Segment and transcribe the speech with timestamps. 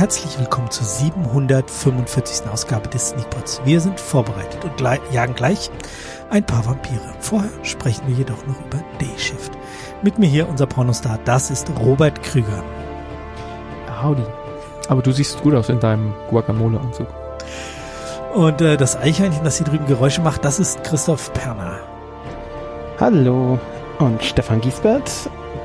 [0.00, 2.48] Herzlich willkommen zur 745.
[2.50, 3.60] Ausgabe des Sneakpots.
[3.66, 4.80] Wir sind vorbereitet und
[5.12, 5.70] jagen gleich
[6.30, 7.12] ein paar Vampire.
[7.20, 9.52] Vorher sprechen wir jedoch noch über Dayshift.
[10.00, 12.64] Mit mir hier unser Pornostar, das ist Robert Krüger.
[14.02, 14.24] Howdy.
[14.88, 17.06] Aber du siehst gut aus in deinem Guacamole-Anzug.
[18.32, 21.78] Und äh, das Eichhörnchen, das hier drüben Geräusche macht, das ist Christoph Perner.
[22.98, 23.58] Hallo.
[23.98, 25.10] Und Stefan Giesbert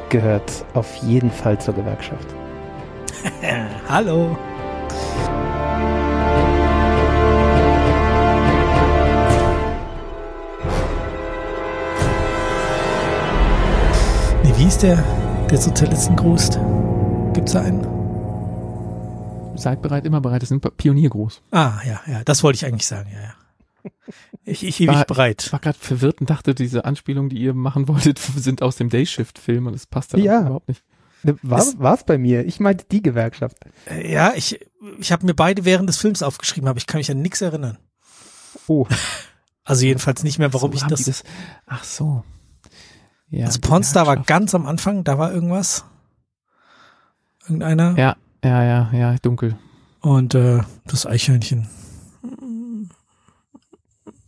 [0.10, 2.36] gehört auf jeden Fall zur Gewerkschaft.
[3.90, 4.38] Hallo.
[14.44, 14.98] Nee, wie ist der,
[15.50, 16.50] der Sozialistengruß?
[17.34, 17.88] Gibt's da einen?
[19.58, 20.42] Seid bereit, immer bereit.
[20.42, 21.42] Das sind Pioniergruß.
[21.52, 23.34] Ah, ja, ja, das wollte ich eigentlich sagen, ja, ja.
[24.44, 25.44] Ich, ich ewig bereit.
[25.46, 28.90] Ich war gerade verwirrt und dachte, diese Anspielungen, die ihr machen wolltet, sind aus dem
[28.90, 30.42] Dayshift-Film und das passt ja, ja.
[30.42, 30.84] überhaupt nicht.
[31.42, 32.46] War es bei mir?
[32.46, 33.58] Ich meinte die Gewerkschaft.
[33.86, 34.60] Äh, ja, ich,
[35.00, 37.78] ich habe mir beide während des Films aufgeschrieben, aber ich kann mich an nichts erinnern.
[38.68, 38.88] Oh.
[39.68, 41.24] Also jedenfalls nicht mehr, warum so, ich das, das,
[41.66, 42.24] Ach so.
[43.30, 45.86] Ja, also Pornstar war ganz am Anfang, da war irgendwas.
[47.42, 47.98] Irgendeiner.
[47.98, 49.58] Ja, ja, ja, ja, dunkel.
[50.02, 51.68] Und äh, das Eichhörnchen.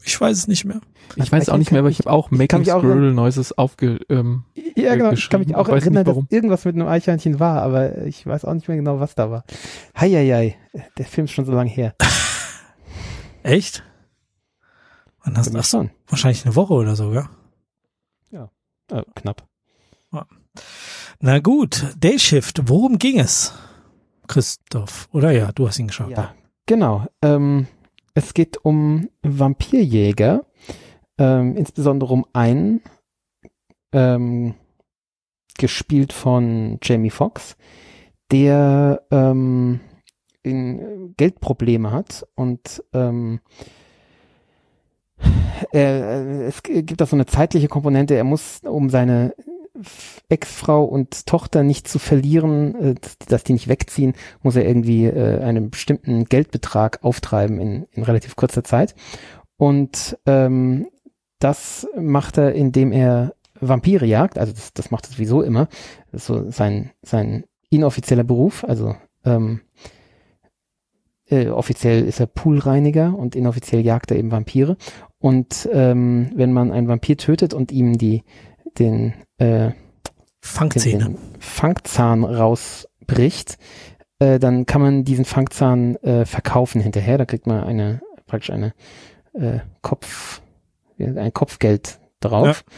[0.03, 0.81] Ich weiß es nicht mehr.
[1.15, 4.43] Ich weiß auch nicht mehr, aber ich habe auch Making Squirrel Noises aufge ähm,
[4.75, 5.11] Ja, genau.
[5.11, 8.53] Ich kann mich auch erinnern, dass irgendwas mit einem Eichhörnchen war, aber ich weiß auch
[8.53, 9.43] nicht mehr genau, was da war.
[9.99, 10.55] Heieiei,
[10.97, 11.95] der Film ist schon so lange her.
[13.43, 13.83] Echt?
[15.23, 15.69] Wann hast du das?
[15.69, 15.91] Schon.
[16.07, 17.29] Wahrscheinlich eine Woche oder so, ja?
[18.31, 18.49] Ja,
[18.91, 19.47] äh, knapp.
[20.11, 20.25] Ja.
[21.19, 23.53] Na gut, Dayshift, worum ging es?
[24.27, 26.11] Christoph, oder ja, du hast ihn geschaut.
[26.11, 26.35] Ja,
[26.65, 27.07] genau.
[27.21, 27.67] Ähm,
[28.13, 30.45] es geht um Vampirjäger,
[31.17, 32.81] ähm, insbesondere um einen,
[33.93, 34.55] ähm,
[35.57, 37.55] gespielt von Jamie Foxx,
[38.31, 39.79] der ähm,
[40.43, 43.39] in Geldprobleme hat und ähm,
[45.71, 48.13] er, es gibt auch so eine zeitliche Komponente.
[48.15, 49.33] Er muss, um seine
[50.29, 52.95] Ex-Frau und Tochter nicht zu verlieren, äh,
[53.27, 58.35] dass die nicht wegziehen, muss er irgendwie äh, einen bestimmten Geldbetrag auftreiben in, in relativ
[58.35, 58.95] kurzer Zeit.
[59.57, 60.87] Und ähm,
[61.39, 64.37] das macht er, indem er Vampire jagt.
[64.37, 65.67] Also das, das macht er sowieso immer.
[66.11, 68.63] Das ist so sein, sein inoffizieller Beruf.
[68.63, 69.61] Also ähm,
[71.29, 74.77] äh, offiziell ist er Poolreiniger und inoffiziell jagt er eben Vampire.
[75.19, 78.23] Und ähm, wenn man einen Vampir tötet und ihm die
[78.79, 79.71] den äh,
[80.41, 81.05] Fangzähne.
[81.05, 83.57] Den, Fangzahn rausbricht,
[84.19, 87.17] äh, dann kann man diesen Fangzahn äh, verkaufen hinterher.
[87.17, 88.73] Da kriegt man eine praktisch eine
[89.33, 90.41] äh, Kopf
[90.99, 92.63] ein Kopfgeld drauf.
[92.67, 92.73] Ja.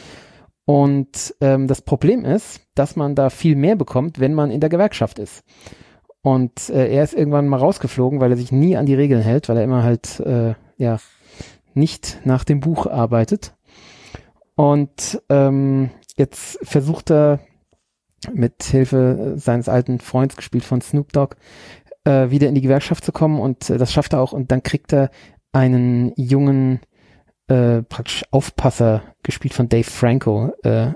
[0.65, 4.69] Und ähm, das Problem ist, dass man da viel mehr bekommt, wenn man in der
[4.69, 5.43] Gewerkschaft ist.
[6.21, 9.49] Und äh, er ist irgendwann mal rausgeflogen, weil er sich nie an die Regeln hält,
[9.49, 10.99] weil er immer halt äh, ja
[11.73, 13.55] nicht nach dem Buch arbeitet.
[14.55, 17.39] Und ähm, jetzt versucht er
[18.33, 21.35] mit Hilfe seines alten Freunds, gespielt von Snoop Dogg,
[22.03, 24.63] äh, wieder in die Gewerkschaft zu kommen und äh, das schafft er auch und dann
[24.63, 25.09] kriegt er
[25.51, 26.81] einen jungen
[27.49, 30.93] äh, praktisch Aufpasser, gespielt von Dave Franco, äh,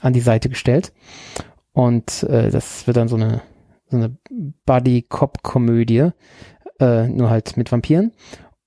[0.00, 0.92] an die Seite gestellt.
[1.72, 3.42] Und äh, das wird dann so eine,
[3.88, 4.16] so eine
[4.66, 6.10] Buddy-Cop-Komödie,
[6.80, 8.12] äh, nur halt mit Vampiren.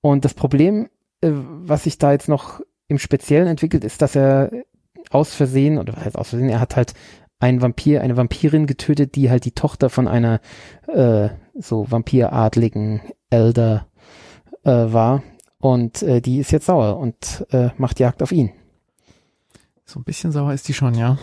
[0.00, 0.88] Und das Problem,
[1.20, 4.50] äh, was sich da jetzt noch im Speziellen entwickelt, ist, dass er
[5.10, 6.94] aus Versehen, oder was heißt aus Versehen, er hat halt
[7.38, 10.40] einen Vampir, eine Vampirin getötet, die halt die Tochter von einer
[10.88, 13.86] äh, so vampiradligen Elder
[14.64, 15.22] äh, war.
[15.60, 18.50] Und äh, die ist jetzt sauer und äh, macht Jagd auf ihn.
[19.84, 21.18] So ein bisschen sauer ist die schon, ja.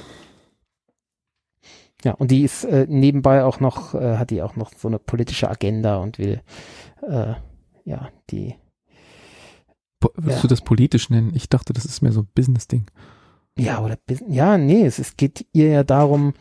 [2.03, 5.00] Ja, und die ist äh, nebenbei auch noch, äh, hat die auch noch so eine
[5.00, 6.42] politische Agenda und will,
[7.01, 7.34] äh,
[7.86, 8.56] ja, die
[10.00, 10.42] Po Willst ja.
[10.44, 11.31] du das politisch nennen?
[11.34, 12.86] Ich dachte, das ist mehr so ein Business-Ding.
[13.57, 13.98] Ja, oder
[14.28, 16.34] ja, nee, es, es geht ihr ja darum,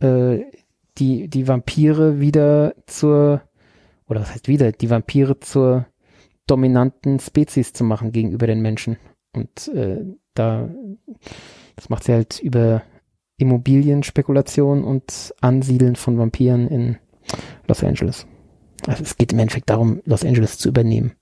[0.00, 0.40] äh,
[0.96, 3.42] die, die Vampire wieder zur,
[4.06, 5.86] oder was heißt wieder, die Vampire zur
[6.46, 8.98] dominanten Spezies zu machen gegenüber den Menschen.
[9.32, 10.04] Und äh,
[10.34, 10.68] da,
[11.76, 12.82] das macht sie halt über
[13.36, 16.98] Immobilienspekulation und Ansiedeln von Vampiren in
[17.66, 18.26] Los Angeles.
[18.86, 21.12] Also es geht im Endeffekt darum, Los Angeles zu übernehmen.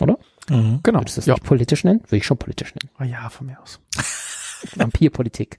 [0.00, 0.18] Oder?
[0.48, 1.00] Mhm, genau.
[1.00, 1.34] Würdest du das ja.
[1.34, 2.00] nicht politisch nennen?
[2.04, 2.90] Würde ich schon politisch nennen.
[2.98, 3.80] Oh ja, von mir aus.
[4.76, 5.58] Vampirpolitik.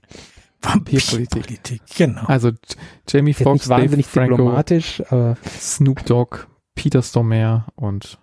[0.60, 2.22] Vampirpolitik, genau.
[2.26, 2.52] Also
[3.08, 8.18] Jamie Foxx, Dave Franco, diplomatisch, aber Snoop Dogg, Peter Stormare und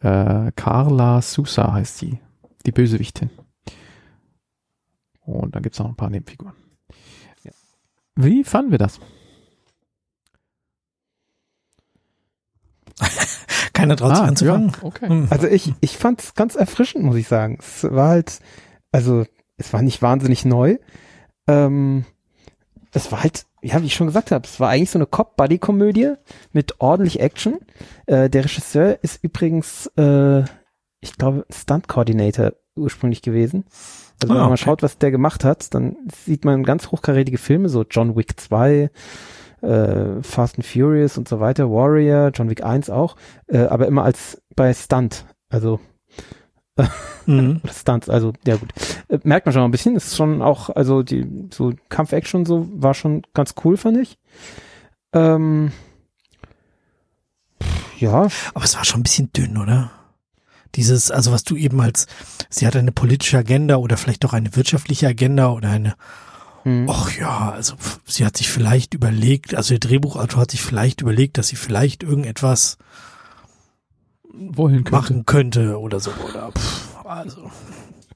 [0.00, 2.20] äh, Carla Sousa heißt die,
[2.66, 3.30] die Bösewichtin.
[5.22, 6.54] Und dann gibt's noch ein paar Nebenfiguren.
[8.16, 8.98] Wie fanden wir das?
[13.72, 14.70] Keiner traut sich Ah, anzufangen.
[14.70, 15.08] ja, okay.
[15.08, 15.26] Hm.
[15.30, 17.58] Also ich, ich fand es ganz erfrischend, muss ich sagen.
[17.60, 18.40] Es war halt,
[18.90, 19.24] also
[19.56, 20.78] es war nicht wahnsinnig neu.
[21.46, 22.04] Ähm,
[22.92, 26.14] es war halt, ja, wie ich schon gesagt habe, es war eigentlich so eine Cop-Buddy-Komödie
[26.52, 27.58] mit ordentlich Action.
[28.06, 30.40] Äh, der Regisseur ist übrigens, äh,
[31.00, 33.64] ich glaube, Stunt-Coordinator ursprünglich gewesen.
[34.20, 34.64] Also wenn Ah, man mal okay.
[34.64, 38.90] schaut, was der gemacht hat, dann sieht man ganz hochkarätige Filme, so John Wick 2,
[39.60, 43.16] äh, Fast and Furious und so weiter, Warrior, John Wick 1 auch,
[43.48, 45.78] äh, aber immer als bei Stunt, also
[47.26, 47.60] Mhm.
[47.62, 48.70] oder Stunts, also ja gut.
[49.08, 52.94] Äh, merkt man schon ein bisschen, ist schon auch, also die so Kampf-Action so war
[52.94, 54.16] schon ganz cool, fand ich.
[55.12, 55.72] Ähm,
[57.98, 59.90] ja, Aber es war schon ein bisschen dünn, oder?
[60.74, 62.06] Dieses, also was du eben als,
[62.48, 65.96] sie hat eine politische Agenda oder vielleicht auch eine wirtschaftliche Agenda oder eine,
[66.62, 66.88] hm.
[66.88, 67.74] ach ja, also
[68.06, 72.02] sie hat sich vielleicht überlegt, also der Drehbuchautor hat sich vielleicht überlegt, dass sie vielleicht
[72.02, 72.78] irgendetwas
[74.38, 74.92] Wohin könnte.
[74.92, 77.50] machen könnte oder so, oder pf, also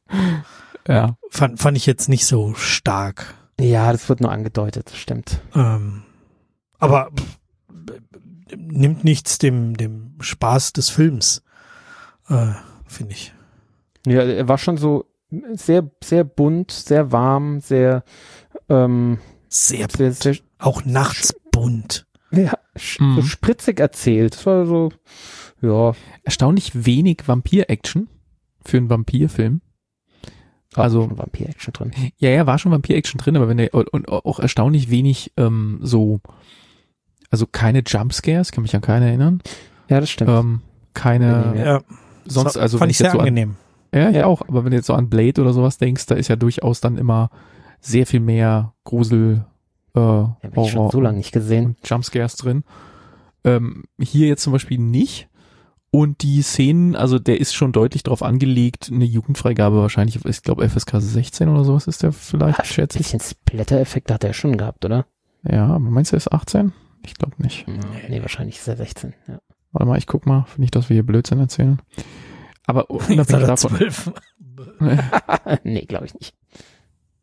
[0.88, 1.16] Ja.
[1.30, 3.34] fand, fand ich jetzt nicht so stark.
[3.60, 5.40] ja, das wird nur angedeutet, das stimmt.
[5.54, 6.02] Ähm,
[6.78, 7.38] aber pf,
[8.56, 11.42] nimmt nichts dem, dem Spaß des Films,
[12.28, 12.52] äh,
[12.86, 13.32] finde ich.
[14.06, 15.06] Ja, er war schon so
[15.54, 18.02] sehr, sehr bunt, sehr warm, sehr,
[18.68, 22.06] ähm, Sehr, sehr, sehr auch nachts bunt.
[22.32, 22.52] ja,
[22.98, 23.16] Mhm.
[23.16, 24.34] so spritzig erzählt.
[24.34, 24.90] Das war so,
[25.62, 25.92] ja,
[26.24, 28.08] Erstaunlich wenig Vampir-Action
[28.64, 29.60] für einen Vampirfilm.
[30.74, 31.90] Also- schon Vampir-Action drin.
[32.18, 35.78] Ja, ja, war schon Vampir-Action drin, aber wenn der, und, und auch erstaunlich wenig ähm,
[35.82, 36.20] so,
[37.30, 39.42] also keine Jumpscares, kann mich an keine erinnern.
[39.88, 40.30] Ja, das stimmt.
[40.30, 40.60] Ähm,
[40.94, 41.64] keine, Ja.
[41.64, 41.80] Ja,
[42.26, 43.56] sonst, so- also wenn fand ich sehr so an, angenehm.
[43.94, 44.26] ja, ich Ja.
[44.26, 46.80] auch, aber wenn du jetzt so an Blade oder sowas denkst, da ist ja durchaus
[46.80, 47.30] dann immer
[47.80, 49.44] sehr viel mehr Grusel,
[49.94, 51.76] äh, ja, hab ich schon Horror so lange nicht gesehen.
[51.84, 52.64] Jumpscares drin.
[53.44, 55.28] Ähm, hier jetzt zum Beispiel nicht.
[55.94, 60.66] Und die Szenen, also der ist schon deutlich darauf angelegt, eine Jugendfreigabe wahrscheinlich, ich glaube
[60.66, 63.12] FSK 16 oder sowas ist der vielleicht, Ein schätze ich.
[63.12, 65.04] bisschen Splatter-Effekte hat er schon gehabt, oder?
[65.44, 66.72] Ja, aber meinst du, er ist 18?
[67.04, 67.66] Ich glaube nicht.
[68.08, 69.12] Nee, wahrscheinlich ist er 16.
[69.28, 69.38] Ja.
[69.72, 71.78] Warte mal, ich guck mal, nicht, dass wir hier Blödsinn erzählen.
[72.64, 74.12] Aber unabhängig davon, zwölf.
[75.62, 76.34] nee, glaube ich nicht.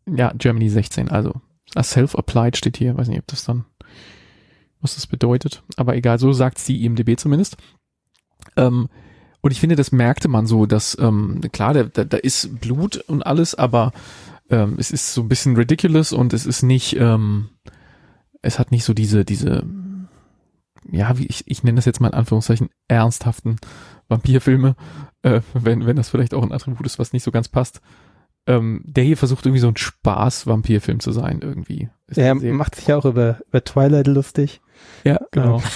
[0.05, 1.33] ja, Germany 16, also
[1.75, 3.65] self-applied steht hier, weiß nicht, ob das dann,
[4.79, 7.57] was das bedeutet, aber egal, so sagt die IMDB zumindest.
[8.55, 8.89] Ähm,
[9.41, 12.97] und ich finde, das merkte man so, dass, ähm, klar, da, da, da ist Blut
[12.97, 13.91] und alles, aber
[14.49, 17.49] ähm, es ist so ein bisschen ridiculous und es ist nicht, ähm,
[18.41, 19.63] es hat nicht so diese, diese,
[20.91, 23.57] ja, wie ich, ich nenne das jetzt mal in Anführungszeichen, ernsthaften
[24.09, 24.75] Vampirfilme,
[25.21, 27.81] äh, wenn, wenn das vielleicht auch ein Attribut ist, was nicht so ganz passt.
[28.47, 31.89] Ähm, der hier versucht irgendwie so ein Spaß-Vampirfilm zu sein, irgendwie.
[32.07, 34.61] Ist Er macht sich ja auch über, über Twilight lustig.
[35.03, 35.61] ja, genau.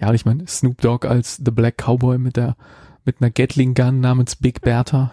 [0.00, 2.56] Ja, ich meine, Snoop Dogg als The Black Cowboy mit der
[3.04, 5.12] mit einer Gatling Gun namens Big Bertha.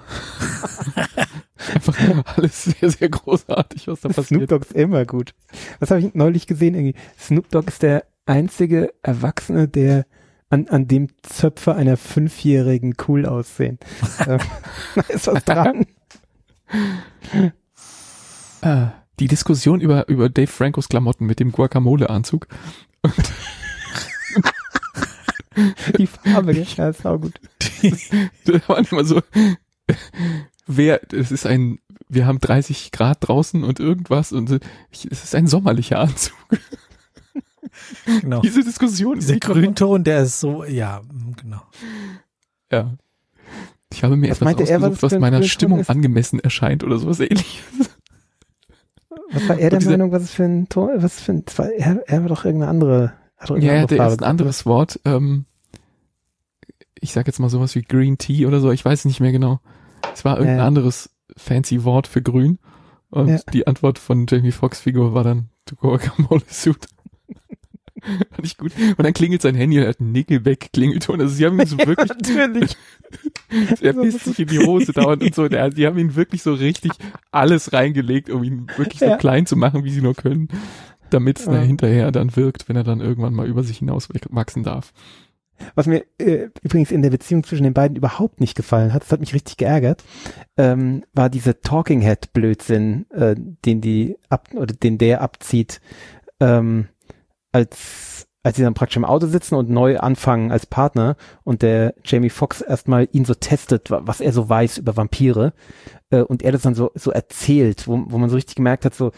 [1.73, 4.51] Einfach alles sehr, sehr großartig, was da Snoop passiert.
[4.51, 5.33] Dogg ist immer gut.
[5.79, 6.75] Was habe ich neulich gesehen?
[6.75, 6.95] Irgendwie?
[7.17, 10.05] Snoop Dogg ist der einzige Erwachsene, der
[10.49, 13.79] an, an dem Zöpfe einer Fünfjährigen cool aussehen.
[14.27, 14.39] Ähm,
[15.09, 15.85] ist was dran.
[18.61, 18.87] Äh,
[19.19, 22.47] die Diskussion über, über Dave Francos Klamotten mit dem Guacamole-Anzug.
[25.97, 26.65] Die Farbe, gell?
[26.75, 27.39] ja, ist auch gut.
[28.45, 29.21] da waren immer so,
[30.67, 34.59] wer, es ist ein, wir haben 30 Grad draußen und irgendwas und
[34.91, 36.35] es ist ein sommerlicher Anzug.
[38.21, 38.41] Genau.
[38.41, 41.01] Diese Diskussion Dieser Grünton, der ist so, ja,
[41.41, 41.61] genau.
[42.71, 42.95] Ja.
[43.91, 45.89] Ich habe mir Was etwas meinte er, was ausgesucht, was meiner Grünton Stimmung ist?
[45.89, 47.63] angemessen erscheint oder sowas ähnliches.
[49.31, 52.01] Was war er der Meinung, was es für ein Tor, was für ein, war, er,
[52.07, 54.99] er war doch irgendeine andere, hat Ja, ja, der ist ein anderes Wort.
[55.05, 55.45] Ähm,
[56.99, 59.59] ich sag jetzt mal sowas wie Green Tea oder so, ich weiß nicht mehr genau.
[60.13, 60.65] Es war irgendein Ja.
[60.67, 62.57] anderes fancy Wort für grün.
[63.09, 63.39] Und Ja.
[63.53, 66.87] die Antwort von Jamie Foxx Figur war dann to Guacamole Suit.
[68.03, 68.71] Fand ich gut.
[68.97, 71.19] Und dann klingelt sein Handy und er hat einen Nickelback-Klingelton.
[71.21, 72.77] Also sie haben ihn so wirklich, Natürlich.
[73.81, 75.47] er pisst sich in die Hose dauernd und so.
[75.47, 76.91] Der, die haben ihn wirklich so richtig
[77.31, 79.17] alles reingelegt, um ihn wirklich so Ja.
[79.17, 80.47] klein zu machen, wie sie nur können.
[81.09, 81.53] Damit es Ja.
[81.61, 84.93] hinterher dann wirkt, wenn er dann irgendwann mal über sich hinaus wachsen darf.
[85.73, 89.11] Was mir äh, übrigens in der Beziehung zwischen den beiden überhaupt nicht gefallen hat, das
[89.11, 90.03] hat mich richtig geärgert,
[90.55, 93.35] ähm, war dieser Talking Head Blödsinn, äh,
[93.65, 95.81] den die ab oder den der abzieht,
[96.39, 96.87] ähm,
[97.51, 101.95] als als sie dann praktisch im Auto sitzen und neu anfangen als Partner und der
[102.05, 105.51] Jamie Foxx erstmal ihn so testet, wa- was er so weiß über Vampire
[106.11, 108.93] äh, und er das dann so so erzählt, wo, wo man so richtig gemerkt hat,
[108.93, 109.11] so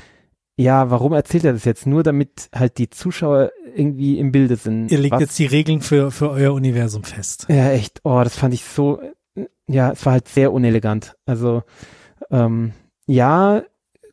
[0.60, 1.88] ja, warum erzählt er das jetzt?
[1.88, 4.92] Nur damit halt die Zuschauer irgendwie im Bilde sind.
[4.92, 7.46] Ihr legt Was- jetzt die Regeln für, für euer Universum fest.
[7.48, 8.02] Ja, echt.
[8.04, 9.02] Oh, das fand ich so.
[9.68, 11.16] Ja, es war halt sehr unelegant.
[11.26, 11.64] Also,
[12.30, 12.74] ähm,
[13.06, 13.64] ja,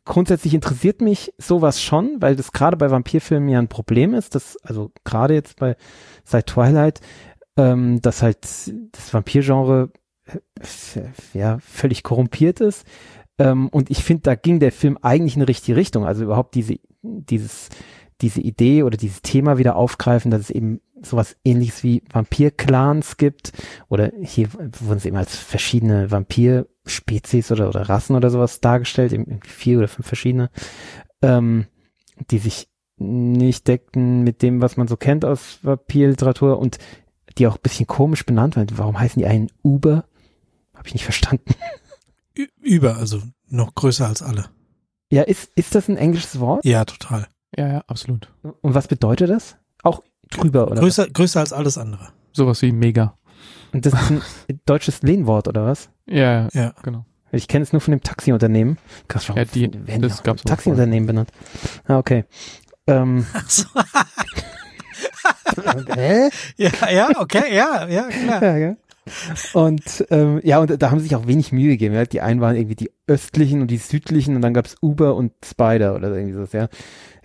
[0.05, 4.33] grundsätzlich interessiert mich sowas schon, weil das gerade bei Vampirfilmen ja ein Problem ist.
[4.33, 5.75] Das, also gerade jetzt bei
[6.23, 7.01] seit Twilight,
[7.57, 8.37] ähm, dass halt
[8.93, 9.89] das Vampirgenre
[10.27, 11.01] äh,
[11.37, 12.85] ja völlig korrumpiert ist.
[13.39, 16.05] Ähm, und ich finde, da ging der Film eigentlich in die richtige Richtung.
[16.05, 17.69] Also überhaupt diese, dieses,
[18.21, 23.51] diese Idee oder dieses Thema wieder aufgreifen, dass es eben sowas ähnliches wie Vampir-Clans gibt.
[23.89, 29.39] Oder hier wurden sie eben als verschiedene Vampir-Spezies oder, oder Rassen oder sowas dargestellt, eben
[29.45, 30.49] vier oder fünf verschiedene,
[31.21, 31.67] ähm,
[32.31, 32.67] die sich
[32.97, 36.79] nicht deckten mit dem, was man so kennt aus Vampirliteratur und
[37.37, 38.77] die auch ein bisschen komisch benannt werden.
[38.77, 40.05] Warum heißen die einen Uber?
[40.73, 41.53] Habe ich nicht verstanden.
[42.61, 44.45] Über, also noch größer als alle.
[45.11, 46.65] Ja, ist, ist das ein englisches Wort?
[46.65, 47.27] Ja, total.
[47.55, 48.31] Ja, ja, absolut.
[48.61, 49.55] Und was bedeutet das?
[49.83, 50.73] Auch drüber, oder?
[50.75, 50.79] was?
[50.81, 52.09] Größer, größer als alles andere.
[52.33, 53.17] Sowas wie mega.
[53.73, 54.21] Und das ist ein
[54.65, 55.89] deutsches Lehnwort, oder was?
[56.07, 56.73] Ja, ja, Ja.
[56.83, 57.05] genau.
[57.31, 58.77] Ich kenne es nur von dem Taxiunternehmen.
[59.07, 61.31] Krass, warum Ja, die- werden das gab's auch Taxiunternehmen benannt?
[61.85, 62.25] Ah, okay.
[62.87, 63.65] Ähm, Ach so.
[65.95, 66.29] hä?
[66.57, 68.43] ja, ja, okay, ja, ja, klar.
[68.43, 68.77] Ja, gell?
[69.53, 71.95] Und ähm, ja, und da haben sie sich auch wenig Mühe gegeben.
[71.95, 72.05] Ja.
[72.05, 75.95] Die einen waren irgendwie die östlichen und die südlichen und dann gab's Uber und Spider
[75.95, 76.67] oder irgendwie sowas, ja.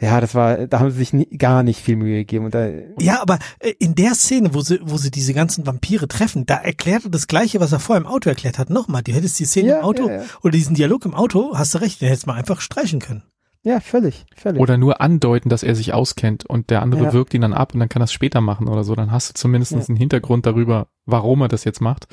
[0.01, 2.47] Ja, das war, da haben sie sich nie, gar nicht viel Mühe gegeben.
[2.47, 6.09] Und da, Ja, aber äh, in der Szene, wo sie, wo sie diese ganzen Vampire
[6.09, 8.69] treffen, da erklärt er das Gleiche, was er vorher im Auto erklärt hat.
[8.69, 10.25] Nochmal, du hättest die Szene Ja, im Auto ja, ja.
[10.43, 13.23] oder diesen Dialog im Auto, hast du recht, den hättest du mal einfach streichen können.
[13.65, 14.61] Ja, völlig, völlig.
[14.61, 17.13] Oder nur andeuten, dass er sich auskennt und der andere Ja.
[17.13, 18.95] wirkt ihn dann ab und dann kann er es später machen oder so.
[18.95, 19.79] Dann hast du zumindest Ja.
[19.87, 22.07] einen Hintergrund darüber, warum er das jetzt macht.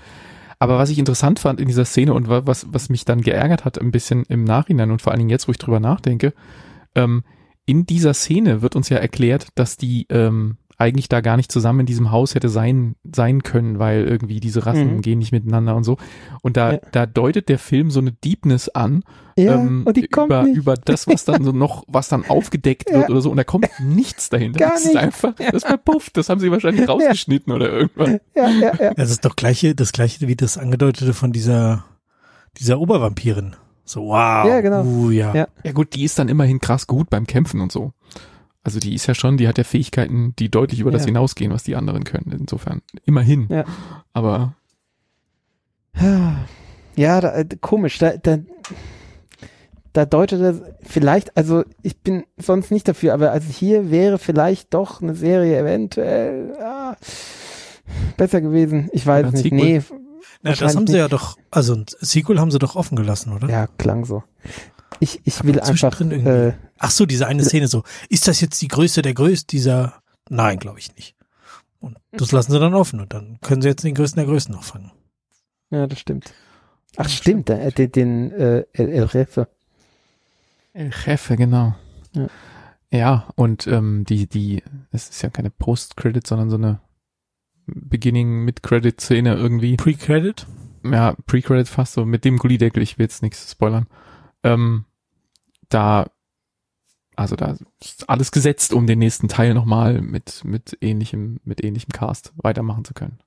[0.60, 3.64] Aber was ich interessant fand in dieser Szene und wa- was, was mich dann geärgert
[3.66, 6.34] hat, ein bisschen im Nachhinein und vor allen Dingen jetzt, wo ich drüber nachdenke,
[6.96, 7.24] ähm,
[7.66, 11.82] in dieser Szene wird uns ja erklärt, dass die ähm, eigentlich da gar nicht zusammen
[11.82, 15.02] in diesem Haus hätte sein, sein können, weil irgendwie diese Rassen Mhm.
[15.02, 15.98] gehen nicht miteinander und so.
[16.42, 16.80] Und da, Ja.
[16.94, 19.04] da deutet der Film so eine Deepness an,
[19.38, 20.56] ja, ähm, und die kommt über, nicht.
[20.56, 23.10] über das, was dann so noch, was dann aufgedeckt wird Ja.
[23.10, 24.60] oder so, und da kommt nichts dahinter.
[24.60, 24.98] Gar das ist nicht.
[24.98, 28.20] einfach, das verpufft, das haben sie wahrscheinlich rausgeschnitten oder irgendwas.
[28.36, 28.94] ja, ja, ja.
[28.96, 31.84] Das ist doch gleiche, das gleiche wie das angedeutete von dieser,
[32.58, 33.56] dieser Obervampirin.
[33.84, 34.48] So, wow.
[34.48, 34.84] Ja, genau.
[34.84, 35.34] Uh, ja.
[35.36, 35.48] Ja.
[35.64, 37.92] Ja gut, die ist dann immerhin krass gut beim Kämpfen und so.
[38.64, 41.08] Also die ist ja schon, die hat ja Fähigkeiten, die deutlich über das Ja.
[41.08, 42.32] hinausgehen, was die anderen können.
[42.38, 43.48] Insofern, immerhin.
[43.50, 43.64] Ja.
[44.14, 44.54] Aber
[46.96, 47.98] Ja, da, äh, komisch.
[47.98, 48.40] Da, da,
[49.94, 54.74] da deutet er vielleicht, also ich bin sonst nicht dafür, aber also hier wäre vielleicht
[54.74, 56.96] doch eine Serie eventuell ah,
[58.18, 58.90] besser gewesen.
[58.92, 59.44] Ich weiß ein nicht.
[59.44, 59.60] Sequel.
[59.60, 59.82] Nee,
[60.42, 61.00] Na, das haben sie nicht.
[61.00, 63.50] ja doch, also ein Sequel haben sie doch offen gelassen, oder?
[63.50, 64.24] ja, klang so.
[65.00, 66.30] Ich, ich will einfach, zwischendrin irgendwie.
[66.30, 67.84] äh, Ach so, diese eine Szene so.
[68.10, 70.02] Ist das jetzt die Größe der Größe dieser?
[70.30, 71.16] Nein, glaube ich nicht.
[71.80, 74.54] Und das lassen sie dann offen und dann können sie jetzt den Größten der Größten
[74.54, 74.92] noch fangen.
[75.70, 76.34] ja, das stimmt.
[76.98, 79.48] Ach, stimmt, äh, den, den äh, El, El Jefe.
[80.74, 81.76] El Jefe, genau.
[82.14, 82.28] Ja.
[82.92, 86.82] Ja, und ähm, die, die, es ist ja keine Post-Credit, sondern so eine
[87.68, 89.78] Beginning-Mid-Credit-Szene irgendwie.
[89.78, 90.48] Pre-Credit?
[90.84, 93.88] ja, Pre-Credit fast so, mit dem Gullideckel, ich will jetzt nichts spoilern.
[94.44, 94.86] Ähm,
[95.70, 96.06] da,
[97.16, 101.92] also da ist alles gesetzt, um den nächsten Teil nochmal mit, mit ähnlichem, mit ähnlichem
[101.92, 103.20] Cast weitermachen zu können.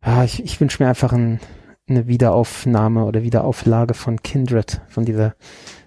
[0.00, 1.40] Ah, ich, ich wünsche mir einfach ein,
[1.88, 5.34] eine Wiederaufnahme oder Wiederauflage von Kindred, von dieser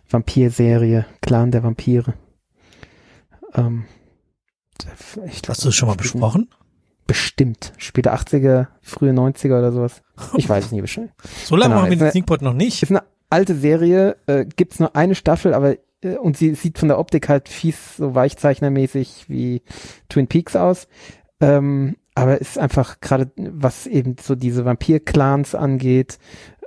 [0.09, 2.13] Vampir-Serie, Clan der Vampire.
[3.53, 3.85] Ähm,
[5.25, 6.49] ich glaub, Hast du das schon mal besprochen?
[7.09, 7.73] Bestimmt.
[7.77, 10.03] Späte 80er, frühe 90er oder sowas.
[10.37, 11.09] Ich weiß es nie bestimmt.
[11.43, 12.83] So lange Genau, machen wir den Sneakpot noch nicht.
[12.83, 13.01] Ist eine
[13.31, 17.27] alte Serie, äh, gibt's nur eine Staffel, aber äh, und sie sieht von der Optik
[17.27, 19.63] halt fies, so weichzeichnermäßig wie
[20.07, 20.87] Twin Peaks aus.
[21.41, 26.19] Ähm, aber ist einfach gerade, was eben so diese Vampir-Clans angeht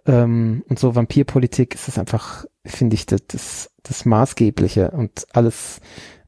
[0.07, 5.81] ähm, und so Vampirpolitik, ist es einfach, finde ich, das, das, das Maßgebliche und alles,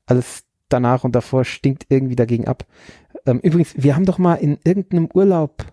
[0.06, 2.64] alles danach und davor stinkt irgendwie dagegen ab.
[3.26, 5.64] Ähm, übrigens, wir haben doch mal in irgendeinem Urlaub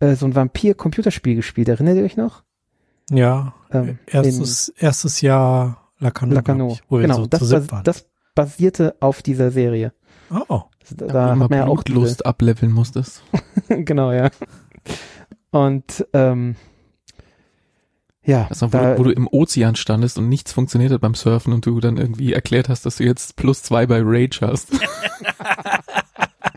[0.00, 2.42] äh, so ein Vampir-Computerspiel gespielt, erinnert ihr euch noch?
[3.10, 3.54] Ja.
[3.70, 6.34] Ähm, erstes, erstes Jahr Lacano.
[6.34, 6.78] Lacano.
[6.88, 7.84] Wo wir Genau, so das, bas waren.
[7.84, 9.92] das basierte auf dieser Serie.
[10.30, 10.62] oh.
[10.82, 13.22] Also da Da hat man ja auch Blutlust ableveln musstest.
[13.68, 14.30] genau, ja.
[15.50, 16.56] Und ähm,
[18.24, 21.14] ja, Also, wo, da, du, wo du im Ozean standest und nichts funktioniert hat beim
[21.14, 24.70] Surfen und du dann irgendwie erklärt hast, dass du jetzt plus zwei bei Rage hast.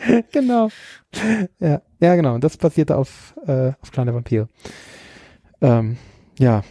[0.32, 0.70] genau.
[1.60, 2.36] Ja, ja, genau.
[2.36, 4.48] Und das basierte auf, äh, auf kleine Vampire.
[5.62, 5.98] Ähm,
[6.38, 6.64] ja.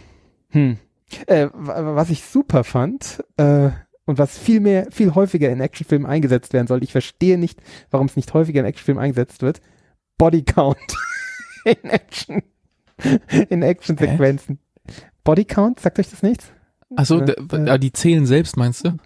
[0.49, 0.77] Hm.
[1.27, 3.69] Äh, wa- was ich super fand, äh,
[4.07, 8.05] und was viel mehr, viel häufiger in Actionfilmen eingesetzt werden soll, ich verstehe nicht, warum
[8.07, 9.61] es nicht häufiger in Actionfilmen eingesetzt wird,
[10.17, 10.77] Bodycount
[11.65, 12.43] in Action,
[13.49, 14.59] in Actionsequenzen.
[15.23, 16.51] Bodycount, sagt euch das nichts?
[16.95, 17.79] Also Äh, äh.
[17.79, 18.97] die zählen selbst, meinst du?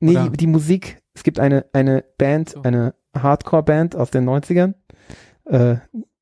[0.00, 2.62] Nee, die, die Musik, es gibt eine, eine Band, So.
[2.62, 4.74] eine Hardcore-Band aus den 90ern,
[5.46, 5.76] äh,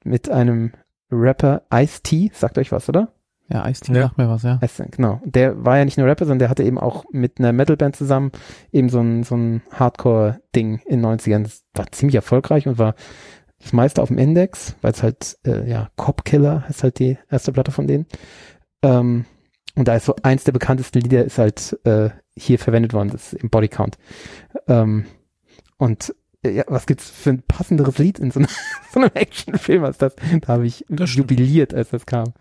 [0.05, 0.73] mit einem
[1.11, 3.13] Rapper Ice-T, sagt euch was, oder?
[3.49, 4.03] Ja, Ice-T Ja.
[4.05, 4.59] sagt mir was, ja.
[4.61, 5.21] Heißt, genau.
[5.25, 8.33] Der war ja nicht nur Rapper, sondern der hatte eben auch mit einer Metalband zusammen
[8.73, 11.43] eben so ein, so ein Hardcore-Ding in den 90ern.
[11.43, 12.95] Das war ziemlich erfolgreich und war
[13.61, 17.19] das meiste auf dem Index, weil es halt, äh, ja, Cop Killer ist halt die
[17.31, 18.07] erste Platte von denen.
[18.83, 19.25] Ähm,
[19.77, 23.33] und da ist so eins der bekanntesten Lieder ist halt äh, hier verwendet worden, das
[23.33, 23.97] ist im Bodycount.
[24.69, 25.07] Ähm,
[25.79, 26.15] und
[26.51, 28.49] ja, was gibt's für ein passenderes Lied in so, einem-
[28.93, 30.15] so einem Actionfilm als das?
[30.43, 32.33] Da habe ich Das jubiliert, als das kam.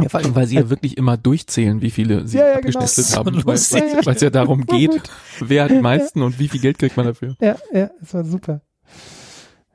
[0.00, 2.78] Ja, vor allem, weil sie ja wirklich immer durchzählen, wie viele sie Ja, ja, genau.
[2.80, 5.02] abgeschnitten So haben, weil es ja darum geht,
[5.40, 7.36] wer hat die meisten und wie viel Geld kriegt man dafür.
[7.40, 8.60] Ja, ja, es war super.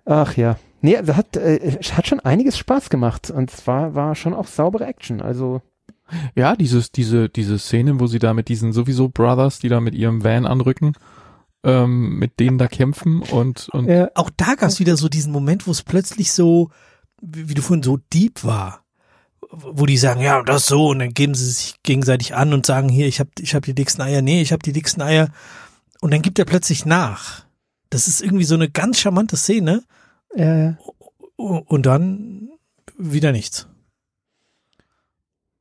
[0.05, 0.57] Ach ja.
[0.81, 4.34] Nee, also hat, äh, es hat schon einiges Spaß gemacht und es war, war schon
[4.34, 5.22] auch saubere Action.
[5.22, 5.62] Also,
[6.36, 9.96] Ja, dieses, diese, diese Szene, wo sie da mit diesen sowieso Brothers, die da mit
[9.96, 10.93] ihrem Van anrücken,
[11.63, 15.31] ähm, mit denen da kämpfen und, und ja, Auch da gab es wieder so diesen
[15.31, 16.69] Moment, wo es plötzlich so,
[17.21, 18.83] wie, wie du vorhin so deep war.
[19.49, 22.89] Wo die sagen, ja, das so, und dann geben sie sich gegenseitig an und sagen,
[22.89, 25.29] hier, ich hab, ich hab die dicksten Eier, nee, ich hab die dicksten Eier.
[26.01, 27.45] Und dann gibt er plötzlich nach.
[27.89, 29.83] Das ist irgendwie so eine ganz charmante Szene.
[30.35, 30.77] ja, ja.
[31.37, 32.49] Und dann
[32.97, 33.67] wieder nichts.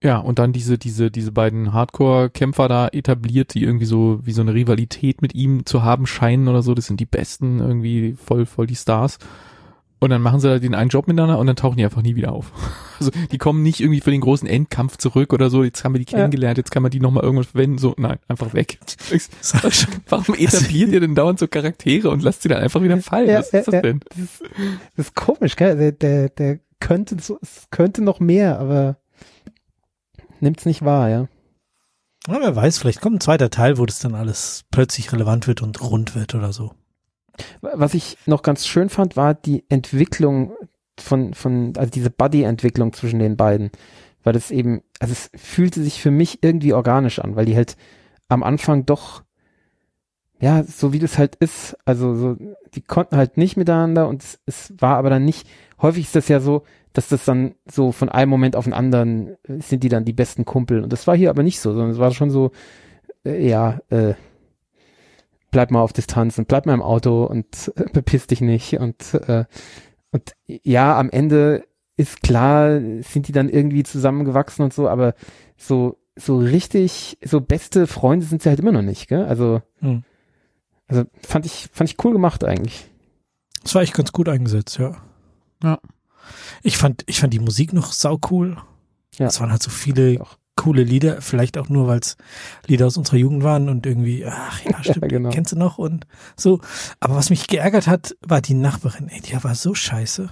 [0.02, 4.42] Ja, und dann diese, diese, diese beiden Hardcore-Kämpfer da etabliert, die irgendwie so, wie so
[4.42, 8.44] eine Rivalität mit ihm zu haben scheinen oder so, das sind die Besten, irgendwie voll,
[8.46, 9.18] voll die Stars.
[9.98, 12.16] Und dann machen sie da den einen Job miteinander und dann tauchen die einfach nie
[12.16, 12.52] wieder auf.
[12.98, 15.98] Also die kommen nicht irgendwie für den großen Endkampf zurück oder so, jetzt haben wir
[16.02, 16.16] die Ja.
[16.16, 18.78] kennengelernt, jetzt kann man die nochmal irgendwas verwenden, so, nein, einfach weg.
[20.09, 23.28] Warum etabliert ihr denn dauernd so Charaktere und lasst sie dann einfach wieder fallen?
[23.28, 23.82] Ja, Was ja, ist das ja.
[23.82, 24.00] denn?
[24.09, 24.42] Das ist,
[24.96, 25.76] das ist komisch, gell?
[25.76, 28.96] Der, der, der könnte so, es könnte noch mehr, aber
[30.40, 31.29] nimmt's nicht wahr, ja.
[32.29, 35.62] Ja, wer weiß, vielleicht kommt ein zweiter Teil, wo das dann alles plötzlich relevant wird
[35.62, 36.72] und rund wird oder so.
[37.61, 40.53] Was ich noch ganz schön fand, war die Entwicklung
[40.99, 43.70] von, von, also diese Buddy-Entwicklung zwischen den beiden.
[44.25, 47.77] Weil das eben, also es fühlte sich für mich irgendwie organisch an, weil die halt
[48.29, 49.22] am Anfang doch,
[50.40, 52.37] ja, so wie das halt ist, also so,
[52.75, 55.49] die konnten halt nicht miteinander und es, es war aber dann nicht,
[55.81, 56.64] häufig ist das ja so,
[56.96, 60.14] dass das dann so von einem Moment auf den anderen äh, sind die dann die
[60.14, 60.82] besten Kumpel.
[60.82, 62.52] Und das war hier aber nicht so, sondern es war schon so,
[63.24, 64.14] äh, ja, äh,
[65.50, 69.14] bleib mal auf Distanz und bleib mal im Auto und äh, bepiss dich nicht und
[69.14, 69.44] äh,
[70.11, 71.64] und ja, am Ende
[71.98, 75.14] ist klar, sind die dann irgendwie zusammengewachsen und so, aber
[75.59, 79.26] so so richtig, so beste Freunde sind sie halt immer noch nicht, gell?
[79.26, 80.02] Also Hm.
[80.88, 82.90] also fand ich fand ich cool gemacht eigentlich.
[83.62, 84.96] Das war echt ganz gut eingesetzt, ja.
[85.62, 85.78] Ja.
[86.62, 88.56] Ich fand, ich fand die Musik noch sau cool.
[89.18, 89.26] Ja.
[89.26, 90.36] Es waren halt so viele Auch.
[90.56, 92.16] coole Lieder, vielleicht auch nur, weil es
[92.66, 95.30] Lieder aus unserer Jugend waren und irgendwie, ach ja, stimmt, genau.
[95.30, 96.60] kennst du noch und so.
[97.00, 100.28] Aber was mich geärgert hat, war die Nachbarin, ey, die war so scheiße.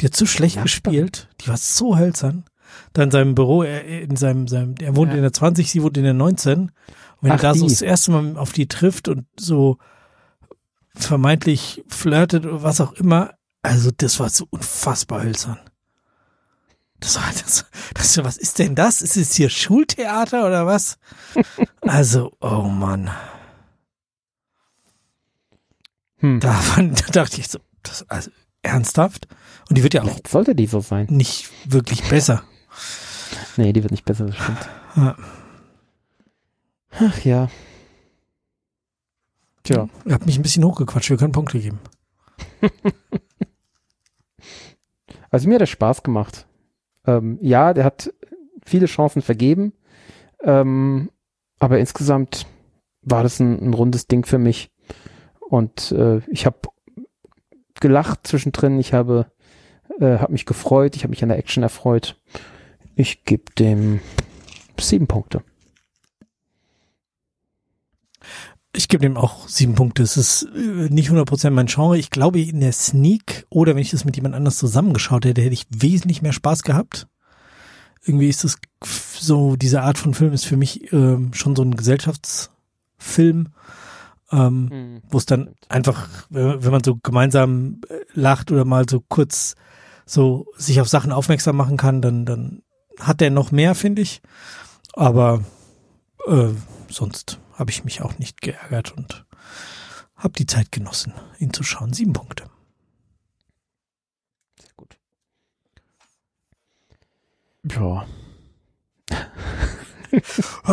[0.00, 0.64] Die hat so schlecht Nachbarin?
[0.64, 2.44] gespielt, die war so hölzern.
[2.92, 5.16] Da in seinem Büro, er, in seinem, seinem, er wohnt Ja.
[5.16, 6.60] in der 20, sie wohnt in der 19.
[6.60, 6.70] Und
[7.22, 7.72] wenn Ach, er da so die.
[7.72, 9.78] das erste Mal auf die trifft und so
[10.94, 15.58] vermeintlich flirtet oder was auch immer, also das war so unfassbar hölzern.
[17.00, 19.02] Das war das, das, was ist denn das?
[19.02, 20.98] Ist es hier Schultheater oder was?
[21.80, 23.10] Also, oh Mann.
[26.18, 26.40] Hm.
[26.40, 28.30] Da, waren, da dachte ich so, das, also
[28.62, 29.26] ernsthaft?
[29.68, 31.06] Und die wird ja auch sollte die so sein.
[31.08, 32.42] nicht wirklich besser.
[33.56, 34.68] Nee, die wird nicht besser, das stimmt.
[34.96, 35.16] Ja.
[36.90, 37.48] Ach ja.
[39.62, 39.88] Tja.
[40.04, 41.78] Ihr habt mich ein bisschen hochgequatscht, wir können Punkte geben.
[45.30, 46.46] Also mir hat er Spaß gemacht.
[47.06, 48.12] Ähm, ja, der hat
[48.64, 49.72] viele Chancen vergeben.
[50.42, 51.10] Ähm,
[51.58, 52.46] aber insgesamt
[53.02, 54.70] war das ein, ein rundes Ding für mich.
[55.40, 56.58] Und äh, ich habe
[57.80, 58.78] gelacht zwischendrin.
[58.78, 59.30] Ich habe
[60.00, 60.96] äh, hab mich gefreut.
[60.96, 62.20] Ich habe mich an der Action erfreut.
[62.94, 64.00] Ich gebe dem
[64.78, 65.42] sieben Punkte.
[68.74, 70.02] Ich gebe dem auch sieben Punkte.
[70.02, 71.96] Es ist äh, nicht 100% mein Genre.
[71.98, 75.54] Ich glaube, in der Sneak oder wenn ich das mit jemand anders zusammengeschaut hätte, hätte
[75.54, 77.08] ich wesentlich mehr Spaß gehabt.
[78.04, 81.74] Irgendwie ist das so, diese Art von Film ist für mich ähm, schon so ein
[81.76, 83.48] Gesellschaftsfilm,
[84.30, 89.02] ähm, wo es dann einfach, wenn wenn man so gemeinsam äh, lacht oder mal so
[89.08, 89.56] kurz
[90.06, 92.62] so sich auf Sachen aufmerksam machen kann, dann, dann
[93.00, 94.22] hat der noch mehr, finde ich.
[94.94, 95.42] Aber
[96.26, 96.48] äh,
[96.88, 99.26] sonst habe ich mich auch nicht geärgert und
[100.16, 101.92] habe die Zeit genossen, ihn zu schauen.
[101.92, 102.44] Sieben Punkte.
[104.60, 104.96] Sehr gut.
[107.64, 108.06] Ja.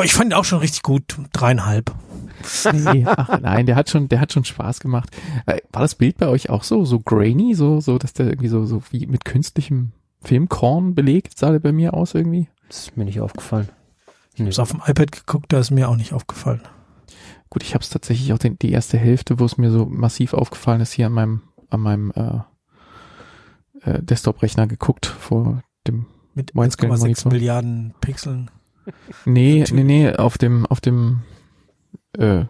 [0.02, 1.17] Ich fand ihn auch schon richtig gut.
[1.34, 1.93] Dreieinhalb.
[2.71, 5.10] Nee, ach nein, der hat schon, der hat schon Spaß gemacht.
[5.45, 8.48] Äh, War das Bild bei euch auch so, so grainy, so, so, dass der irgendwie
[8.48, 9.91] so, so wie mit künstlichem
[10.24, 12.48] Filmkorn belegt, sah der bei mir aus irgendwie?
[12.69, 13.67] Das ist mir nicht aufgefallen.
[14.36, 16.62] Ich habe auf dem iPad geguckt, da ist mir auch nicht aufgefallen.
[17.50, 20.34] Gut, ich habe es tatsächlich auch den, die erste Hälfte, wo es mir so massiv
[20.34, 22.39] aufgefallen ist, hier an meinem, an meinem äh,
[23.89, 26.06] äh, Desktop-Rechner geguckt vor dem.
[26.34, 27.32] Mit Widescreen 1,6 Monitor.
[27.32, 28.52] Milliarden Pixeln.
[29.26, 31.21] Nee, nee, nee, auf dem, auf dem,
[32.17, 32.43] äh,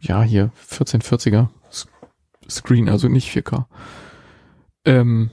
[0.00, 1.88] ja, hier 1440er S-
[2.48, 3.66] Screen, also nicht 4K.
[4.86, 5.30] Ähm,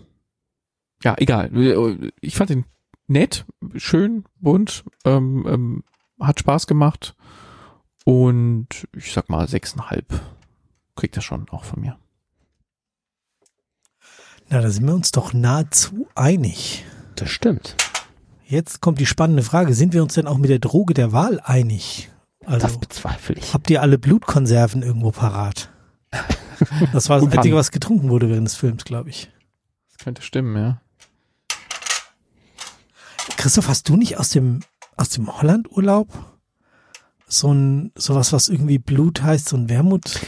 [1.04, 2.12] ja, egal.
[2.22, 2.66] Ich fand den
[3.12, 3.46] nett,
[3.76, 5.84] schön, bunt, ähm, ähm,
[6.20, 7.16] hat Spaß gemacht
[8.06, 10.06] und ich sag mal sechseinhalb
[10.96, 11.98] kriegt er schon auch von mir.
[14.50, 16.86] Na, da sind wir uns doch nahezu einig.
[17.16, 17.76] Das stimmt.
[18.46, 19.74] Jetzt kommt die spannende Frage.
[19.74, 22.12] Sind wir uns denn auch mit der Droge der Wahl einig?
[22.42, 23.54] Das Also, bezweifle ich.
[23.54, 25.70] habt ihr alle Blutkonserven irgendwo parat?
[26.94, 29.32] Das war das Einzige, was getrunken wurde während des Films, glaube ich.
[29.90, 30.80] Das könnte stimmen, ja.
[33.38, 34.62] Christoph, hast du nicht aus dem,
[34.98, 36.08] aus dem Holland-Urlaub
[37.28, 40.20] so ein, sowas, was irgendwie Blut heißt, so ein Wermut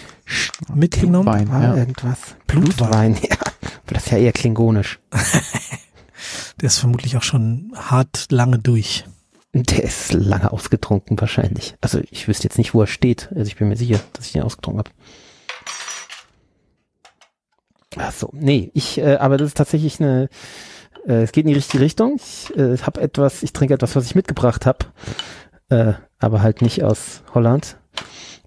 [0.74, 1.28] mitgenommen?
[1.28, 1.76] Wein, War ja.
[1.76, 2.18] irgendwas?
[2.48, 3.14] Blutwein.
[3.14, 3.38] Blutwein, ja.
[3.86, 5.00] Aber das ist ja eher klingonisch.
[6.62, 9.06] Der ist vermutlich auch schon hart lange durch.
[9.54, 11.76] Der ist lange ausgetrunken wahrscheinlich.
[11.82, 13.30] Also ich wüsste jetzt nicht, wo er steht.
[13.36, 14.92] Also ich bin mir sicher, dass ich ihn ausgetrunken habe.
[17.98, 20.30] Ach so, nee, ich, äh, aber das ist tatsächlich eine,
[21.08, 22.16] äh, es geht in die richtige Richtung.
[22.18, 24.80] Ich äh, habe etwas, ich trinke etwas, was ich mitgebracht habe,
[25.70, 27.78] äh, aber halt nicht aus Holland,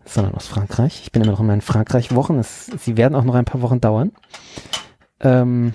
[0.05, 1.01] sondern aus Frankreich.
[1.05, 2.39] Ich bin immer noch in meinen Frankreich-Wochen.
[2.39, 4.13] Es- Sie werden auch noch ein paar Wochen dauern.
[5.21, 5.73] Ähm,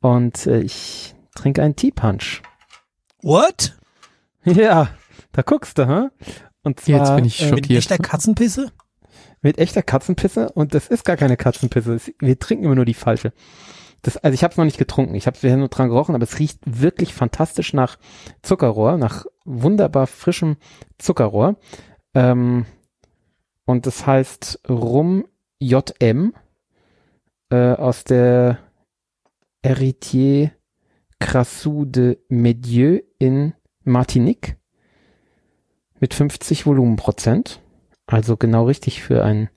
[0.00, 2.42] und äh, ich trinke einen Tea Punch.
[3.22, 3.76] What?
[4.46, 4.88] Ja,
[5.32, 6.08] da guckst du, hä?
[6.64, 7.78] Und zwar Jetzt bin ich äh, Mit schockiert.
[7.78, 8.72] echter Katzenpisse?
[9.40, 11.98] mit echter Katzenpisse und das ist gar keine Katzenpisse.
[12.18, 13.32] Wir trinken immer nur die falsche.
[14.04, 15.14] Das, also ich habe es noch nicht getrunken.
[15.14, 17.98] Ich habe bisher nur dran gerochen, aber es riecht wirklich fantastisch nach
[18.42, 20.56] Zuckerrohr, nach wunderbar frischem
[20.98, 21.56] Zuckerrohr.
[22.12, 22.66] Ähm,
[23.64, 25.24] und das heißt Rum
[25.58, 26.34] JM
[27.48, 28.58] äh, aus der
[29.64, 30.50] Héritier
[31.18, 34.58] Crassou de Medieu in Martinique
[35.98, 37.62] mit 50 Volumenprozent.
[38.06, 39.48] Also genau richtig für ein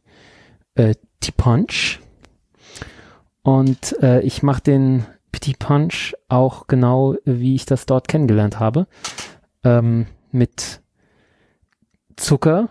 [0.76, 2.00] äh, Tea Punch.
[3.48, 8.88] Und äh, ich mache den Tea Punch auch genau, wie ich das dort kennengelernt habe.
[9.64, 10.82] Ähm, mit
[12.18, 12.68] Zucker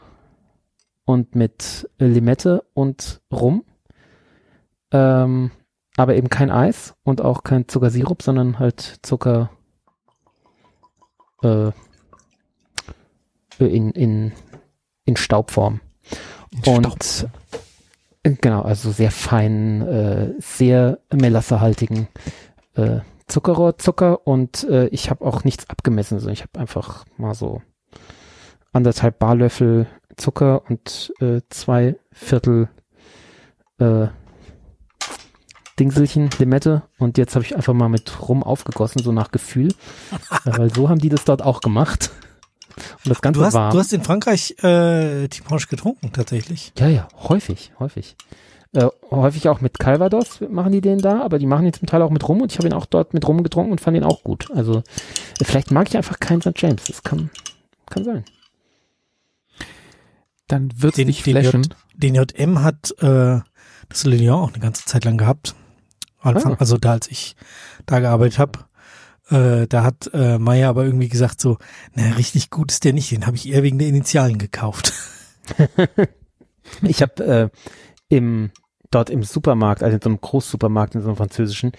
[1.07, 3.65] und mit Limette und Rum.
[4.91, 5.51] Ähm,
[5.97, 9.49] aber eben kein Eis und auch kein Zuckersirup, sondern halt Zucker
[11.43, 11.71] äh,
[13.59, 14.33] in, in,
[15.07, 15.81] in Staubform.
[16.67, 17.59] Und äh,
[18.41, 22.09] genau, also sehr feinen, äh, sehr melassehaltigen
[22.75, 27.63] äh, Zuckerrohrzucker und äh, ich habe auch nichts abgemessen, sondern ich habe einfach mal so
[28.73, 29.87] anderthalb Barlöffel
[30.17, 32.69] Zucker und äh, zwei Viertel
[33.79, 34.07] äh,
[35.79, 39.69] Dingselchen Limette und jetzt habe ich einfach mal mit Rum aufgegossen, so nach Gefühl,
[40.45, 42.11] äh, weil so haben die das dort auch gemacht.
[42.77, 43.73] Und das Ganze Du hast, warm.
[43.73, 46.73] du hast in Frankreich äh, Punch getrunken, tatsächlich.
[46.79, 48.17] Ja, ja, häufig, häufig.
[48.73, 52.03] Äh, häufig auch mit Calvados machen die den da, aber die machen ihn zum Teil
[52.03, 54.05] auch mit Rum und ich habe ihn auch dort mit Rum getrunken und fand ihn
[54.05, 54.51] auch gut.
[54.55, 54.79] Also
[55.41, 56.53] äh, vielleicht mag ich einfach keinen St.
[56.57, 57.31] James, das kann,
[57.89, 58.25] kann sein.
[60.49, 61.75] Dann wird's Den- den flashen.
[61.95, 63.41] Den JM hat äh,
[63.89, 65.55] das Lilian auch eine ganze Zeit lang gehabt.
[66.21, 66.57] Anfang, Ah.
[66.59, 67.37] Also da, als ich
[67.87, 68.59] da gearbeitet habe.
[69.29, 71.59] Äh, da hat äh, Meier aber irgendwie gesagt so,
[71.95, 74.93] na richtig gut ist der nicht, den habe ich eher wegen der Initialen gekauft.
[76.83, 77.49] Ich habe äh,
[78.09, 78.51] im
[78.91, 81.73] dort im Supermarkt, also in so einem Großsupermarkt, in so einem französischen,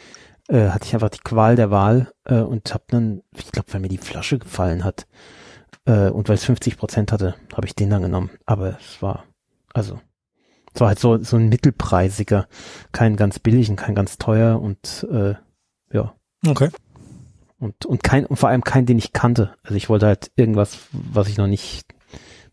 [0.48, 3.82] äh, hatte ich einfach die Qual der Wahl äh, und habe dann, ich glaube, weil
[3.82, 5.08] mir die Flasche gefallen hat
[5.86, 8.30] äh, und weil es 50 Prozent hatte, habe ich den dann genommen.
[8.46, 9.26] Aber es war,
[9.74, 10.00] also,
[10.74, 12.48] es war halt so so ein mittelpreisiger,
[12.92, 15.36] kein ganz billig und kein ganz teuer und äh,
[15.92, 16.14] ja
[16.46, 16.70] Okay.
[17.60, 19.56] Und und kein und vor allem kein, den ich kannte.
[19.64, 21.94] Also ich wollte halt irgendwas, was ich noch nicht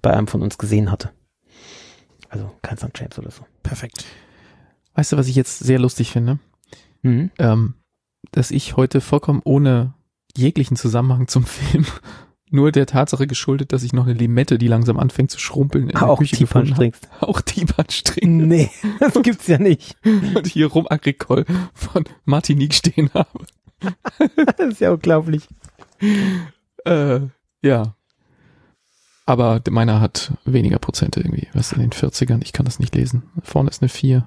[0.02, 1.10] bei einem von uns gesehen hatte.
[2.28, 2.90] Also kein St.
[2.94, 3.44] James oder so.
[3.62, 4.04] Perfekt.
[4.94, 6.38] Weißt du, was ich jetzt sehr lustig finde?
[7.02, 7.30] Mhm.
[7.38, 7.74] Ähm,
[8.32, 9.94] dass ich heute vollkommen ohne
[10.36, 11.86] jeglichen Zusammenhang zum Film
[12.50, 15.96] nur der Tatsache geschuldet, dass ich noch eine Limette, die langsam anfängt zu schrumpeln, in
[15.96, 16.92] auch der Küche gefunden habe.
[17.20, 19.96] Auch Tiefbahn trinken Nee, das gibt's ja nicht.
[20.04, 23.46] und hier rum Agricole von Martinique stehen habe.
[24.56, 25.48] Das ist ja unglaublich.
[26.84, 27.20] Äh,
[27.62, 27.94] ja.
[29.26, 31.48] Aber meiner hat weniger Prozente irgendwie.
[31.54, 32.42] Was in den 40ern?
[32.42, 33.22] Ich kann das nicht lesen.
[33.42, 34.26] Vorne ist eine 4.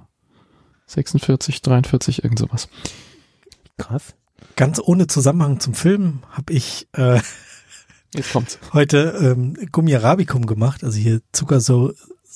[0.88, 2.70] 46, 43, irgend sowas.
[3.78, 4.16] Krass.
[4.56, 7.20] Ganz ohne Zusammenhang zum Film habe ich äh,
[8.14, 8.58] Jetzt kommt's.
[8.74, 11.22] heute ähm, Gummi Arabicum gemacht, also hier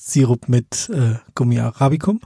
[0.06, 2.22] Zuckersirup mit äh, Gummi Arabicum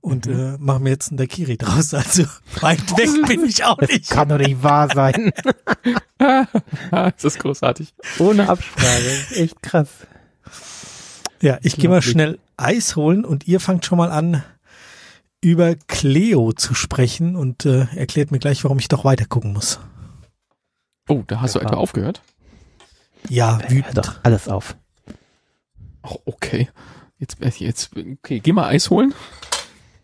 [0.00, 1.92] und äh, machen mir jetzt einen Daiquiri draus.
[1.94, 2.24] Also
[2.60, 4.08] weit weg bin ich auch nicht.
[4.10, 5.32] Kann doch nicht wahr sein.
[6.90, 7.94] das ist großartig.
[8.18, 9.02] Ohne Absprache.
[9.28, 9.88] Das Echt krass.
[11.42, 14.42] Ja, ich gehe mal schnell Eis holen und ihr fangt schon mal an
[15.42, 19.78] über Cleo zu sprechen und äh, erklärt mir gleich, warum ich doch weiter gucken muss.
[21.08, 21.66] Oh, da hast du Ja.
[21.66, 22.22] etwa aufgehört?
[23.28, 23.98] Ja, Hör wütend.
[23.98, 24.76] doch alles auf.
[26.08, 26.68] Oh, okay.
[27.18, 29.14] Jetzt, äh, jetzt, okay, geh mal Eis holen.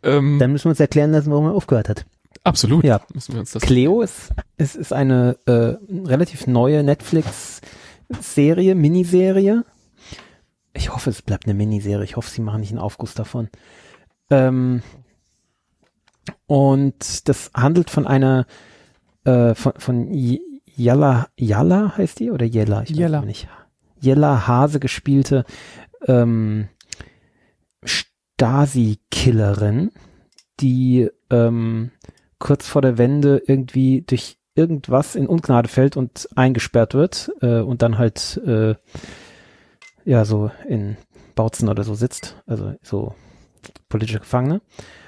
[0.02, 2.04] Ähm, Dann müssen wir uns erklären lassen, warum er aufgehört hat.
[2.44, 2.84] absolut.
[2.84, 3.00] Ja.
[3.14, 3.62] Müssen wir uns das.
[3.62, 5.76] Cleo ist, ist, ist eine äh,
[6.08, 9.64] relativ neue Netflix-Serie, Miniserie.
[10.74, 12.04] Ich hoffe, es bleibt eine Miniserie.
[12.04, 13.48] Ich hoffe, sie machen nicht einen Aufguss davon.
[14.30, 14.82] Ähm,
[16.46, 18.46] und das handelt von einer
[19.24, 20.08] äh, von, von
[20.74, 22.82] Jalla, Jalla heißt die oder Jella?
[22.82, 23.20] Ich weiß Jella.
[23.22, 23.48] nicht.
[24.00, 25.44] Jella Hase gespielte
[26.06, 26.68] ähm,
[27.84, 29.92] Stasi-Killerin,
[30.60, 31.90] die ähm,
[32.38, 37.82] kurz vor der Wende irgendwie durch irgendwas in Ungnade fällt und eingesperrt wird äh, und
[37.82, 38.74] dann halt äh,
[40.04, 40.96] ja so in
[41.34, 43.14] Bautzen oder so sitzt, also so
[43.88, 44.60] politische Gefangene.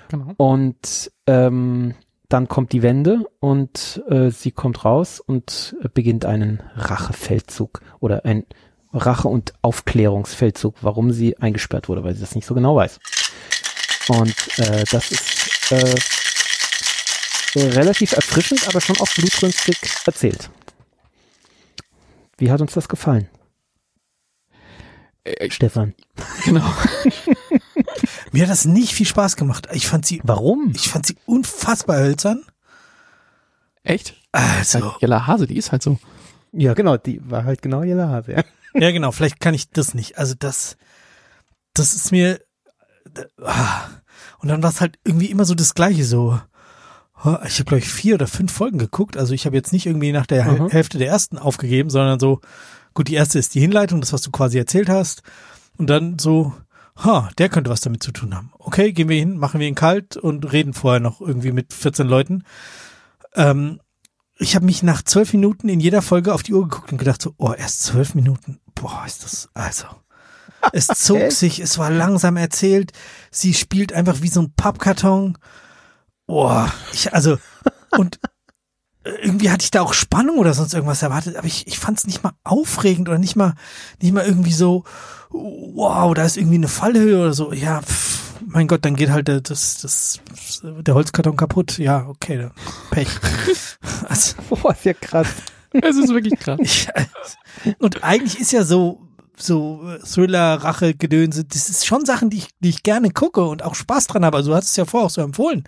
[0.09, 0.33] Genau.
[0.37, 1.95] Und ähm,
[2.29, 8.45] dann kommt die Wende und äh, sie kommt raus und beginnt einen Rachefeldzug oder ein
[8.95, 12.99] Rache- und Aufklärungsfeldzug, warum sie eingesperrt wurde, weil sie das nicht so genau weiß.
[14.09, 15.95] Und äh, das ist äh,
[17.57, 19.77] relativ erfrischend, aber schon auch blutrünstig
[20.07, 20.51] erzählt.
[22.39, 23.29] Wie hat uns das gefallen,
[25.25, 25.95] Äh, Stefan?
[26.45, 26.65] genau.
[28.33, 29.69] Mir hat das nicht viel Spaß gemacht.
[29.73, 30.73] Ich fand sie, Warum?
[30.75, 32.45] ich fand sie unfassbar hölzern.
[33.85, 34.15] Echt?
[34.33, 35.99] Also, Jella Hase, die ist halt so.
[36.53, 38.45] Ja, genau, die war halt genau Jella Hase, ja.
[38.75, 40.19] Ja genau, vielleicht kann ich das nicht.
[40.19, 40.77] Also das,
[41.75, 42.41] das ist mir,
[43.43, 43.83] ah.
[44.39, 46.41] und dann war es halt irgendwie immer so das Gleiche so.
[47.25, 49.17] oh, Ich habe glaube ich vier oder fünf Folgen geguckt.
[49.17, 50.69] Also ich habe jetzt nicht irgendwie nach der Mhm.
[50.69, 52.41] Hälfte der ersten aufgegeben, sondern so,
[52.95, 55.23] gut, die erste ist die Hinleitung, das was du quasi erzählt hast,
[55.77, 56.53] und dann so,
[56.97, 58.53] ha, der könnte was damit zu tun haben.
[58.59, 62.07] Okay, gehen wir hin, machen wir ihn kalt und reden vorher noch irgendwie mit 14
[62.07, 62.45] Leuten.
[63.35, 63.81] Ähm,
[64.37, 67.23] ich habe mich nach zwölf Minuten in jeder Folge auf die Uhr geguckt und gedacht
[67.23, 68.61] so, oh, erst zwölf Minuten.
[68.85, 69.87] Boah, ist das, also.
[70.73, 72.93] Es zog sich, es war langsam erzählt.
[73.31, 75.39] Sie spielt einfach wie so ein Pappkarton.
[76.27, 77.39] Boah, ich, also,
[77.93, 78.21] und
[79.03, 82.07] irgendwie hatte ich da auch Spannung oder sonst irgendwas erwartet, aber ich, ich fand es
[82.07, 83.55] nicht mal aufregend oder nicht mal,
[84.03, 84.85] nicht mal irgendwie so,
[85.31, 87.55] wow, da ist irgendwie eine Fallhöhe oder so.
[87.55, 90.21] Ja, pff, mein Gott, dann geht halt der, das, das,
[90.63, 91.79] der Holzkarton kaputt.
[91.79, 92.53] Ja, okay, dann
[92.91, 93.09] Pech.
[94.11, 95.29] also, Boah, ist ja krass.
[95.73, 96.59] Es ist wirklich krass.
[96.63, 96.87] ich,
[97.79, 99.01] und eigentlich ist ja so,
[99.37, 103.63] so Thriller, Rache, Gedönse, das ist schon Sachen, die ich, die ich gerne gucke und
[103.65, 104.37] auch Spaß dran habe.
[104.37, 105.65] Also du hast es ja vorher auch so empfohlen.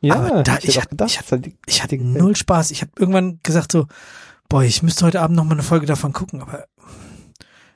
[0.00, 2.70] Ja, Aber da- ich gedacht, ich hab- das hat- Ich hatte null Spaß.
[2.70, 3.86] Ich habe irgendwann gesagt so,
[4.48, 6.64] boah, ich müsste heute Abend noch mal eine Folge davon gucken, aber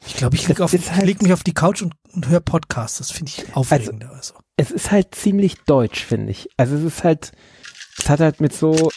[0.07, 2.99] ich glaube, ich auf, halt- leg mich auf die Couch und, und höre Podcasts.
[2.99, 4.11] Das finde ich aufregender.
[4.15, 6.49] Also, es ist halt ziemlich deutsch, finde ich.
[6.57, 7.33] Also es ist halt,
[7.99, 8.91] es hat halt mit so,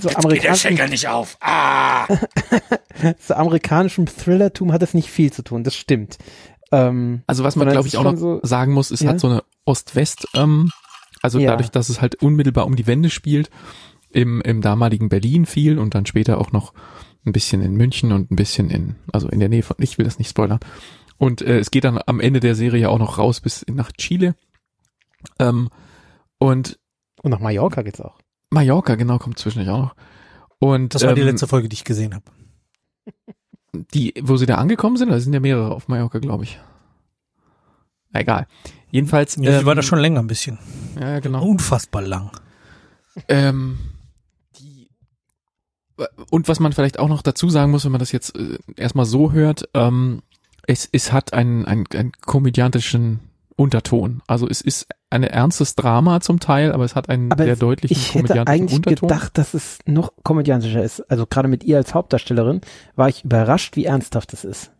[0.00, 1.36] so amerikanischen, nicht auf.
[1.40, 2.06] Ah!
[3.18, 6.18] so amerikanischem Thrillertum hat es nicht viel zu tun, das stimmt.
[6.70, 9.10] Ähm, Also was man, glaube ich, ist auch noch so- sagen muss, es Ja?
[9.10, 10.70] hat so eine Ost-West, ähm,
[11.20, 11.50] also Ja.
[11.50, 13.50] dadurch, dass es halt unmittelbar um die Wende spielt,
[14.10, 16.74] im, im damaligen Berlin viel und dann später auch noch
[17.24, 20.04] ein bisschen in München und ein bisschen in, also in der Nähe von, ich will
[20.04, 20.60] das nicht spoilern.
[21.18, 24.34] Und äh, es geht dann am Ende der Serie auch noch raus bis nach Chile.
[25.38, 25.68] Ähm,
[26.38, 26.78] und
[27.22, 28.18] und nach Mallorca geht's auch.
[28.52, 29.96] Mallorca, genau, kommt zwischendurch auch noch.
[30.58, 32.24] Und Das war die ähm, letzte Folge, die ich gesehen habe.
[33.94, 36.60] die, wo sie da angekommen sind, da sind ja mehrere auf Mallorca, glaube ich.
[38.12, 38.46] Egal.
[38.90, 39.36] Jedenfalls.
[39.36, 40.58] Ja, die ähm, war da schon länger ein bisschen.
[41.00, 41.44] Ja, ja, genau.
[41.44, 42.30] Unfassbar lang.
[43.28, 43.78] Ähm,
[44.58, 44.90] die,
[46.30, 49.06] und was man vielleicht auch noch dazu sagen muss, wenn man das jetzt äh, erstmal
[49.06, 50.22] so hört, ähm,
[50.66, 53.20] es, es hat einen, einen, einen komödiantischen
[53.62, 54.22] Unterton.
[54.26, 57.96] Also es ist ein ernstes Drama zum Teil, aber es hat einen Aber sehr deutlichen
[57.96, 59.08] ich hätte komödiantischen eigentlich Unterton.
[59.08, 61.00] gedacht, dass es noch komödiantischer ist.
[61.10, 62.60] Also gerade mit ihr als Hauptdarstellerin
[62.96, 64.72] war ich überrascht, wie ernsthaft es ist.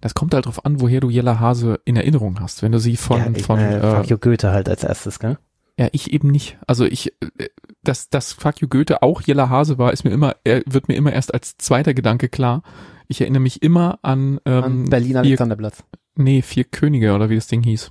[0.00, 2.62] Das kommt halt drauf an, woher du Jella Hase in Erinnerung hast.
[2.62, 5.18] Wenn du sie von, ja, ich von meine, äh, Fuck you Goethe halt als erstes,
[5.18, 5.38] gell?
[5.78, 6.58] Ja, ich eben nicht.
[6.66, 7.48] Also ich, äh,
[7.82, 10.94] dass, dass Fuck you Goethe auch Jella Hase war, ist mir immer, er wird mir
[10.94, 12.62] immer erst als zweiter Gedanke klar.
[13.08, 15.82] Ich erinnere mich immer an, ähm, An Berlin vier, Alexanderplatz.
[16.16, 17.90] Nee, vier Könige oder wie das Ding hieß.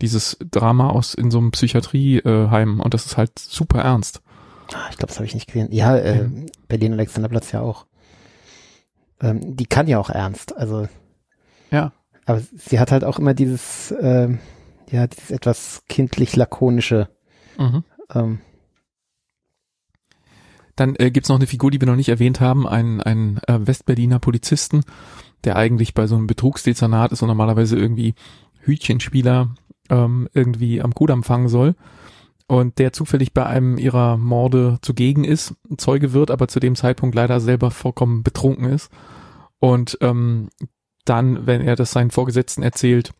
[0.00, 4.22] Dieses Drama aus in so einem Psychiatrieheim und das ist halt super ernst.
[4.72, 5.68] Ah, ich glaube, das habe ich nicht gesehen.
[5.70, 6.28] Ja, äh,
[6.68, 7.86] Berlin Alexanderplatz ja auch.
[9.20, 10.56] Ähm, die kann ja auch ernst.
[10.56, 10.88] Also
[11.70, 11.92] Ja.
[12.26, 14.38] Aber sie hat halt auch immer dieses, ähm,
[14.90, 17.08] ja, dieses etwas kindlich lakonische.
[17.58, 17.84] Mhm.
[18.14, 18.38] Ähm,
[20.76, 23.66] Dann äh, gibt's noch eine Figur, die wir noch nicht erwähnt haben, einen, einen äh,
[23.66, 24.82] Westberliner Polizisten,
[25.44, 28.14] der eigentlich bei so einem Betrugsdezernat ist und normalerweise irgendwie
[28.60, 29.54] Hütchenspieler
[29.90, 31.74] ähm, irgendwie am Kudamm fangen soll.
[32.46, 37.14] Und der zufällig bei einem ihrer Morde zugegen ist, Zeuge wird, aber zu dem Zeitpunkt
[37.14, 38.90] leider selber vollkommen betrunken ist.
[39.60, 40.48] Und ähm,
[41.06, 43.12] dann, wenn er das seinen Vorgesetzten erzählt,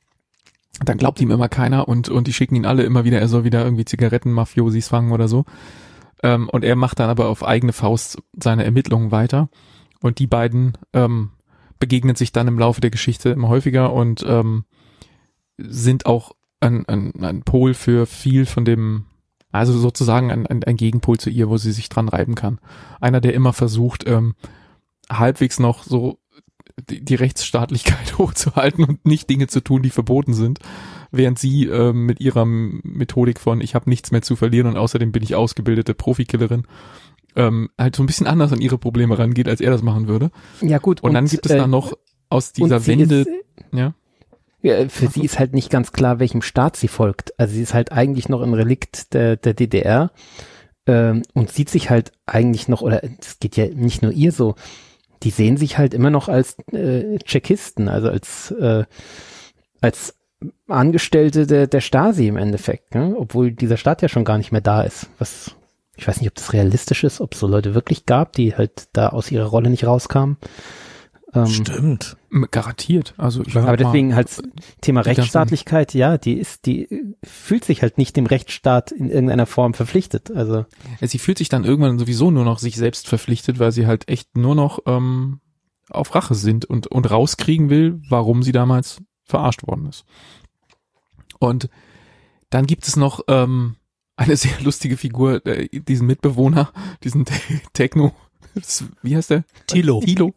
[0.84, 3.44] dann glaubt ihm immer keiner und, und die schicken ihn alle immer wieder, er soll
[3.44, 5.44] wieder irgendwie Zigarettenmafiosis fangen oder so.
[6.22, 9.48] Ähm, und er macht dann aber auf eigene Faust seine Ermittlungen weiter.
[10.00, 11.30] Und die beiden ähm,
[11.78, 14.64] begegnen sich dann im Laufe der Geschichte immer häufiger und ähm,
[15.58, 19.06] sind auch ein, ein, ein Pol für viel von dem,
[19.52, 22.58] also sozusagen ein, ein, ein Gegenpol zu ihr, wo sie sich dran reiben kann.
[23.00, 24.34] Einer, der immer versucht, ähm,
[25.10, 26.18] halbwegs noch so
[26.88, 30.58] die, die Rechtsstaatlichkeit hochzuhalten und nicht Dinge zu tun, die verboten sind,
[31.10, 35.12] während sie ähm, mit ihrer Methodik von ich habe nichts mehr zu verlieren und außerdem
[35.12, 36.66] bin ich ausgebildete Profikillerin
[37.36, 40.30] ähm, halt so ein bisschen anders an ihre Probleme rangeht, als er das machen würde.
[40.60, 41.02] ja gut.
[41.02, 41.94] Und, dann gibt es äh, da noch
[42.28, 43.30] aus dieser und Wende, Ist,
[43.72, 43.94] ja,
[44.64, 47.38] ja, für sie ist halt nicht ganz klar, welchem Staat sie folgt.
[47.38, 50.10] Also sie ist halt eigentlich noch ein Relikt der, der DDR
[50.86, 54.54] ähm, und sieht sich halt eigentlich noch, oder es geht ja nicht nur ihr so,
[55.22, 58.84] die sehen sich halt immer noch als äh, Tschechisten, also als, äh,
[59.82, 60.16] als
[60.66, 63.14] Angestellte der, der Stasi im Endeffekt, ne?
[63.18, 65.10] obwohl dieser Staat ja schon gar nicht mehr da ist.
[65.18, 65.56] Was
[65.96, 68.88] ich weiß nicht, ob das realistisch ist, ob es so Leute wirklich gab, die halt
[68.92, 70.36] da aus ihrer Rolle nicht rauskamen.
[71.34, 72.16] Ähm, Stimmt.
[72.52, 73.14] garantiert.
[73.16, 74.28] Also ich Aber deswegen halt
[74.80, 79.74] Thema Rechtsstaatlichkeit, ja, die ist, die fühlt sich halt nicht dem Rechtsstaat in irgendeiner Form
[79.74, 80.30] verpflichtet.
[80.30, 80.64] Also
[81.00, 84.08] Ja, sie fühlt sich dann irgendwann sowieso nur noch sich selbst verpflichtet, weil sie halt
[84.08, 85.40] echt nur noch ähm,
[85.90, 90.04] auf Rache sind und, und rauskriegen will, warum sie damals verarscht worden ist.
[91.40, 91.68] Und
[92.50, 93.74] dann gibt es noch ähm,
[94.16, 96.72] eine sehr lustige Figur, äh, diesen Mitbewohner,
[97.02, 97.34] diesen Te
[97.72, 98.12] Techno,
[99.02, 99.44] wie heißt der?
[99.66, 100.00] Tilo.
[100.00, 100.34] Tilo.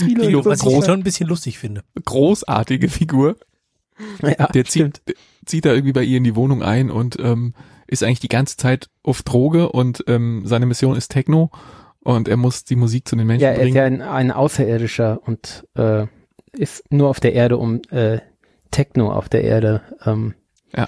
[0.00, 1.82] Tilo, Tilo, Was ich schon ein bisschen lustig finde.
[2.04, 3.36] Großartige Figur.
[4.22, 5.02] ja, Der zieht,
[5.44, 7.52] zieht da irgendwie bei ihr in die Wohnung ein und ähm,
[7.86, 11.50] ist eigentlich die ganze Zeit auf Droge und ähm, seine Mission ist Techno
[12.02, 13.76] und er muss die Musik zu den Menschen ja, er ist bringen.
[13.76, 16.06] ja ein, ein Außerirdischer und äh,
[16.52, 18.20] ist nur auf der Erde, um äh,
[18.70, 20.34] Techno auf der Erde ähm,
[20.74, 20.86] Ja.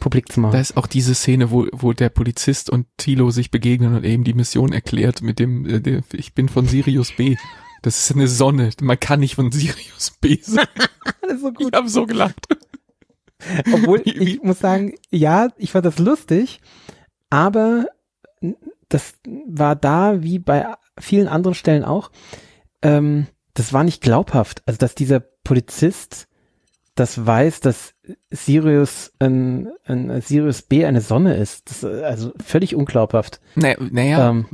[0.00, 0.60] Publik zu Da machen.
[0.60, 4.34] ist auch diese Szene, wo, wo der Polizist und Tilo sich begegnen und eben die
[4.34, 7.36] Mission erklärt mit dem, äh, der, ich bin von Sirius B.
[7.82, 8.70] Das ist eine Sonne.
[8.82, 10.66] Man kann nicht von Sirius B sein.
[11.22, 12.46] Das ist so Ich habe so gelacht.
[13.72, 16.60] Obwohl, ich muss sagen, ja, ich fand das lustig,
[17.30, 17.86] aber
[18.88, 19.14] das
[19.46, 20.66] war da, wie bei
[20.98, 22.10] vielen anderen Stellen auch,
[22.82, 24.62] ähm, das war nicht glaubhaft.
[24.66, 26.26] Also, dass dieser Polizist
[27.00, 27.94] das weiß, dass
[28.30, 31.70] Sirius ein, ein Sirius B eine Sonne ist.
[31.70, 33.40] Das, ist also völlig unglaubhaft.
[33.54, 34.46] Naja, naja Ähm,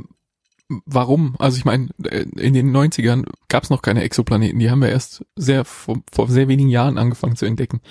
[0.85, 1.35] warum?
[1.39, 1.89] Also ich meine,
[2.37, 4.59] in den 90ern gab es noch keine Exoplaneten.
[4.59, 7.81] Die haben wir erst sehr vor, vor sehr wenigen Jahren angefangen zu entdecken.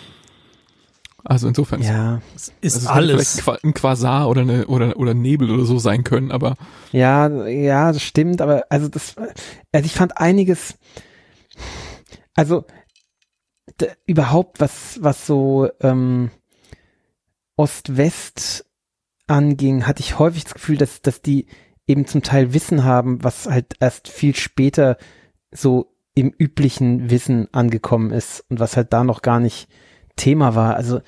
[1.23, 3.40] Also insofern ja, Es ist also es hätte alles.
[3.40, 6.57] vielleicht ein Quasar oder eine oder oder Nebel oder so sein können, aber
[6.93, 9.16] ja, ja, das stimmt, aber also das,
[9.72, 10.78] also ich fand einiges,
[12.37, 12.64] also
[14.07, 16.31] überhaupt was, was so ähm,
[17.57, 18.66] Ost-West
[19.27, 21.47] anging, hatte ich häufig das Gefühl, dass, dass die
[21.87, 24.97] eben zum Teil Wissen haben, was halt erst viel später
[25.51, 29.68] so im üblichen Wissen angekommen ist und was halt da noch gar nicht
[30.16, 30.74] Thema war.
[30.74, 31.01] Also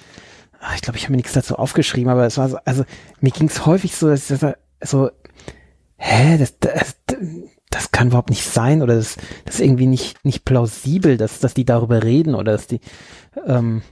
[0.60, 2.84] ah, ich glaube, ich habe mir nichts dazu aufgeschrieben, aber es war so, also
[3.20, 4.40] mir ging es häufig so, dass ich
[4.82, 5.10] so,
[5.96, 6.96] hä, das, das,
[7.70, 11.54] das kann überhaupt nicht sein oder das, das ist irgendwie nicht, nicht plausibel, dass, dass
[11.54, 12.80] die darüber reden oder dass die,
[13.46, 13.82] ähm,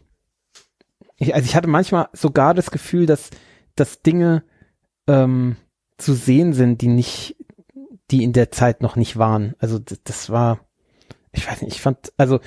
[1.17, 3.31] ich, also ich hatte manchmal sogar das Gefühl, dass,
[3.75, 4.45] dass Dinge
[5.07, 5.57] ähm,
[5.99, 7.37] zu sehen sind, die nicht,
[8.11, 9.55] die in der Zeit noch nicht waren.
[9.59, 10.61] Also das, das war,
[11.33, 12.41] ich weiß nicht, ich fand, also,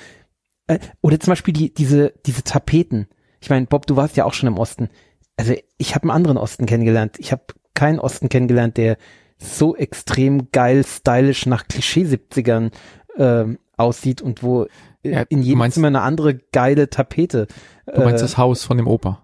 [0.66, 3.08] äh, oder zum Beispiel die, diese, diese Tapeten,
[3.40, 4.90] ich meine, Bob, du warst ja auch schon im Osten.
[5.36, 7.16] Also ich habe einen anderen Osten kennengelernt.
[7.18, 7.42] Ich habe
[7.74, 8.98] keinen Osten kennengelernt, der
[9.40, 12.70] so extrem geil, stylisch nach Klischee 70ern
[13.16, 14.64] ähm, aussieht und wo
[15.02, 17.46] äh, Ja, in jedem meinst- Zimmer eine andere geile Tapete.
[17.86, 19.22] Du meinst äh, das Haus von dem Opa.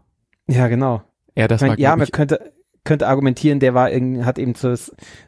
[0.48, 1.02] Ja, genau.
[1.34, 2.52] Ja, das Ich mein, war, ja, man könnte,
[2.84, 3.90] könnte argumentieren, der war
[4.24, 4.78] hat eben zur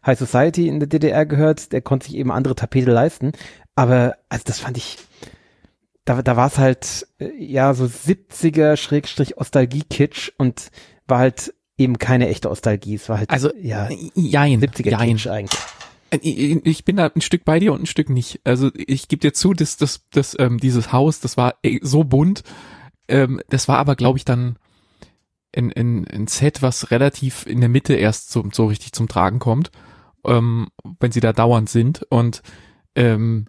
[0.07, 3.33] High Society in der DDR gehört, der konnte sich eben andere Tapete leisten.
[3.75, 4.97] Aber, also das fand ich,
[6.05, 10.71] da, da war es halt, äh, ja, so 70er Schrägstrich Ostalgie-Kitsch und
[11.07, 12.97] war halt eben keine echte Ostalgie.
[12.97, 15.19] Es war halt, Also, ja, jein, 70er jein.
[15.27, 15.61] Eigentlich.
[16.11, 18.41] Ich ich bin da ein Stück bei dir und ein Stück nicht.
[18.45, 22.05] Also ich gebe dir zu, dass das, das, ähm, dieses Haus, das war eh so
[22.05, 22.43] bunt.
[23.09, 24.57] Ähm, das war aber, glaube ich, dann
[25.55, 29.39] ein, ein, ein Set, was relativ in der Mitte erst so, so richtig zum Tragen
[29.39, 29.71] kommt,
[30.25, 30.69] ähm,
[30.99, 32.07] wenn sie da dauernd sind.
[32.09, 32.43] Und
[32.95, 33.47] ähm,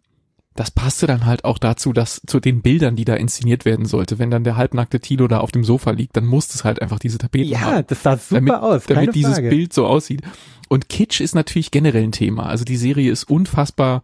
[0.60, 4.20] das passte dann halt auch dazu, dass zu den Bildern, die da inszeniert werden sollte,
[4.20, 7.00] wenn dann der halbnackte Tilo da auf dem Sofa liegt, dann muss es halt einfach
[7.00, 9.50] diese Tapeten haben Ja, das sah super damit, aus, keine damit dieses Frage.
[9.50, 10.22] Bild so aussieht.
[10.68, 12.46] Und Kitsch ist natürlich generell ein Thema.
[12.48, 14.04] Also die Serie ist unfassbar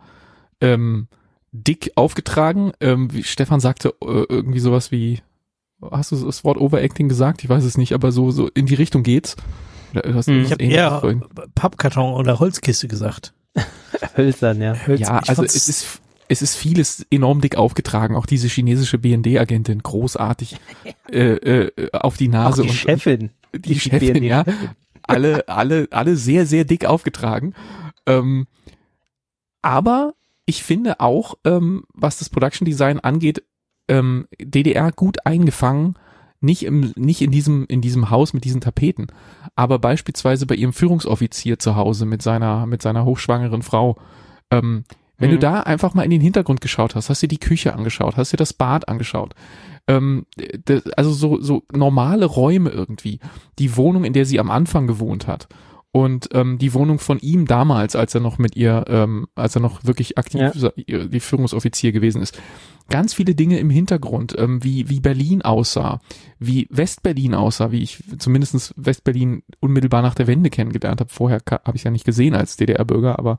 [0.62, 1.08] ähm,
[1.52, 2.72] dick aufgetragen.
[2.80, 5.20] Ähm, wie Stefan sagte äh, irgendwie sowas wie,
[5.92, 7.44] hast du das Wort Overacting gesagt?
[7.44, 9.36] Ich weiß es nicht, aber so so in die Richtung geht's.
[9.92, 10.16] Hm.
[10.16, 11.24] was Ich habe eher vorhin?
[11.54, 13.34] Pappkarton oder Holzkiste gesagt.
[14.18, 14.74] Hölzern, ja.
[14.74, 18.16] Hölz- Ja, also es ist es ist vieles enorm dick aufgetragen.
[18.16, 20.58] Auch diese chinesische BND-Agentin großartig
[21.12, 23.30] äh, äh, auf die Auch Nase die und, Chefin.
[23.54, 24.44] die Chefin, ja.
[25.04, 27.54] alle, alle, alle sehr, sehr dick aufgetragen.
[28.06, 28.48] Ähm,
[29.62, 30.14] aber
[30.46, 33.44] ich finde auch, ähm, was das Production Design angeht,
[33.88, 35.96] ähm, DDR gut eingefangen,
[36.42, 39.08] nicht im, nicht in diesem, in diesem Haus mit diesen Tapeten,
[39.56, 43.98] aber beispielsweise bei ihrem Führungsoffizier zu Hause mit seiner, mit seiner hochschwangeren Frau.
[44.52, 44.84] Ähm,
[45.18, 45.42] wenn du Mhm.
[45.42, 48.38] da einfach mal in den Hintergrund geschaut hast, hast dir die Küche angeschaut, hast dir
[48.38, 49.34] das Bad angeschaut,
[49.88, 50.26] ähm,
[50.66, 53.20] das, also so, so normale Räume irgendwie,
[53.60, 55.48] die Wohnung, in der sie am Anfang gewohnt hat
[55.92, 59.62] und ähm, die Wohnung von ihm damals, als er noch mit ihr, ähm, als er
[59.62, 60.72] noch wirklich aktiv Ja.
[61.08, 62.38] die Führungsoffizier gewesen ist.
[62.90, 66.02] Ganz viele Dinge im Hintergrund, ähm, wie, wie Berlin aussah,
[66.40, 71.10] wie Westberlin aussah, wie ich zumindestens Westberlin unmittelbar nach der Wende kennengelernt habe.
[71.12, 73.38] Vorher habe ich ja nicht gesehen als DDR-Bürger, aber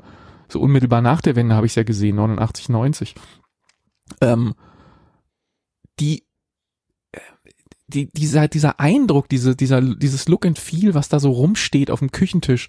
[0.49, 3.15] so unmittelbar nach der Wende habe ich ja gesehen, 89, 90.
[4.21, 4.55] Ähm,
[5.99, 6.25] die,
[7.89, 12.01] die, dieser, dieser Eindruck, diese, dieser, dieses Look and Feel, was da so rumsteht auf
[12.01, 12.69] dem Küchentisch,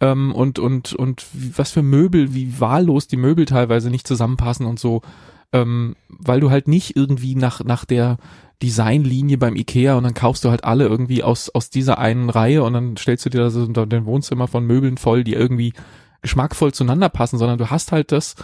[0.00, 4.78] ähm, und, und, und was für Möbel, wie wahllos die Möbel teilweise nicht zusammenpassen und
[4.78, 5.02] so,
[5.52, 8.18] ähm, weil du halt nicht irgendwie nach, nach der
[8.62, 12.62] Designlinie beim Ikea und dann kaufst du halt alle irgendwie aus, aus dieser einen Reihe
[12.62, 15.72] und dann stellst du dir da so dein Wohnzimmer von Möbeln voll, die irgendwie
[16.22, 18.34] geschmackvoll zueinander passen, sondern du hast halt das,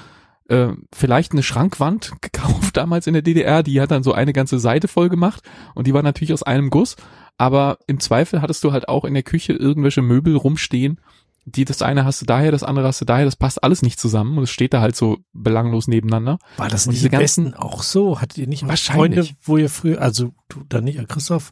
[0.48, 4.58] äh, vielleicht eine Schrankwand gekauft damals in der DDR, die hat dann so eine ganze
[4.58, 5.42] Seite voll gemacht
[5.74, 6.96] und die war natürlich aus einem Guss,
[7.38, 11.00] aber im Zweifel hattest du halt auch in der Küche irgendwelche Möbel rumstehen,
[11.44, 13.98] die das eine hast du daher, das andere hast du daher, das passt alles nicht
[13.98, 16.38] zusammen und es steht da halt so belanglos nebeneinander.
[16.56, 18.20] War das Und nicht diese ganzen- Westen auch so?
[18.20, 18.64] Hattet ihr nicht.
[18.64, 21.50] Freunde, wo ihr früher, also du dann nicht, Christoph,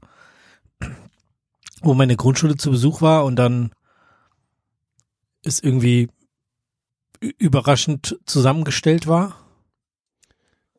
[1.83, 3.73] wo meine Grundschule zu Besuch war und dann
[5.43, 6.09] ist irgendwie
[7.39, 9.37] überraschend zusammengestellt war?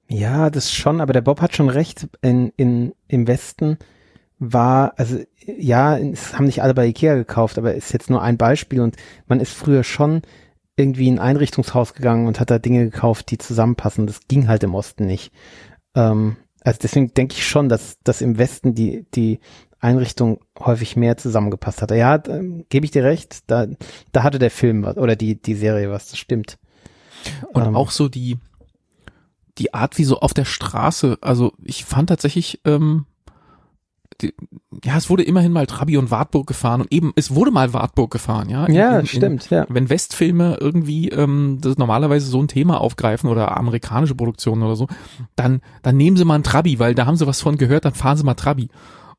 [0.07, 2.09] Ja, das schon, aber der Bob hat schon recht.
[2.21, 3.77] In, in, Im Westen
[4.39, 8.37] war, also ja, es haben nicht alle bei Ikea gekauft, aber ist jetzt nur ein
[8.37, 8.97] Beispiel und
[9.27, 10.21] man ist früher schon
[10.75, 14.07] irgendwie in ein Einrichtungshaus gegangen und hat da Dinge gekauft, die zusammenpassen.
[14.07, 15.31] Das ging halt im Osten nicht.
[15.95, 19.39] Ähm, also deswegen denke ich schon, dass, dass im Westen die, die
[19.81, 21.91] Einrichtung häufig mehr zusammengepasst hat.
[21.91, 23.65] Ja, ähm, gebe ich dir recht, da,
[24.11, 26.57] da hatte der Film was, oder die, die Serie was, das stimmt.
[27.53, 27.75] Und Ähm.
[27.75, 28.37] auch so die,
[29.57, 33.05] die Art, wie so auf der Straße, also ich fand tatsächlich, ähm,
[34.21, 34.33] die,
[34.83, 38.11] ja, es wurde immerhin mal Trabi und Wartburg gefahren und eben, es wurde mal Wartburg
[38.11, 38.65] gefahren, ja.
[38.65, 39.65] In- Ja, in- stimmt, ja.
[39.67, 44.87] wenn Westfilme irgendwie ähm, das normalerweise so ein Thema aufgreifen oder amerikanische Produktionen oder so,
[45.35, 47.95] dann dann nehmen sie mal einen Trabi, weil da haben sie was von gehört, dann
[47.95, 48.69] fahren sie mal Trabi.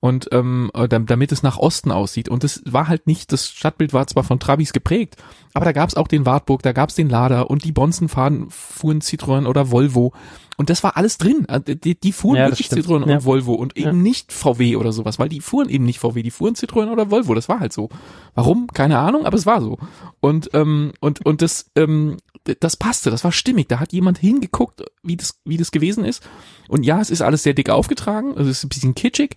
[0.05, 2.29] Und ähm, äh, dam- damit es nach Osten aussieht.
[2.29, 5.15] Und das war halt nicht, das Stadtbild war zwar von Trabis geprägt,
[5.55, 9.01] aber da gab's auch den Wartburg, da gab's den Lader und die Bonzen fahren, fuhren
[9.01, 10.13] Citroën oder Volvo.
[10.57, 11.47] Und das war alles drin.
[11.49, 12.85] Äh, Die, die fuhren Ja, wirklich stimmt.
[12.85, 13.15] Citroën Ja.
[13.19, 13.93] und Volvo und eben Ja.
[13.93, 17.35] nicht VW oder sowas, weil die fuhren eben nicht VW, die fuhren Citroën oder Volvo.
[17.35, 17.89] Das war halt so.
[18.35, 18.67] Warum?
[18.75, 19.79] Keine Ahnung, aber es war so.
[20.19, 22.17] Und ähm, und und das ähm,
[22.59, 23.69] das passte, das war stimmig.
[23.69, 26.23] Da hat jemand hingeguckt, wie das wie das gewesen ist.
[26.69, 29.37] Und ja, es ist alles sehr dick aufgetragen, es ist ein bisschen kitschig.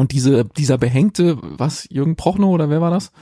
[0.00, 3.12] Und diese dieser behängte, was Jürgen Prochnow oder wer war das?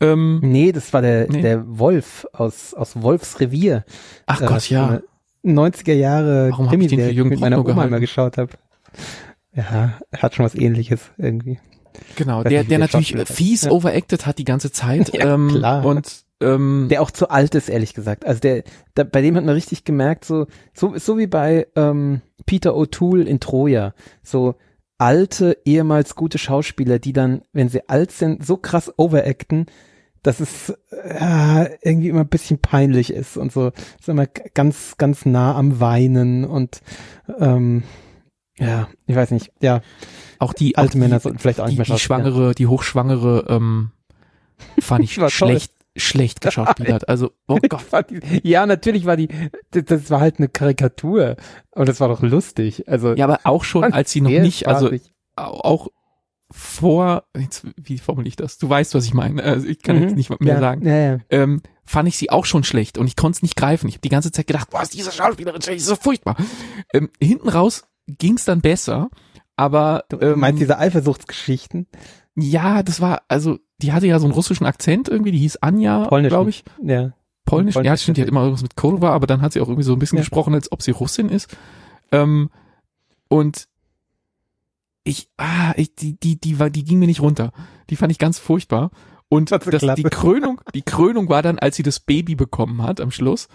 [0.00, 1.42] Ähm, Nee, das war der, Nee.
[1.42, 3.84] der Wolf aus, aus Wolfs Revier.
[4.26, 4.86] ach Äh, Gott, ja.
[4.86, 5.02] so eine
[5.70, 7.90] 90er Jahre Warum hab ich den für Krimi, Jürgen mit meiner Prochnow Oma gehalten?
[7.92, 8.52] mal geschaut habe.
[9.54, 11.58] Ja, hat schon was ähnliches irgendwie.
[12.16, 13.72] Genau, der, der der natürlich fies Ja.
[13.72, 15.12] overacted hat die ganze Zeit.
[15.14, 15.84] Ja, ähm, klar.
[15.84, 18.24] Und ähm, Der auch zu alt ist, ehrlich gesagt.
[18.24, 18.62] Also der,
[18.96, 23.24] der bei dem hat man richtig gemerkt, so, so, so wie bei ähm, Peter O'Toole
[23.24, 23.92] in Troja.
[24.22, 24.54] So
[25.00, 29.66] alte, ehemals gute Schauspieler, die dann, wenn sie alt sind, so krass overacten,
[30.22, 35.24] dass es äh, irgendwie immer ein bisschen peinlich ist und so, ist immer ganz, ganz
[35.24, 36.82] nah am Weinen und
[37.38, 37.82] ähm,
[38.58, 39.80] ja, ich weiß nicht, ja,
[40.38, 42.66] auch die alte auch Männer die, sollten vielleicht auch nicht die, mehr die schwangere, die
[42.66, 43.92] hochschwangere, ähm,
[44.78, 47.04] fand ich schlecht, schlecht geschauspielert.
[47.08, 48.06] Also, oh Gott.
[48.42, 49.28] Ja, natürlich war die,
[49.70, 51.36] das, war halt eine Karikatur,
[51.72, 52.88] aber das war doch lustig.
[52.88, 54.90] Also Ja, aber auch schon, als sie noch nicht, also
[55.36, 55.88] auch
[56.52, 58.58] vor, jetzt, wie formuliere ich das?
[58.58, 59.42] Du weißt, was ich meine.
[59.42, 60.02] Also ich kann Mhm.
[60.02, 60.86] jetzt nicht mehr ja, sagen.
[60.86, 61.18] Ja, ja.
[61.30, 63.88] Ähm, fand ich sie auch schon schlecht und ich konnte es nicht greifen.
[63.88, 66.36] Ich habe die ganze Zeit gedacht, was diese Schauspielerin schlecht, ist so furchtbar.
[66.92, 69.10] Ähm, hinten raus ging es dann besser,
[69.56, 71.86] aber Du ähm, meinst diese Eifersuchtsgeschichten?
[72.40, 76.06] Ja, das war, also die hatte ja so einen russischen Akzent irgendwie, die hieß Anja,
[76.08, 76.64] glaube ich.
[76.82, 77.12] Ja.
[77.44, 79.82] Polnisch, ja, stimmt, die hat immer irgendwas mit Kurva, aber dann hat sie auch irgendwie
[79.82, 80.22] so ein bisschen Ja.
[80.22, 81.56] gesprochen, als ob sie Russin ist.
[82.12, 82.50] Ähm,
[83.28, 83.66] und
[85.02, 87.52] ich, ah, ich, die, die, die war, die ging mir nicht runter.
[87.88, 88.90] Die fand ich ganz furchtbar.
[89.28, 93.10] Und das, die Krönung, die Krönung war dann, als sie das Baby bekommen hat am
[93.10, 93.48] Schluss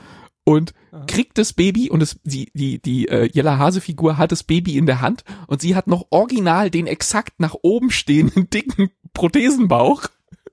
[0.46, 1.04] und Aha.
[1.08, 4.86] kriegt das Baby und es, die, die, die äh, Jella Hase-Figur hat das Baby in
[4.86, 10.04] der Hand und sie hat noch original den exakt nach oben stehenden dicken Prothesenbauch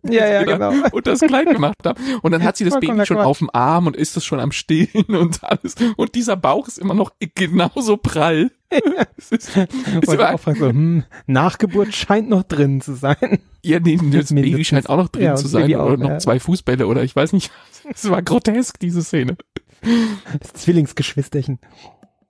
[0.05, 0.72] Ja, ja, genau.
[0.90, 2.03] und das Kleid gemacht haben.
[2.22, 4.51] Und dann hat sie das Baby schon auf dem Arm und ist das schon am
[4.51, 5.76] Stehen und alles.
[5.97, 8.51] Und dieser Bauch ist immer noch genauso prall.
[9.18, 13.38] Es ist, ist immer, auch fragt so, hm, Nachgeburt scheint noch drin zu sein.
[13.62, 16.09] ja, nee, das Baby scheint auch noch drin Ja, zu sein Baby oder auch, noch
[16.09, 16.18] ja.
[16.18, 17.53] zwei Fußbälle oder ich weiß nicht.
[17.93, 19.36] Es war grotesk, diese Szene.
[20.41, 21.59] Das Zwillingsgeschwisterchen.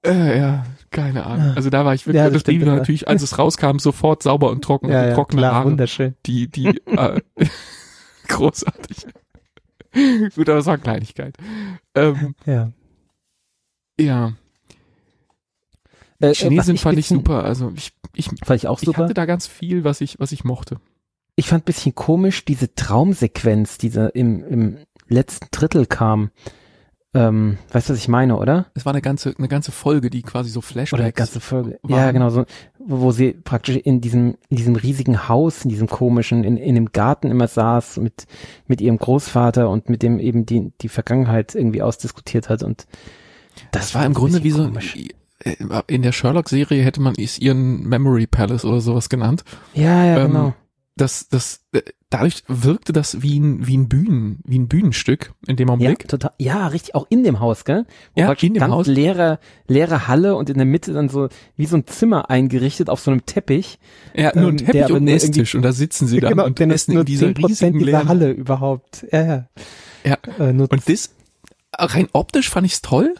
[0.05, 1.55] Äh, ja, keine Ahnung.
[1.55, 3.79] Also da war ich wirklich, Ja, und das das Baby war natürlich, als es rauskam,
[3.79, 5.67] sofort sauber und trocken, Ja, also ja, trockene klar, Haare.
[5.67, 6.17] wunderschön.
[6.27, 7.21] Die, die, äh,
[8.29, 9.07] großartig.
[10.35, 11.37] Gut, aber es war eine Kleinigkeit.
[11.95, 12.73] Ähm, Ja.
[14.01, 14.33] ja.
[16.19, 17.45] Äh, äh, was Chinesin fand ich super.
[17.45, 19.05] Also ich, ich, Fand ich auch ich super.
[19.05, 20.81] hatte da ganz viel, was ich, was ich mochte.
[21.37, 24.79] Ich fand bisschen komisch diese Traumsequenz, die da im, im
[25.09, 26.31] letzten Drittel kam.
[27.15, 28.67] Ähm, weißt du, was ich meine, oder?
[28.75, 30.95] Es war eine ganze, eine ganze Folge, die quasi so Flashbacks.
[30.95, 31.79] Oder eine ganze Folge.
[31.87, 32.15] Ja, waren.
[32.15, 32.45] genau, so,
[32.79, 36.75] wo, wo sie praktisch in diesem, in diesem riesigen Haus, in diesem komischen, in, in
[36.75, 38.27] dem Garten immer saß mit,
[38.67, 42.87] mit ihrem Großvater und mit dem eben die, die Vergangenheit irgendwie ausdiskutiert hat und
[43.71, 44.97] das war im Grunde wie so, komisch.
[45.41, 45.57] äh,
[45.89, 49.45] in der Sherlock-Serie hätte man es ihren Memory Palace oder sowas genannt.
[49.75, 50.55] Ja, ja, Ähm, genau.
[51.03, 55.57] Das, das, äh, dadurch wirkte das wie ein, wie ein Bühnen, wie ein Bühnenstück in
[55.57, 56.07] dem Ja, Augenblick.
[56.07, 56.31] total.
[56.39, 57.87] Ja, richtig, auch in dem Haus, gell?
[58.15, 58.87] Ja, praktisch in dem ganz Haus.
[58.87, 63.01] leere, leere Halle und in der Mitte dann so wie so ein Zimmer eingerichtet auf
[63.01, 63.81] so einem Teppich.
[64.15, 66.31] Ja, nur ein ähm, der Teppich aber und ein Esstisch und da sitzen sie dann
[66.31, 69.05] genau, und essen in dieser 10% riesigen dieser Halle überhaupt.
[69.11, 69.49] Ja, ja.
[70.05, 70.19] Ja.
[70.39, 71.11] Äh, Und das,
[71.77, 73.15] rein optisch fand ich's toll.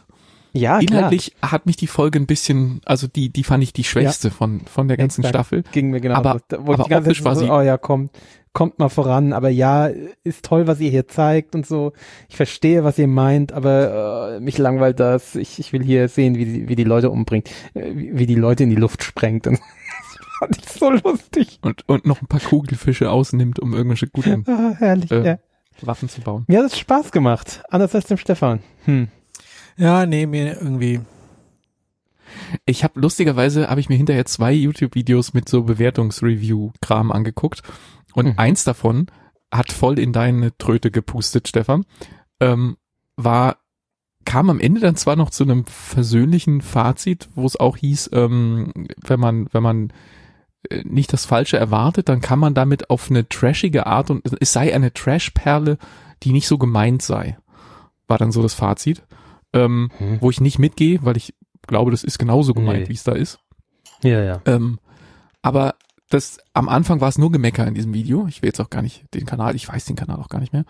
[0.53, 4.31] Ja, Inhaltlich hat mich die Folge ein bisschen, also die, die fand ich die schwächste
[4.31, 5.35] von, von der ganzen Exakt.
[5.35, 5.63] Staffel.
[5.63, 5.73] klar.
[5.73, 6.57] Ging mir genau aber- so.
[6.59, 8.11] Aber die ganze optisch Zeit war so, sie- oh ja, kommt,
[8.53, 9.89] kommt mal voran, aber ja,
[10.25, 11.93] ist toll, was ihr hier zeigt und so.
[12.29, 15.37] Ich verstehe, was ihr meint, aber äh, mich langweilt das.
[15.37, 18.35] Ich, ich will hier sehen, wie die, wie die Leute umbringt, äh, wie, wie die
[18.35, 19.47] Leute in die Luft sprengt.
[19.47, 19.59] Und
[20.19, 21.59] das fand ich so lustig.
[21.63, 25.39] Und, und noch ein paar Kugelfische ausnimmt, um irgendwelche guten Ah, herrlich, Äh, ja.
[25.81, 26.45] Waffen zu bauen.
[26.47, 27.63] Mir hat es Spaß gemacht.
[27.71, 28.61] Anders als dem Stefan.
[28.85, 29.09] Hm.
[29.83, 31.01] Ja, nee, mir irgendwie.
[32.67, 37.65] Ich habe lustigerweise habe ich mir hinterher zwei YouTube-Videos mit so Bewertungsreview-Kram angeguckt
[38.15, 38.35] und Mhm.
[38.37, 39.09] eins davon
[39.51, 41.85] hat voll in deine Tröte gepustet, Stefan.
[42.39, 42.77] Ähm,
[43.17, 43.57] war
[44.25, 48.73] kam am Ende dann zwar noch zu einem versöhnlichen Fazit, wo es auch hieß, ähm,
[49.05, 49.93] wenn man wenn man
[50.71, 54.53] äh, nicht das Falsche erwartet, dann kann man damit auf eine trashige Art und es
[54.53, 55.77] sei eine Trash-Perle,
[56.23, 57.37] die nicht so gemeint sei.
[58.07, 59.03] War dann so das Fazit,
[59.53, 60.19] ähm, Hm.
[60.21, 61.35] wo ich nicht mitgehe, weil ich
[61.67, 62.89] glaube, das ist genauso gemeint, Nee.
[62.89, 63.39] wie es da ist.
[64.03, 64.41] Ja, ja.
[64.47, 64.79] Ähm,
[65.43, 65.75] aber
[66.11, 68.27] das am Anfang war es nur Gemecker in diesem Video.
[68.29, 70.53] Ich will jetzt auch gar nicht den Kanal, ich weiß den Kanal auch gar nicht
[70.53, 70.65] mehr.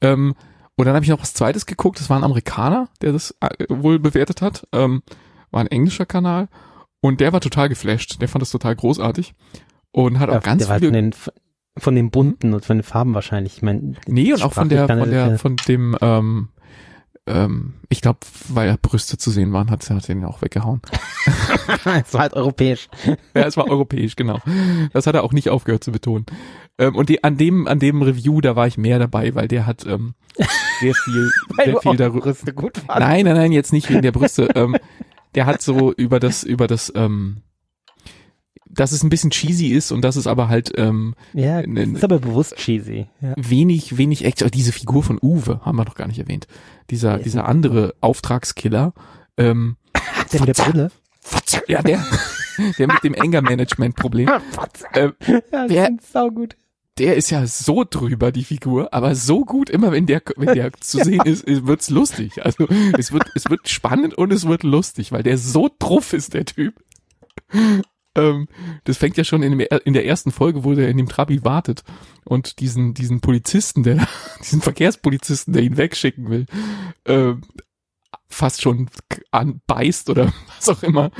[0.00, 0.34] Ähm,
[0.76, 1.98] und dann habe ich noch was Zweites geguckt.
[2.00, 4.66] Das war ein Amerikaner, der das äh, wohl bewertet hat.
[4.72, 5.02] Ähm,
[5.50, 6.48] war ein englischer Kanal
[7.00, 8.20] und der war total geflasht.
[8.20, 9.34] Der fand das total großartig
[9.90, 11.14] und hat Ja, auch ganz der war von den,
[11.76, 13.56] von den bunten und von den Farben wahrscheinlich.
[13.56, 16.48] Ich mein, Nee, und auch von der, von er- der, von dem, ähm,
[17.28, 20.80] ähm, ich glaube, weil Brüste zu sehen waren, hat, hat er ihn auch weggehauen.
[22.04, 22.88] es war halt europäisch.
[23.34, 24.40] Ja, es war europäisch, genau.
[24.92, 26.26] Das hat er auch nicht aufgehört zu betonen.
[26.78, 29.66] Ähm, und die, an dem, an dem Review, da war ich mehr dabei, weil der
[29.66, 30.14] hat ähm,
[30.80, 31.30] sehr viel,
[31.64, 32.20] sehr viel darüber.
[32.20, 33.00] Brüste gut fandst.
[33.00, 34.48] Nein, nein, nein, jetzt nicht wegen der Brüste.
[34.54, 34.76] ähm,
[35.34, 37.42] der hat so über das, über das, ähm,
[38.70, 42.18] dass es ein bisschen cheesy ist und dass es aber halt ähm, Ja, ist aber
[42.18, 43.06] bewusst cheesy.
[43.20, 43.34] Ja.
[43.36, 44.50] wenig, wenig Action.
[44.50, 46.46] Diese Figur von Uwe haben wir noch gar nicht erwähnt.
[46.90, 48.92] Dieser, Der ist dieser andere Auftragskiller.
[49.36, 49.76] Ähm,
[50.32, 50.90] Der mit der Brille.
[51.68, 52.04] ja, der,
[52.78, 54.28] der mit dem Anger-Management-Problem.
[54.94, 55.12] Ähm,
[55.68, 56.56] Ja, das saugut.
[56.98, 60.72] der ist ja so drüber, die Figur, aber so gut, immer wenn der, wenn der
[60.74, 62.44] zu sehen ist, wird's lustig.
[62.44, 62.66] Also
[62.98, 66.44] es wird, es wird spannend und es wird lustig, weil der so druff ist, der
[66.44, 66.74] Typ.
[68.18, 68.48] Ähm,
[68.84, 71.44] das fängt ja schon in, dem, in der ersten Folge, wo der in dem Trabi
[71.44, 71.84] wartet
[72.24, 74.06] und diesen, diesen Polizisten, der,
[74.40, 76.46] diesen Verkehrspolizisten, der ihn wegschicken will,
[77.06, 77.42] ähm,
[78.28, 78.90] fast schon
[79.30, 81.10] anbeißt oder was auch immer.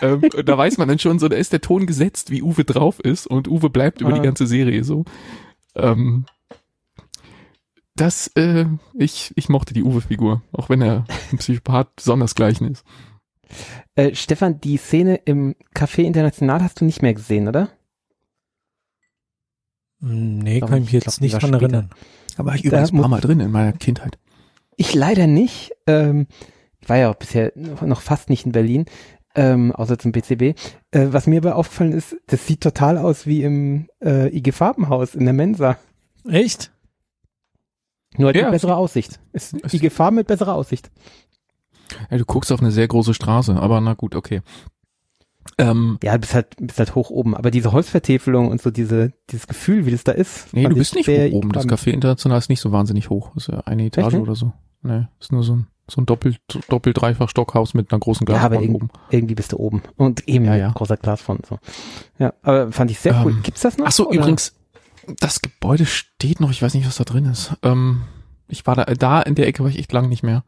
[0.00, 2.98] ähm, da weiß man dann schon so, da ist der Ton gesetzt, wie Uwe drauf
[3.00, 4.14] ist und Uwe bleibt über Ah.
[4.14, 5.04] die ganze Serie so.
[5.74, 6.24] Ähm,
[7.94, 12.84] das, äh, ich, ich mochte die Uwe-Figur, auch wenn er ein Psychopath sondersgleichen ist.
[13.94, 17.70] Äh, Stefan, die Szene im Café International hast du nicht mehr gesehen, oder?
[20.00, 21.62] Nee, Glaub kann ich ich- mich glaub, jetzt die nicht dran später.
[21.62, 21.90] erinnern.
[22.36, 24.18] Aber ich übrigens ein paar Mal drin in meiner Kindheit.
[24.76, 25.72] Ich leider nicht.
[25.88, 26.26] Ähm,
[26.80, 28.84] ich war ja auch bisher noch fast nicht in Berlin,
[29.34, 30.54] ähm, außer zum BCB.
[30.92, 35.16] Äh, was mir aber aufgefallen ist, das sieht total aus wie im äh, IG Farbenhaus
[35.16, 35.78] in der Mensa.
[36.28, 36.70] Echt?
[38.16, 39.18] Nur halt Ja, mit besserer Aussicht.
[39.32, 40.90] Ist es- IG Farben mit besserer Aussicht.
[42.10, 44.42] Ja, du guckst auf eine sehr große Straße, aber na gut, okay.
[45.56, 47.34] Ähm, Ja, du bist halt, bist halt hoch oben.
[47.36, 50.52] Aber diese Holzvertäfelung und so diese, dieses Gefühl, wie das da ist.
[50.52, 51.52] nee, du bist nicht hoch oben.
[51.52, 53.30] Das Café International ist nicht so wahnsinnig hoch.
[53.34, 54.22] Das ist ja eine Etage nicht?
[54.22, 54.52] oder so.
[54.82, 58.36] Nee, ist nur so ein, so ein doppelt, doppelt dreifach Stockhaus mit einer großen Ja,
[58.38, 58.90] aber oben.
[59.10, 59.82] irgendwie bist du oben.
[59.96, 60.70] Und eben Ja, ja.
[60.72, 61.46] großer Glasfront.
[61.46, 61.58] So.
[62.18, 63.32] Ja, aber fand ich sehr cool.
[63.32, 63.86] Ähm, Gibt's das noch?
[63.86, 64.18] Ach so, oder?
[64.18, 64.54] übrigens,
[65.18, 66.50] das Gebäude steht noch.
[66.50, 67.54] Ich weiß nicht, was da drin ist.
[67.62, 68.02] Ähm,
[68.48, 70.44] ich war da, da in der Ecke war ich echt lang nicht mehr.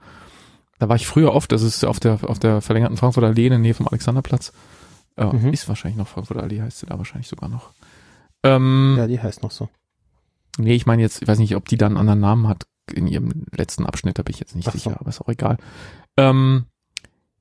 [0.81, 1.53] Da war ich früher oft.
[1.53, 4.53] Das ist auf der, auf der verlängerten Frankfurter Allee in der Nähe vom Alexanderplatz.
[5.17, 5.53] Äh, Mhm.
[5.53, 7.71] Ist wahrscheinlich noch Frankfurter Allee, heißt sie da wahrscheinlich sogar noch.
[8.43, 9.69] Ähm, Ja, die heißt noch so.
[10.59, 13.07] Nee, ich meine jetzt, ich weiß nicht, ob die dann einen anderen Namen hat in
[13.07, 14.79] ihrem letzten Abschnitt, da bin ich jetzt nicht Ach so.
[14.79, 15.59] sicher, aber ist auch egal.
[16.17, 16.65] Ähm,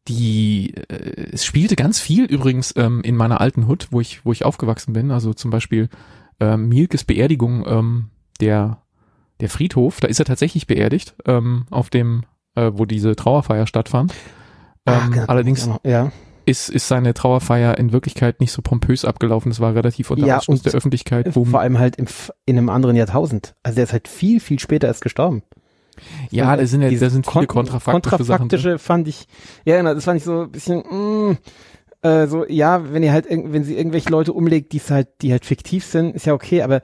[0.07, 4.31] die, äh, es spielte ganz viel übrigens ähm, in meiner alten Hut, wo ich, wo
[4.31, 5.11] ich aufgewachsen bin.
[5.11, 5.89] Also zum Beispiel
[6.39, 8.05] ähm, Mielkes Beerdigung, ähm,
[8.41, 8.81] der,
[9.39, 12.23] der Friedhof, da ist er tatsächlich beerdigt, ähm, auf dem,
[12.59, 14.13] äh, wo diese Trauerfeier stattfand.
[14.85, 16.11] Ach, Ähm, genau, allerdings ja, ja.
[16.45, 19.51] ist, ist seine Trauerfeier in Wirklichkeit nicht so pompös abgelaufen.
[19.51, 21.35] Es war relativ unter Ja, der Öffentlichkeit.
[21.35, 22.05] Wo, Vor allem halt im,
[22.45, 23.55] in einem anderen Jahrtausend.
[23.63, 25.43] Also der ist halt viel, viel später erst gestorben.
[26.31, 28.47] ja, da sind ja, da sind viele kon- kontrafaktische, Sachen.
[28.49, 29.27] kontrafaktische fand ich,
[29.65, 31.37] ja genau, das fand ich so ein bisschen, mm,
[32.01, 35.45] äh, so, ja, wenn ihr halt, wenn sie irgendwelche Leute umlegt, die halt, die halt
[35.45, 36.81] fiktiv sind, ist ja okay, aber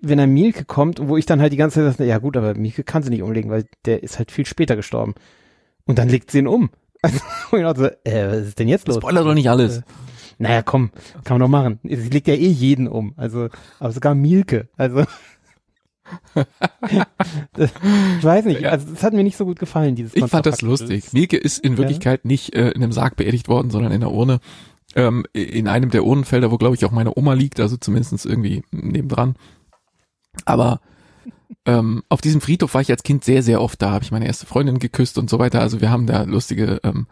[0.00, 2.82] wenn ein Mielke kommt, wo ich dann halt die ganze Zeit ja gut, aber Mielke
[2.84, 5.14] kann sie nicht umlegen, weil der ist halt viel später gestorben.
[5.84, 6.70] Und dann legt sie ihn um.
[7.02, 7.20] Also,
[7.52, 8.96] und ich dachte so, äh, was ist denn jetzt los?
[8.96, 9.78] Spoiler doch nicht alles.
[9.78, 9.82] Äh,
[10.38, 10.90] Naja, komm,
[11.24, 11.78] kann man doch machen.
[11.84, 13.12] Sie legt ja eh jeden um.
[13.16, 13.48] Also,
[13.78, 14.68] aber sogar Mielke.
[14.76, 15.04] Also.
[17.52, 17.70] das,
[18.18, 18.70] ich weiß nicht, Ja.
[18.70, 21.12] also es hat mir nicht so gut gefallen, dieses Ich fand das lustig.
[21.12, 24.40] Mielke ist in Wirklichkeit nicht äh, in einem Sarg beerdigt worden, sondern in der Urne.
[24.94, 28.62] Ähm, in einem der Urnenfelder, wo glaube ich auch meine Oma liegt, also zumindest irgendwie
[28.70, 29.34] nebendran.
[30.44, 30.80] Aber
[31.64, 34.26] ähm, auf diesem Friedhof war ich als Kind sehr, sehr oft da, habe ich meine
[34.26, 35.60] erste Freundin geküsst und so weiter.
[35.60, 37.06] Also wir haben da lustige, ähm,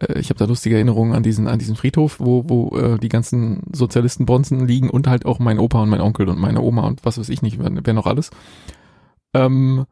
[0.00, 3.08] äh, ich habe da lustige Erinnerungen an diesen, an diesen Friedhof, wo, wo äh, die
[3.08, 7.04] ganzen Sozialistenbronzen liegen und halt auch mein Opa und mein Onkel und meine Oma und
[7.04, 8.30] was weiß ich nicht, wer, wer noch alles.
[9.34, 9.86] Ähm,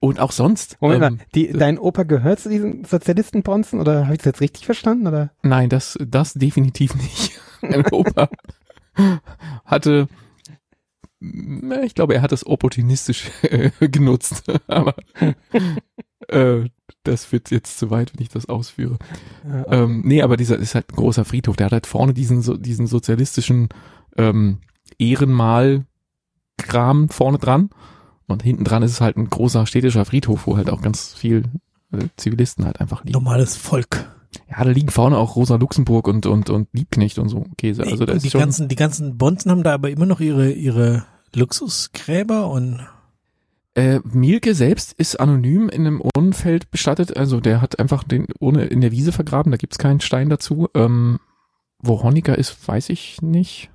[0.00, 0.76] und auch sonst.
[0.80, 4.40] Moment ähm, mal, die, dein Opa gehört zu diesen Sozialistenbronzen oder habe ich das jetzt
[4.42, 5.06] richtig verstanden?
[5.06, 5.30] Oder?
[5.42, 7.40] Nein, das, das definitiv nicht.
[7.62, 8.28] Mein Opa
[9.64, 10.08] hatte,
[11.20, 14.94] ich glaube, er hat das opportunistisch äh, genutzt, aber
[16.28, 16.68] äh,
[17.02, 18.98] das wird jetzt zu weit, wenn ich das ausführe.
[19.66, 21.56] Ähm, nee, aber dieser ist halt ein großer Friedhof.
[21.56, 23.68] Der hat halt vorne diesen, so, diesen sozialistischen
[24.16, 24.58] ähm,
[24.98, 27.70] Ehrenmal-Kram vorne dran.
[28.26, 31.44] Und hinten dran ist es halt ein großer städtischer Friedhof, wo halt auch ganz viel
[31.92, 33.12] äh, Zivilisten halt einfach liegen.
[33.12, 34.10] Normales Volk.
[34.50, 37.84] Ja, da liegen vorne auch Rosa Luxemburg und, und, und Liebknecht und so Käse.
[37.84, 40.50] Also da die ist schon, ganzen, die ganzen Bonzen haben da aber immer noch ihre,
[40.52, 41.04] ihre
[41.34, 42.80] Luxusgräber und
[43.74, 47.16] äh, Mielke selbst ist anonym in einem Urnenfeld bestattet.
[47.16, 50.68] Also der hat einfach den Urne in der Wiese vergraben, da gibt's keinen Stein dazu.
[50.74, 51.18] Ähm,
[51.78, 53.70] wo Honecker ist, weiß ich nicht.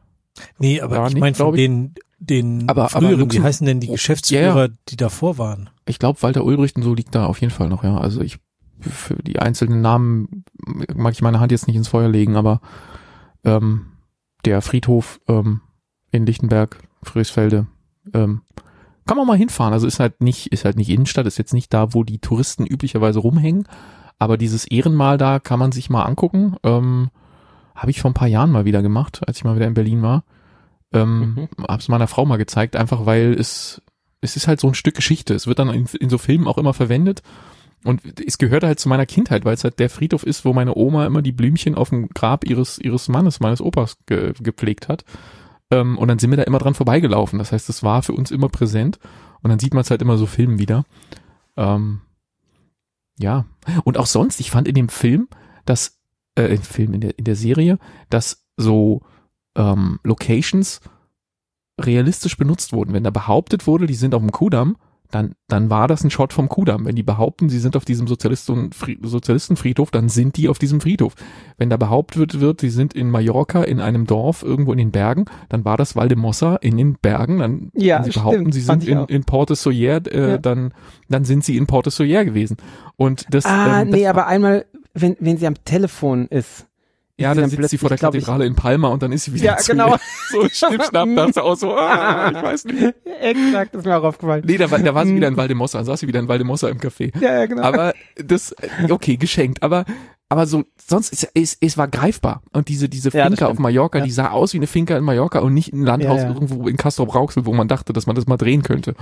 [0.57, 3.79] nee, aber Ja, ich meine von den, den Aber- aber früheren, wie Luxem- heißen denn
[3.79, 5.69] die Geschäftsführer, die davor waren?
[5.85, 7.97] Ich glaube, Walter Ulbricht und so liegt da auf jeden Fall noch, ja.
[7.97, 8.37] Also ich
[8.79, 10.43] für die einzelnen Namen
[10.95, 12.61] mag ich meine Hand jetzt nicht ins Feuer legen, aber
[13.43, 13.87] ähm,
[14.45, 15.61] der Friedhof ähm,
[16.11, 17.67] in Lichtenberg, Friedrichsfelde,
[18.13, 18.41] ähm,
[19.05, 19.73] kann man mal hinfahren.
[19.73, 22.65] Also ist halt nicht, ist halt nicht Innenstadt, ist jetzt nicht da, wo die Touristen
[22.65, 23.67] üblicherweise rumhängen,
[24.17, 26.55] aber dieses Ehrenmal da kann man sich mal angucken.
[26.63, 27.09] Ähm,
[27.75, 30.01] habe ich vor ein paar Jahren mal wieder gemacht, als ich mal wieder in Berlin
[30.01, 30.23] war.
[30.91, 31.65] Ähm, Mhm.
[31.67, 33.81] Hab's meiner Frau mal gezeigt, einfach weil es,
[34.21, 35.33] es ist halt so ein Stück Geschichte.
[35.33, 37.21] Es wird dann in, in so Filmen auch immer verwendet.
[37.83, 40.75] Und es gehört halt zu meiner Kindheit, weil es halt der Friedhof ist, wo meine
[40.75, 45.05] Oma immer die Blümchen auf dem Grab ihres, ihres Mannes, meines Opas ge, gepflegt hat.
[45.71, 47.39] Ähm, und dann sind wir da immer dran vorbeigelaufen.
[47.39, 48.99] Das heißt, es war für uns immer präsent.
[49.41, 50.83] Und dann sieht man es halt immer so Filmen wieder.
[51.55, 52.01] Ähm,
[53.17, 53.45] ja.
[53.85, 55.29] Und auch sonst, ich fand in dem Film,
[55.65, 55.99] dass,
[56.35, 59.03] äh, im Film, in der, in der Serie, dass so
[59.55, 60.81] ähm, Locations
[61.79, 62.93] realistisch benutzt wurden.
[62.93, 64.75] Wenn da behauptet wurde, die sind auf dem Kudamm,
[65.11, 66.85] dann, dann war das ein Shot vom Kudamm.
[66.85, 68.69] Wenn die behaupten, sie sind auf diesem Sozialisten,
[69.01, 71.15] Sozialistenfriedhof, dann sind die auf diesem Friedhof.
[71.57, 75.25] Wenn da behauptet wird, sie sind in Mallorca in einem Dorf irgendwo in den Bergen,
[75.49, 77.39] dann war das Valdemossa in den Bergen.
[77.39, 80.37] Dann, Ja, wenn sie stimmt, behaupten, sie fand sind in, in Porte Soyer, äh, Ja.
[80.37, 80.73] dann,
[81.09, 82.57] dann sind sie in Porte Soyer gewesen.
[82.95, 86.67] Und das, Ah, ähm, nee, das, aber einmal, wenn, wenn sie am Telefon ist.
[87.21, 89.45] Ja, ist dann sitzt sie vor der Kathedrale in Palma und dann ist sie wieder
[89.45, 89.93] Ja, zu genau.
[89.93, 89.99] ihr.
[90.31, 92.95] So schnippschnapp, dachte auch so, ah, ich weiß nicht.
[93.21, 94.43] Exakt, ist mir auch aufgefallen.
[94.45, 96.69] Nee, da war, da war sie wieder in Valdemossa, dann saß sie wieder in Valdemossa
[96.69, 97.11] im Café.
[97.19, 97.63] Ja, ja, genau.
[97.63, 98.55] Aber das,
[98.89, 99.85] okay, geschenkt, aber,
[100.29, 102.41] aber so, sonst, es, es, es war greifbar.
[102.53, 103.59] Und diese, diese Ja, das Finca auf stimmt.
[103.63, 104.03] Mallorca, Ja.
[104.05, 106.33] die sah aus wie eine Finca in Mallorca und nicht ein Landhaus Ja, ja.
[106.33, 108.95] irgendwo in Castrop Rauxel, wo man dachte, dass man das mal drehen könnte.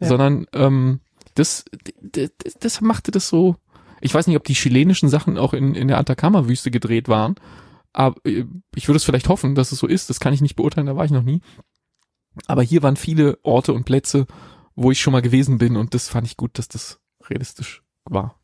[0.00, 0.08] Ja.
[0.08, 1.00] Sondern, ähm,
[1.36, 1.64] das,
[2.00, 3.56] das, das machte das so,
[4.04, 7.36] ich weiß nicht, ob die chilenischen Sachen auch in, in der Atacama-Wüste gedreht waren,
[7.94, 8.44] aber äh,
[8.74, 10.10] ich würde es vielleicht hoffen, dass es so ist.
[10.10, 11.40] Das kann ich nicht beurteilen, da war ich noch nie.
[12.46, 14.26] Aber hier waren viele Orte und Plätze,
[14.76, 17.00] wo ich schon mal gewesen bin und das fand ich gut, dass das
[17.30, 18.38] realistisch war.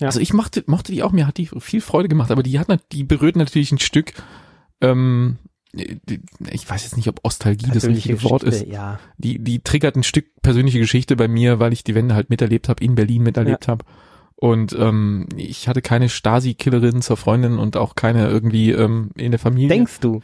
[0.00, 0.06] Ja.
[0.06, 2.68] Also ich mochte, mochte die auch, mir hat die viel Freude gemacht, aber die hat
[2.92, 4.14] die berührt natürlich ein Stück,
[4.80, 5.36] ähm,
[5.72, 8.52] ich weiß jetzt nicht, ob Ostalgie das richtige Wort ist.
[8.52, 9.00] Geschichte, Ja.
[9.18, 12.70] Die, die triggert ein Stück persönliche Geschichte bei mir, weil ich die Wende halt miterlebt
[12.70, 13.84] habe, in Berlin miterlebt habe.
[14.36, 19.40] Und ähm, ich hatte keine Stasi-Killerin zur Freundin und auch keine irgendwie ähm, in der
[19.40, 19.68] Familie.
[19.68, 20.20] Denkst du?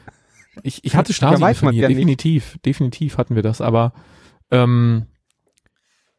[0.63, 1.97] Ich, ich hatte Stasi in der Familie, ja nicht.
[1.99, 3.95] definitiv, definitiv hatten wir das, aber
[4.51, 5.07] ähm,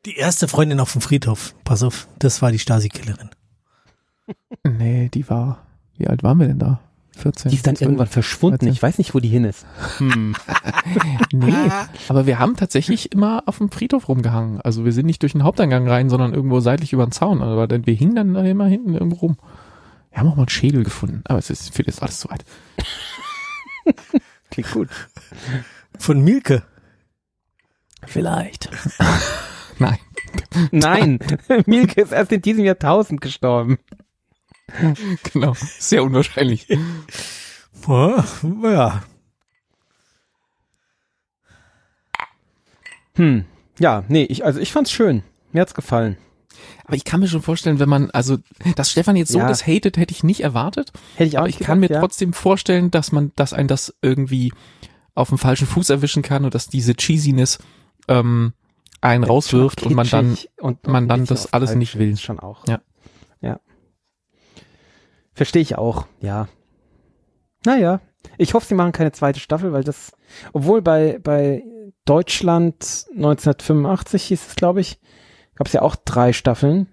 [0.07, 3.29] Die erste Freundin auf dem Friedhof, pass auf, das war die Stasi-Killerin.
[4.63, 5.67] nee, die war,
[5.97, 6.81] wie alt waren wir denn da?
[7.17, 7.49] 14.
[7.49, 7.87] Die ist dann 12?
[7.87, 8.59] irgendwann verschwunden.
[8.59, 8.73] 13.
[8.73, 9.65] Ich weiß nicht, wo die hin ist.
[9.97, 10.35] Hm.
[11.31, 11.53] Nee,
[12.09, 14.61] aber wir haben tatsächlich immer auf dem Friedhof rumgehangen.
[14.61, 17.41] Also wir sind nicht durch den Haupteingang rein, sondern irgendwo seitlich über den Zaun.
[17.41, 19.37] Aber dann, wir hingen dann immer hinten irgendwo rum.
[20.11, 22.45] Wir haben auch mal einen Schädel gefunden, aber es ist für das alles zu weit.
[24.51, 24.89] Klingt gut.
[25.97, 26.63] Von Milke.
[28.05, 28.69] Vielleicht.
[29.79, 29.97] Nein.
[30.71, 31.19] Nein,
[31.65, 33.79] Milke ist erst in diesem Jahrtausend gestorben.
[35.33, 35.53] Genau.
[35.79, 36.67] Sehr unwahrscheinlich.
[37.87, 38.23] Ja,
[38.63, 39.03] ja.
[43.15, 43.45] Hm.
[43.79, 45.23] Ja, nee, ich, also ich fand's schön.
[45.51, 46.17] Mir hat's gefallen.
[46.85, 48.37] Aber ich kann mir schon vorstellen, wenn man, also,
[48.75, 49.47] dass Stefan jetzt so Ja.
[49.47, 50.91] das hatet, hätte ich nicht erwartet.
[51.15, 52.07] Hätte ich auch Aber ich nicht kann mir gedacht, ja.
[52.07, 54.53] trotzdem vorstellen, dass man, dass ein das irgendwie
[55.15, 57.59] auf dem falschen Fuß erwischen kann und dass diese Cheesiness
[58.07, 58.53] ähm,
[59.01, 62.17] einen rauswirft Schon und man dann kitschig und, man und dann das alles nicht will.
[62.17, 62.67] Schon auch.
[62.67, 62.79] Ja.
[65.33, 66.47] Verstehe ich auch, ja.
[67.65, 68.01] Naja,
[68.37, 70.11] ich hoffe, sie machen keine zweite Staffel, weil das,
[70.53, 71.63] obwohl bei, bei
[72.05, 74.99] Deutschland 1985 hieß es, glaube ich,
[75.55, 76.87] gab es ja auch drei Staffeln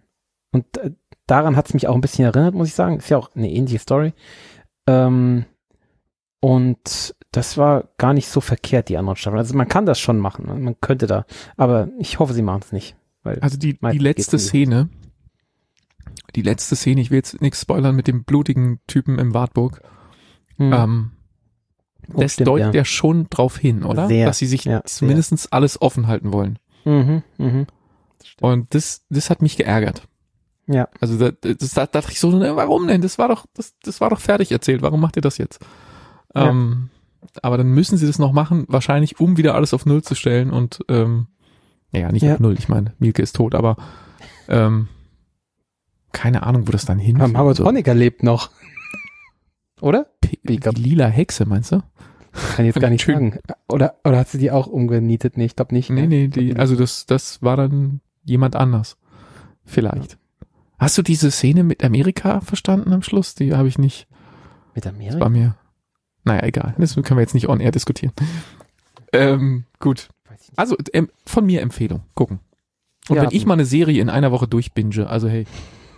[0.53, 0.93] und äh,
[1.27, 2.99] daran hat es mich auch ein bisschen erinnert, muss ich sagen.
[2.99, 4.13] Ist ja auch eine ähnliche Story.
[4.87, 5.45] Ähm,
[6.41, 9.39] und das war gar nicht so verkehrt, die anderen Staffeln.
[9.39, 10.55] Also man kann das schon machen, ne?
[10.55, 11.27] man könnte da,
[11.57, 12.97] aber ich hoffe, sie machen es nicht.
[13.23, 14.89] Also die, die letzte Szene,
[16.37, 19.81] die letzte Szene, ich will jetzt nichts spoilern mit dem blutigen Typen im Wartburg,
[20.57, 20.73] Hm.
[20.73, 21.11] ähm,
[22.13, 22.81] Oh, das stimmt, deutet ja.
[22.81, 22.85] ja.
[22.85, 24.09] schon drauf hin, oder?
[24.09, 26.59] Sehr, Dass sie sich ja, zumindestens alles offen halten wollen.
[26.85, 27.67] Mhm, mhm.
[28.41, 30.09] Und das, das hat mich geärgert.
[30.67, 30.89] Ja.
[31.01, 33.01] Also da, das, da dachte ich so, ne, warum denn?
[33.01, 34.83] Das war doch, das, das war doch fertig erzählt.
[34.83, 35.61] Warum macht ihr das jetzt?
[36.35, 36.49] Ja.
[36.51, 36.89] Ähm,
[37.43, 40.51] aber dann müssen sie das noch machen, wahrscheinlich um wieder alles auf Null zu stellen
[40.51, 41.29] und ähm,
[41.93, 42.35] ja, nicht Ja.
[42.35, 42.55] auf Null.
[42.59, 43.77] Ich meine, Mielke ist tot, aber
[44.49, 44.89] ähm,
[46.13, 47.33] keine Ahnung, wo das dann hinführt.
[47.33, 48.51] Margot So, Honecker lebt noch.
[49.81, 50.07] Oder?
[50.21, 51.83] P- die lila Hexe, meinst du?
[52.57, 53.39] Kann ich jetzt gar nicht sagen.
[53.69, 55.37] Oder, oder hat sie die auch umgenietet?
[55.37, 55.91] Nee, ich glaube nicht.
[55.91, 56.07] Nee, ne?
[56.09, 58.97] nee, die, also das, das war dann jemand anders.
[59.65, 60.17] Vielleicht.
[60.79, 63.35] Hast du diese Szene mit Amerika verstanden am Schluss?
[63.35, 64.07] Die habe ich nicht.
[64.75, 65.21] Mit Das Amerika?
[65.21, 65.57] war mir.
[66.25, 66.75] Naja, egal.
[66.79, 68.13] Das können wir jetzt nicht on air diskutieren.
[69.13, 70.09] Ähm, gut.
[70.57, 72.03] Also ähm, von mir Empfehlung.
[72.15, 72.39] Gucken.
[73.09, 75.47] Und Ja, wenn ich mal eine Serie in einer Woche durchbinge, also hey,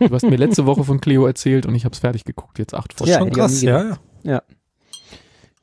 [0.09, 2.75] du hast mir letzte Woche von Cleo erzählt und ich habe es fertig geguckt, jetzt
[2.75, 3.13] acht Folgen.
[3.13, 4.43] Ja, Schon krass, ja, ja.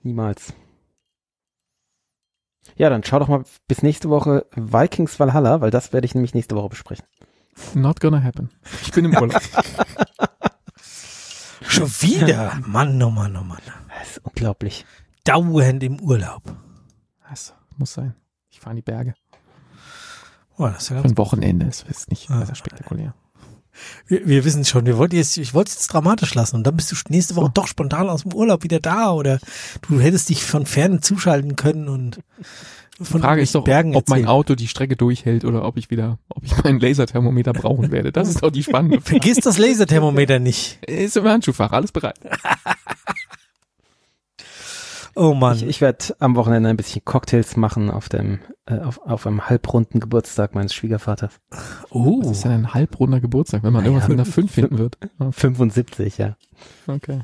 [0.03, 0.53] Niemals.
[2.77, 6.33] Ja, dann schau doch mal bis nächste Woche Vikings Valhalla, weil das werde ich nämlich
[6.33, 7.05] nächste Woche besprechen.
[7.73, 8.49] Not gonna happen.
[8.83, 9.41] Ich bin im Urlaub.
[11.61, 12.57] Schon wieder?
[12.65, 13.59] Mann, oh Mann, oh Mann.
[13.99, 14.85] Das ist unglaublich.
[15.25, 16.41] Dauernd im Urlaub.
[17.29, 18.15] Das muss sein.
[18.49, 19.13] Ich fahre in die Berge.
[20.57, 21.65] Oh, das ist ja Für ein Wochenende.
[21.65, 22.45] Das ist nicht Ah.
[22.45, 23.13] sehr spektakulär.
[24.07, 26.75] Wir, wir wissen schon, wir wollten jetzt, ich wollte es jetzt dramatisch lassen und dann
[26.75, 29.39] bist du nächste Woche doch spontan aus dem Urlaub wieder da oder
[29.87, 32.19] du hättest dich von fern zuschalten können und
[33.01, 34.25] von Frage ist doch, Bergen ob mein.
[34.25, 38.11] Auto die Strecke durchhält oder ob ich wieder, ob ich meinen Laserthermometer brauchen werde.
[38.11, 39.21] Das ist doch die spannende Frage.
[39.21, 40.83] Vergiss das Laserthermometer nicht.
[40.85, 42.19] Ist im Handschuhfach, alles bereit.
[45.15, 45.55] Oh Mann.
[45.57, 49.49] Ich, ich werde am Wochenende ein bisschen Cocktails machen auf dem, äh, auf, auf einem
[49.49, 51.33] halbrunden Geburtstag meines Schwiegervaters.
[51.89, 52.19] oh.
[52.21, 54.97] Das ist ja ein halbrunder Geburtstag, wenn man irgendwas mit einer 5 finden wird.
[55.19, 56.37] Ja, 75, ja.
[56.87, 57.21] Okay.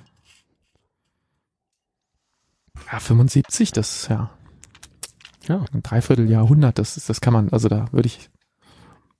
[2.92, 4.30] Ja, 75, das ist ja
[5.48, 5.64] Ja.
[5.74, 8.30] ein Dreivierteljahrhundert, das ist, das kann man, also da würde ich,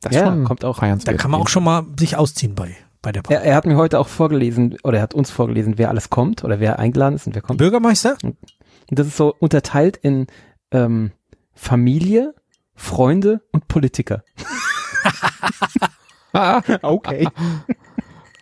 [0.02, 2.76] das Ja, schon kommt auch- Da kann man auch schon mal sich ausziehen bei,
[3.06, 5.90] bei der Er, er hat mir heute auch vorgelesen, oder er hat uns vorgelesen, wer
[5.90, 7.60] alles kommt oder wer eingeladen ist und wer kommt.
[7.60, 8.18] Bürgermeister?
[8.24, 8.36] Und
[8.90, 10.28] das ist so unterteilt in
[10.72, 11.12] ähm,
[11.54, 12.34] Familie,
[12.76, 14.24] Freunde und Politiker.
[16.34, 17.30] Ah, Okay.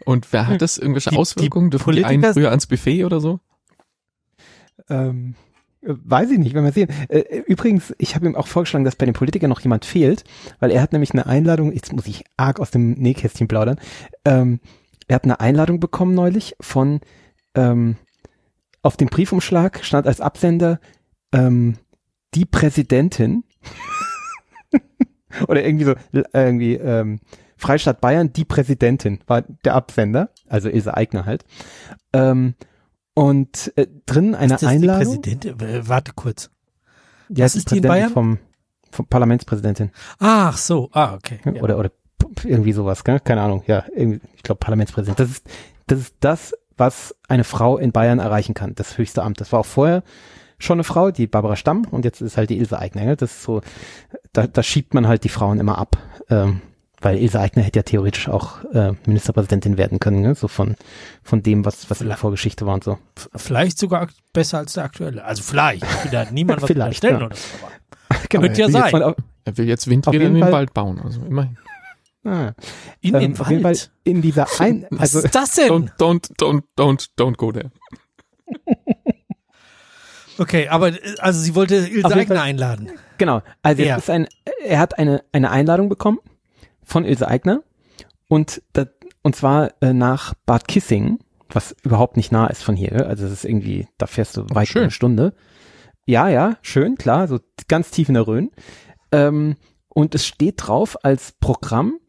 [0.05, 1.69] und wer hat das irgendwelche Die- die Auswirkungen?
[1.69, 3.39] Dürfen die einen früher ans Buffet oder so?
[4.89, 5.52] ähm, äh,
[5.85, 6.89] weiß ich nicht, wenn wir sehen.
[7.09, 10.23] Äh, übrigens, ich habe ihm auch vorgeschlagen, dass bei den Politikern noch jemand fehlt,
[10.59, 13.79] weil er hat nämlich eine Einladung, jetzt muss ich arg aus dem Nähkästchen plaudern,
[14.25, 14.59] ähm,
[15.07, 17.01] er hat eine Einladung bekommen neulich von,
[17.55, 17.97] ähm,
[18.81, 20.79] auf dem Briefumschlag stand als Absender
[21.33, 21.77] ähm,
[22.33, 23.43] die Präsidentin
[25.47, 27.19] oder irgendwie so, äh, irgendwie ähm,
[27.57, 31.45] Freistaat Bayern, die Präsidentin war der Absender, also Ilse Aigner halt.
[32.11, 32.55] Ähm,
[33.13, 35.21] und äh, drin eine ist das Einladung.
[35.21, 35.59] Die Präsidentin?
[35.59, 36.49] Äh, warte kurz.
[37.29, 38.11] Ja, Was ist die in Bayern?
[38.11, 38.39] Vom,
[38.91, 39.91] vom Parlamentspräsidentin.
[40.19, 41.39] Ach so, ah, okay.
[41.45, 41.61] Ja.
[41.61, 41.91] Oder, oder
[42.43, 43.19] irgendwie sowas, gell?
[43.19, 43.63] keine Ahnung.
[43.67, 45.19] Ja, ich glaube Parlamentspräsident.
[45.19, 45.47] Das ist,
[45.87, 49.39] das ist das, was eine Frau in Bayern erreichen kann, das höchste Amt.
[49.41, 50.03] Das war auch vorher
[50.57, 53.03] schon eine Frau, die Barbara Stamm, und jetzt ist halt die Ilse Aigner.
[53.03, 53.15] gell?
[53.15, 53.61] Das ist so,
[54.31, 55.97] da, da schiebt man halt die Frauen immer ab.
[56.29, 56.61] Ähm,
[57.03, 60.35] weil Ilse Aigner hätte ja theoretisch auch äh, Ministerpräsidentin werden können, ne?
[60.35, 60.75] so von,
[61.21, 62.97] von dem, was, was in der Vorgeschichte war und so.
[63.35, 65.23] Vielleicht sogar besser als der aktuelle.
[65.23, 65.83] Also vielleicht.
[66.11, 67.25] Da niemand was Vielleicht, unterstellen ja.
[67.27, 67.47] oder so.
[67.65, 69.03] aber Könnte ja sein.
[69.03, 71.57] auf- Er will jetzt Windräder in den Fall- Wald bauen, also immerhin.
[72.25, 72.51] ah,
[73.01, 73.91] In ähm, den jeden Fall Wald.
[74.03, 75.69] in dieser ein, Was also ist das denn?
[75.69, 77.71] Don't, don't, don't, don't, don't go there.
[80.39, 82.89] Okay, aber also sie wollte Ilse Aigner einladen.
[83.19, 83.41] Genau.
[83.61, 83.97] Also Ja.
[83.97, 84.27] es ist ein,
[84.65, 86.17] er hat eine, eine Einladung bekommen
[86.85, 87.63] von Ilse Aigner
[88.27, 88.87] und, das,
[89.21, 91.19] und zwar äh, nach Bad Kissing,
[91.49, 93.07] was überhaupt nicht nah ist von hier.
[93.07, 94.83] Also es ist irgendwie, da fährst du weit schön.
[94.83, 95.33] eine Stunde.
[96.05, 98.51] Ja, ja, schön, klar, so ganz tief in der Rhön.
[99.11, 99.55] Ähm,
[99.89, 101.99] und es steht drauf als Programm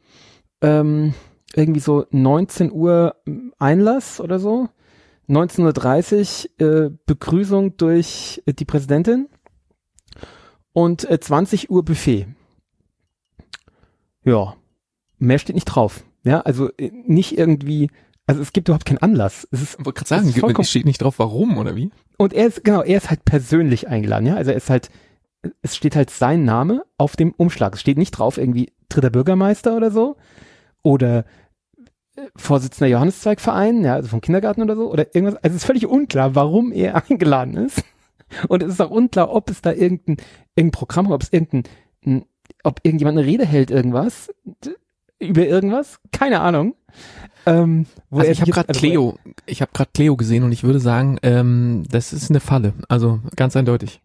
[0.62, 1.14] ähm,
[1.54, 3.16] irgendwie so 19 Uhr
[3.58, 4.68] Einlass oder so.
[5.28, 9.28] 19.30 Uhr äh, Begrüßung durch äh, die Präsidentin
[10.72, 12.26] und äh, 20 Uhr Buffet.
[14.24, 14.56] Ja,
[15.18, 16.04] mehr steht nicht drauf.
[16.24, 17.90] Ja, also äh, nicht irgendwie,
[18.26, 19.46] also es gibt überhaupt keinen Anlass.
[19.50, 20.28] Es ist, Ich wollte gerade sagen,
[20.60, 21.90] es steht nicht drauf, warum oder wie.
[22.18, 24.36] und er ist, genau, er ist halt persönlich eingeladen, ja.
[24.36, 24.90] Also er ist halt,
[25.62, 27.74] es steht halt sein Name auf dem Umschlag.
[27.74, 30.16] Es steht nicht drauf irgendwie dritter Bürgermeister oder so.
[30.82, 31.26] Oder
[32.16, 34.90] äh, Vorsitzender Johanneszweigverein, ja, also vom Kindergarten oder so.
[34.90, 35.36] Oder irgendwas.
[35.42, 37.82] Also es ist völlig unklar, warum er eingeladen ist.
[38.48, 40.16] Und es ist auch unklar, ob es da irgendein,
[40.56, 42.24] irgendein Programm, ob es irgendein,
[42.64, 44.30] ob irgendjemand eine Rede hält, irgendwas,
[45.24, 45.98] über irgendwas.
[46.12, 46.74] Keine Ahnung.
[47.46, 50.52] Ähm, wo Also er ich habe gerade also Cleo, ich habe gerade Cleo gesehen und
[50.52, 52.72] ich würde sagen, ähm, das ist eine Falle.
[52.88, 54.00] Also ganz eindeutig.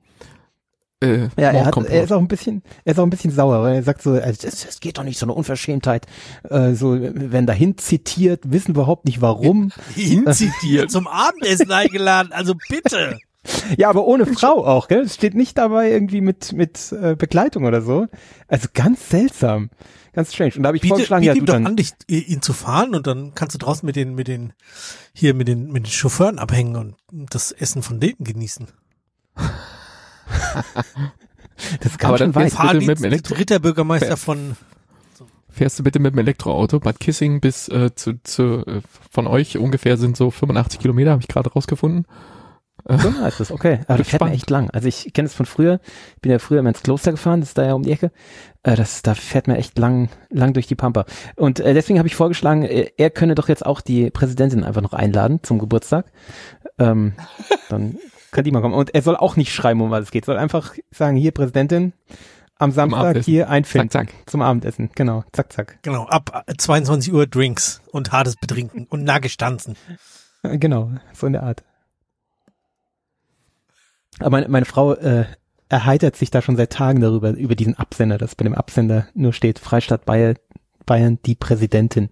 [1.01, 3.63] Äh, Ja, er, hat, er ist auch ein bisschen, er ist auch ein bisschen sauer,
[3.63, 6.05] weil er sagt so, also das, das geht doch nicht, so eine Unverschämtheit.
[6.49, 9.72] Äh, so, wenn dahin zitiert, wissen wir überhaupt nicht warum.
[9.95, 10.91] Hinzitiert.
[10.91, 12.34] Zum Abendessen eingeladen.
[12.34, 13.17] Also bitte.
[13.78, 15.02] Ja, aber ohne Frau auch, gell?
[15.02, 18.08] Es steht nicht dabei irgendwie mit, mit äh, Begleitung oder so.
[18.47, 19.70] Also ganz seltsam.
[20.14, 20.54] Ganz strange.
[20.56, 21.68] Und da habe ich Biete, vorgeschlagen, biete ja, du ihm doch dann.
[21.68, 24.54] an, dich, ihn zu fahren und dann kannst du draußen mit den, mit den,
[25.14, 26.95] hier mit den, mit den Chauffeuren abhängen und
[27.34, 28.68] das Essen von denen genießen.
[31.82, 32.54] Das ganz Aber schön dann weit.
[32.54, 34.56] fahr- bitte mit dem Elektro- dritter Bürgermeister von,
[35.50, 36.80] Fährst du bitte mit dem Elektroauto?
[36.80, 38.82] Bad Kissing bis äh, zu, zu äh,
[39.12, 42.06] von euch ungefähr sind so 85 Kilometer, habe ich gerade rausgefunden.
[42.88, 43.80] So nah ist das, okay.
[43.88, 44.36] Aber das fährt mir Spannend.
[44.36, 44.69] echt lang.
[44.71, 45.80] Also ich kenne es von früher.
[46.15, 48.11] Ich bin ja früher immer ins Kloster gefahren, das ist da ja um die Ecke.
[48.63, 51.05] Äh, das, da fährt mir echt lang, lang durch die Pampa.
[51.36, 54.82] Und äh, deswegen habe ich vorgeschlagen, äh, er könne doch jetzt auch die Präsidentin einfach
[54.82, 56.05] noch einladen zum Geburtstag.
[56.77, 57.13] Ähm,
[57.69, 57.97] dann
[58.32, 58.75] kann die mal kommen.
[58.75, 60.25] Und er soll auch nicht schreiben, um was es geht.
[60.25, 61.93] Soll einfach sagen, hier Präsidentin,
[62.57, 63.89] am Samstag hier einfinden.
[63.89, 65.23] Zack, Zum Abendessen, genau.
[65.32, 65.80] Zack, zack.
[65.82, 69.75] genau, ab 22 Uhr Drinks und hartes Betrinken und Nagestanzen.
[70.43, 71.63] Genau, so in der Art.
[74.20, 75.26] Aber meine, meine Frau äh,
[75.70, 79.34] erheitert sich da schon seit Tagen darüber, über diesen Absender, dass bei dem Absender nur
[79.34, 80.36] steht Freistaat Bayern,
[80.86, 82.09] Bayern die Präsidentin.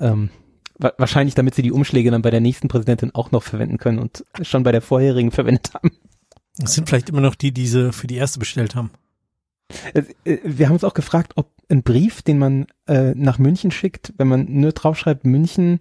[0.00, 0.30] Ähm,
[0.78, 3.98] wa wahrscheinlich, damit sie die Umschläge dann bei der nächsten Präsidentin auch noch verwenden können
[3.98, 5.92] und schon bei der vorherigen verwendet haben.
[6.58, 8.90] Das sind vielleicht immer noch die, die sie für die erste bestellt haben.
[9.94, 13.70] Äh, äh, Wir haben uns auch gefragt, ob ein Brief, den man äh, nach München
[13.70, 15.80] schickt, wenn man nur draufschreibt, München,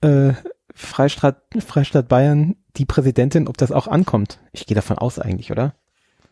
[0.00, 0.32] äh,
[0.74, 4.40] Freistaat, Freistaat Bayern, die Präsidentin, ob das auch ankommt.
[4.52, 5.74] Ich gehe davon aus eigentlich, oder?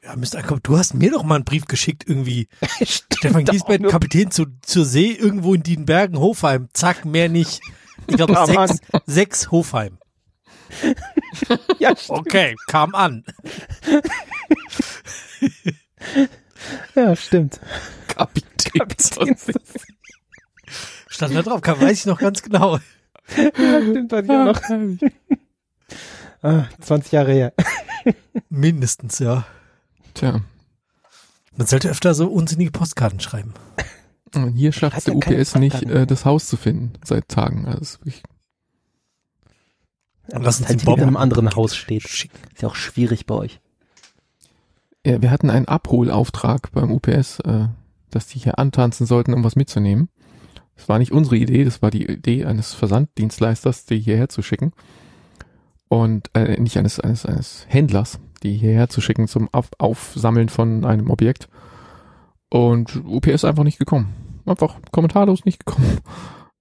[0.03, 0.61] Ja, müsste ankommen.
[0.63, 2.49] Du hast mir doch mal einen Brief geschickt irgendwie.
[2.83, 3.45] Stefan
[3.81, 3.91] nur.
[3.91, 6.69] Kapitän zu, zur See irgendwo in Dienbergen, Hofheim.
[6.73, 7.61] Zack, mehr nicht.
[8.07, 8.69] Ich glaube Ja, Mann.
[8.69, 9.99] sechs, sechs Hofheim.
[11.79, 12.19] Ja, stimmt.
[12.21, 13.25] Okay, kam an.
[16.95, 17.61] Ja, stimmt.
[18.09, 18.89] Kapitän.
[21.09, 22.79] Stand da drauf, kam, weiß ich noch ganz genau.
[23.37, 24.61] Ja, stimmt, weiß ich auch noch.
[26.43, 27.53] Ah, 20 Jahre her.
[28.49, 29.45] Mindestens, ja.
[30.15, 30.41] Tja.
[31.55, 33.53] Man sollte öfter so unsinnige Postkarten schreiben.
[34.35, 37.67] Und hier schafft Hat der UPS nicht, äh, das Haus zu finden seit Tagen.
[37.67, 38.23] Also es wirklich,
[40.33, 42.05] Ja, Lass uns halt den in Bob einem anderen Haus steht.
[42.09, 42.39] schicken.
[42.55, 43.61] Ist ja auch schwierig bei euch.
[45.05, 47.67] ja, wir hatten einen Abholauftrag beim UPS, äh,
[48.11, 50.09] dass die hier antanzen sollten, um was mitzunehmen.
[50.81, 54.73] Das war nicht unsere Idee, das war die Idee eines Versanddienstleisters, die hierher zu schicken.
[55.89, 60.87] Und äh, nicht eines, eines, eines Händlers, die hierher zu schicken zum Auf Aufsammeln von
[60.87, 61.51] einem Objekt.
[62.49, 64.15] Und UPS einfach nicht gekommen.
[64.47, 65.99] Einfach kommentarlos nicht gekommen.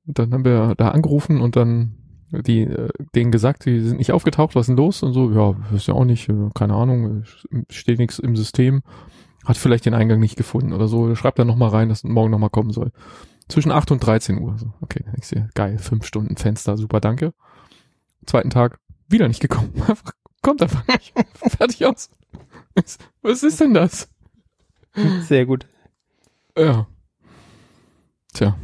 [0.06, 1.96] Und dann haben wir da angerufen und dann
[2.32, 5.02] die äh, denen gesagt, die sind nicht aufgetaucht, was ist denn los?
[5.02, 7.24] Und so, ja, ist ja auch nicht, äh, keine Ahnung,
[7.70, 8.84] steht nichts im System,
[9.46, 11.16] hat vielleicht den Eingang nicht gefunden oder so.
[11.16, 12.92] Schreibt dann nochmal rein, dass morgen nochmal kommen soll.
[13.50, 14.58] Zwischen 8 und 13 Uhr.
[14.58, 17.34] So, okay, du dir, geil, fünf Stunden Fenster, super, danke.
[18.26, 19.74] Zweiten Tag, wieder nicht gekommen.
[19.88, 21.14] Einfach, kommt einfach nicht.
[21.58, 22.10] Fertig aus.
[23.22, 24.08] Was ist denn das?
[25.22, 25.68] Sehr gut.
[26.58, 26.88] Ja.
[28.34, 28.56] Tja,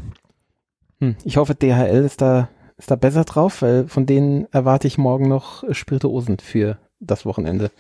[0.99, 1.15] Hm.
[1.23, 5.27] Ich hoffe, DHL ist da, ist da besser drauf, weil von denen erwarte ich morgen
[5.27, 7.71] noch Spirituosen für das Wochenende.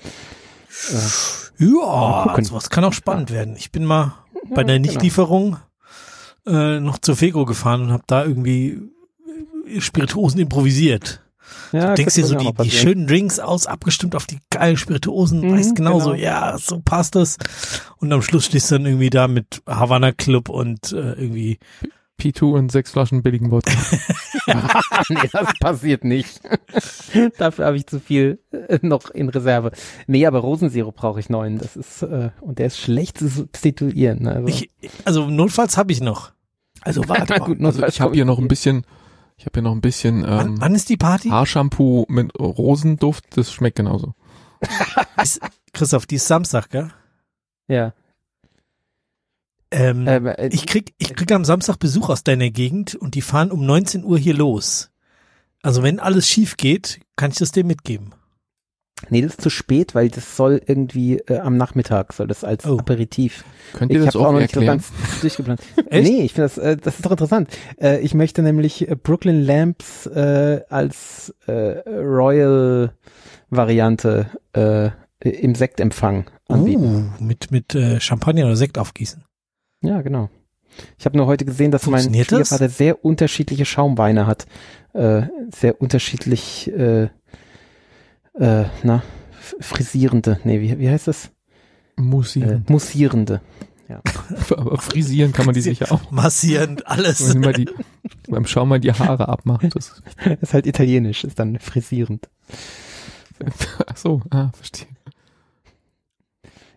[0.91, 1.11] Mal
[1.57, 3.55] Ja, sowas kann auch spannend werden.
[3.55, 4.13] Ich bin mal
[4.49, 4.87] bei der genau.
[4.87, 5.57] Nichtlieferung
[6.45, 8.79] äh, noch zur Fego gefahren und habe da irgendwie
[9.79, 11.21] Spirituosen improvisiert.
[11.71, 15.41] Ja, du denkst dir so, die, die schönen Drinks aus, abgestimmt auf die geilen Spirituosen,
[15.41, 16.21] Mhm, weißt genauso, genau.
[16.21, 17.37] ja, so passt es.
[17.97, 21.59] Und am Schluss stehst du dann irgendwie da mit Havana Club und äh, irgendwie,
[22.19, 23.73] P2 und sechs Flaschen billigen Wodka.
[25.09, 26.41] nee, das passiert nicht.
[27.37, 29.71] Dafür habe ich zu viel äh, noch in Reserve.
[30.07, 31.57] Nee, aber Rosensirup brauche ich neuen.
[31.57, 34.27] Das ist, äh, und der ist schlecht zu substituieren.
[34.27, 34.69] Also, ich,
[35.03, 36.31] also notfalls habe ich noch.
[36.85, 37.45] Also warte mal.
[37.45, 38.85] gut, Also ich habe hier noch ein bisschen,
[39.37, 41.29] ich habe hier noch ein bisschen Wann, ähm, wann ist die Party?
[41.29, 44.13] Haarshampoo mit Rosenduft, das schmeckt genauso.
[45.21, 45.41] Ist,
[45.73, 46.89] Christoph, die ist Samstag, gell?
[47.67, 47.93] ja.
[49.71, 53.21] Ähm, Ähm, äh, Ich krieg, ich krieg am Samstag Besuch aus deiner Gegend und die
[53.21, 54.91] fahren um 19 Uhr hier los.
[55.61, 58.13] Also wenn alles schief geht, kann ich das dir mitgeben.
[59.09, 62.65] Nee, das ist zu spät, weil das soll irgendwie äh, am Nachmittag, soll das als
[62.65, 62.77] Oh.
[62.77, 63.43] Aperitif.
[63.73, 64.91] Könnt Ich ihr das habe auch noch nicht so ganz
[65.21, 65.61] durchgeplant.
[65.89, 66.07] Echt?
[66.09, 67.49] Nee, ich finde das, äh, das ist doch interessant.
[67.79, 71.51] Äh, ich möchte nämlich äh, Brooklyn Lamps äh, als äh,
[71.89, 72.91] Royal
[73.49, 74.89] Variante äh,
[75.19, 77.13] im Sektempfang anbieten.
[77.19, 79.23] Uh, mit, mit äh, Champagner oder Sekt aufgießen.
[79.81, 80.29] Ja, genau.
[80.97, 82.49] Ich habe nur heute gesehen, dass mein Funktioniert das?
[82.49, 84.45] Schwiegervater sehr unterschiedliche Schaumweine hat.
[84.93, 87.09] Äh, sehr unterschiedlich, äh,
[88.39, 89.03] äh, na,
[89.59, 91.31] frisierende, nee, wie, wie heißt das?
[91.97, 92.65] Äh, Mussieren.
[92.67, 93.41] mussierende.
[94.49, 96.11] Aber frisieren kann man die sicher auch.
[96.11, 97.33] Massieren, alles.
[97.33, 97.69] Wenn man die,
[98.27, 99.63] beim Schaum mal die Haare abmacht.
[99.75, 100.01] Das,
[100.41, 102.29] ist halt italienisch, ist dann frisierend.
[103.87, 104.87] ach so, ah, verstehe.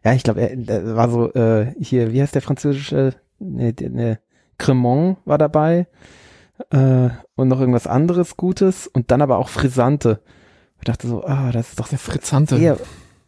[0.04, 4.18] Ja, ich glaube, er, er war so, äh, hier, wie heißt der französische, ne, ne,
[4.58, 5.86] Cremant war dabei
[6.70, 10.20] äh, und noch irgendwas anderes Gutes und dann aber auch Frisante.
[10.78, 12.56] Ich dachte so, ah, das ist doch Der Frizzante.
[12.58, 12.78] sehr,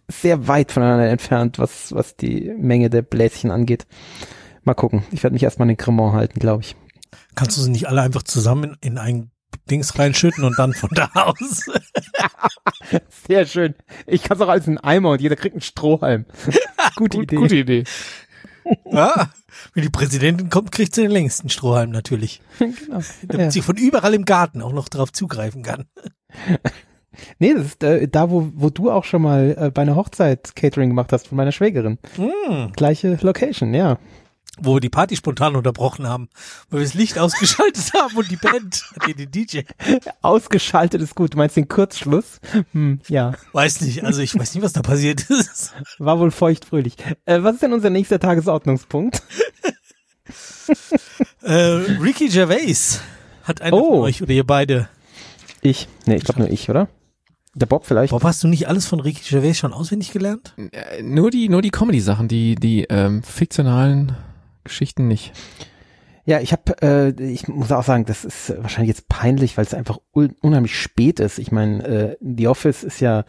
[0.09, 3.87] sehr weit voneinander entfernt, was, was die Menge der Bläschen angeht.
[4.65, 5.05] Mal gucken.
[5.11, 6.77] Ich werde mich erstmal an den Cremant halten, glaube ich.
[7.35, 9.31] Kannst du sie nicht alle einfach zusammen in, in ein
[9.71, 11.67] Dings reinschütten und dann von da aus?
[13.29, 13.75] Sehr schön.
[14.07, 16.27] Ich kann es auch alles in einen Eimer und jeder kriegt einen Strohhalm.
[16.97, 17.37] Gute Gut, Idee.
[17.37, 17.85] gute Idee.
[18.91, 19.31] ja,
[19.75, 22.41] wenn die Präsidentin kommt, kriegt sie den längsten Strohhalm natürlich.
[22.59, 23.01] genau.
[23.27, 23.51] Damit Ja.
[23.51, 25.87] sie von überall im Garten auch noch drauf zugreifen kann.
[27.39, 30.55] Nee, das ist äh, da, wo, wo du auch schon mal äh, bei einer Hochzeit
[30.57, 31.99] Catering gemacht hast von meiner Schwägerin.
[32.17, 32.73] Mm.
[32.77, 33.99] Gleiche Location, ja.
[34.61, 36.29] wo wir die Party spontan unterbrochen haben,
[36.71, 39.61] wo wir das Licht ausgeschaltet haben und die Band, den DJ.
[40.23, 41.35] Ausgeschaltet ist gut.
[41.35, 42.41] Du meinst den Kurzschluss?
[42.73, 43.33] Hm, ja.
[43.53, 45.75] Weiß nicht, also ich weiß nicht, was da passiert ist.
[45.99, 46.97] War wohl feuchtfröhlich.
[47.25, 49.23] Äh, was ist denn unser nächster Tagesordnungspunkt?
[51.43, 51.53] äh,
[52.03, 53.01] Ricky Gervais
[53.45, 53.91] hat einer Oh.
[53.91, 54.89] von euch oder ihr beide.
[55.63, 55.89] Ich.
[56.07, 56.89] Nee, ich glaube nur ich, oder?
[57.61, 58.11] Der Bob vielleicht?
[58.11, 60.55] Bob, hast du nicht alles von Ricky Gervais schon auswendig gelernt?
[60.57, 64.17] Äh, nur die, nur die Comedy-Sachen, die, die ähm, fiktionalen
[64.65, 65.33] Geschichten nicht.
[66.25, 69.75] Ja, ich habe, äh, ich muss auch sagen, das ist wahrscheinlich jetzt peinlich, weil es
[69.75, 71.39] einfach un unheimlich spät ist.
[71.39, 73.21] Ich meine, äh, The Office ist ja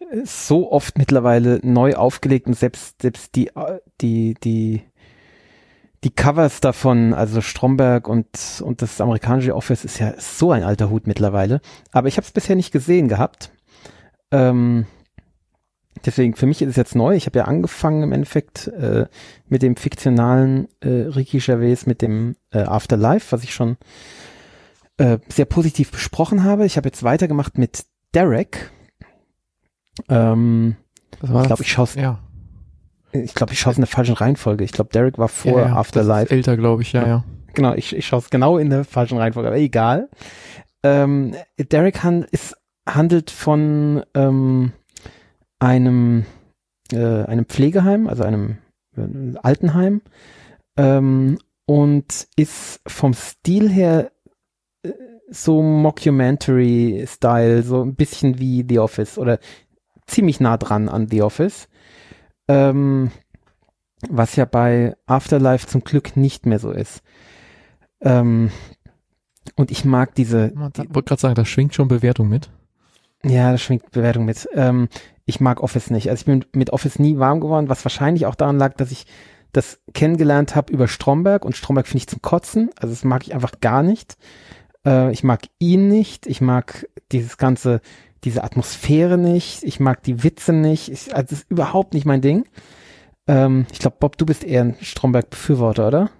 [0.00, 4.82] äh, so oft mittlerweile neu aufgelegt und selbst selbst die äh, die die
[6.04, 8.26] die Covers davon, also Stromberg und
[8.62, 11.60] und das amerikanische Office ist ja so ein alter Hut mittlerweile.
[11.92, 13.52] Aber ich habe es bisher nicht gesehen gehabt.
[14.32, 14.86] Ähm,
[16.04, 17.14] deswegen für mich ist es jetzt neu.
[17.14, 19.06] Ich habe ja angefangen im Endeffekt äh,
[19.46, 23.76] mit dem fiktionalen äh, Ricky Gervais, mit dem äh, Afterlife, was ich schon
[24.96, 26.64] äh, sehr positiv besprochen habe.
[26.66, 28.70] Ich habe jetzt weitergemacht mit Derek.
[30.08, 30.76] Ähm,
[31.20, 32.18] Das war ich glaube, ich schaue es ja.
[33.12, 34.64] ich glaube, ich schaue es in der falschen Reihenfolge.
[34.64, 36.24] Ich glaube, Derek war vor ja, ja, Das Afterlife.
[36.24, 37.24] ist älter, glaube ich, ja, ja.
[37.54, 40.08] Genau, ich, ich schaue es genau in der falschen Reihenfolge, aber egal.
[40.82, 42.56] Ähm, Derek Han ist,
[42.86, 44.72] handelt von ähm,
[45.58, 46.24] einem,
[46.92, 48.58] äh, einem Pflegeheim, also einem
[48.96, 50.02] äh, Altenheim
[50.76, 54.12] ähm, und ist vom Stil her
[54.82, 54.90] äh,
[55.30, 59.38] so Mockumentary-Style, so ein bisschen wie The Office oder
[60.06, 61.68] ziemlich nah dran an The Office.
[62.48, 63.12] Ähm,
[64.08, 67.02] was ja bei Afterlife zum Glück nicht mehr so ist.
[68.00, 68.50] Ähm,
[69.56, 72.50] und ich mag diese, Ich wollte gerade sagen, da schwingt schon Bewertung mit.
[73.24, 74.48] Ja, das schwingt Bewertung mit.
[74.54, 74.88] Ähm,
[75.24, 76.10] ich mag Office nicht.
[76.10, 79.06] Also ich bin mit Office nie warm geworden, was wahrscheinlich auch daran lag, dass ich
[79.52, 82.70] das kennengelernt habe über Stromberg und Stromberg finde ich zum Kotzen.
[82.76, 84.16] Also das mag ich einfach gar nicht.
[84.84, 86.26] Äh, ich mag ihn nicht.
[86.26, 87.80] Ich mag dieses ganze,
[88.24, 89.62] diese Atmosphäre nicht.
[89.62, 90.90] Ich mag die Witze nicht.
[90.90, 92.44] Ich, also das ist überhaupt nicht mein Ding.
[93.28, 96.10] Ähm, ich glaube, Bob, du bist eher ein Stromberg-Befürworter, oder?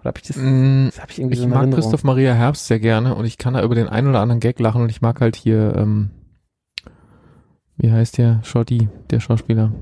[0.00, 1.80] Oder habe ich das, Mm, das hab ich irgendwie Ich so mag Erinnerung?
[1.82, 4.58] Christoph Maria Herbst sehr gerne und ich kann da über den einen oder anderen Gag
[4.60, 6.10] lachen und ich mag halt hier, ähm,
[7.76, 8.40] wie heißt der?
[8.44, 9.72] Schotti, der Schauspieler.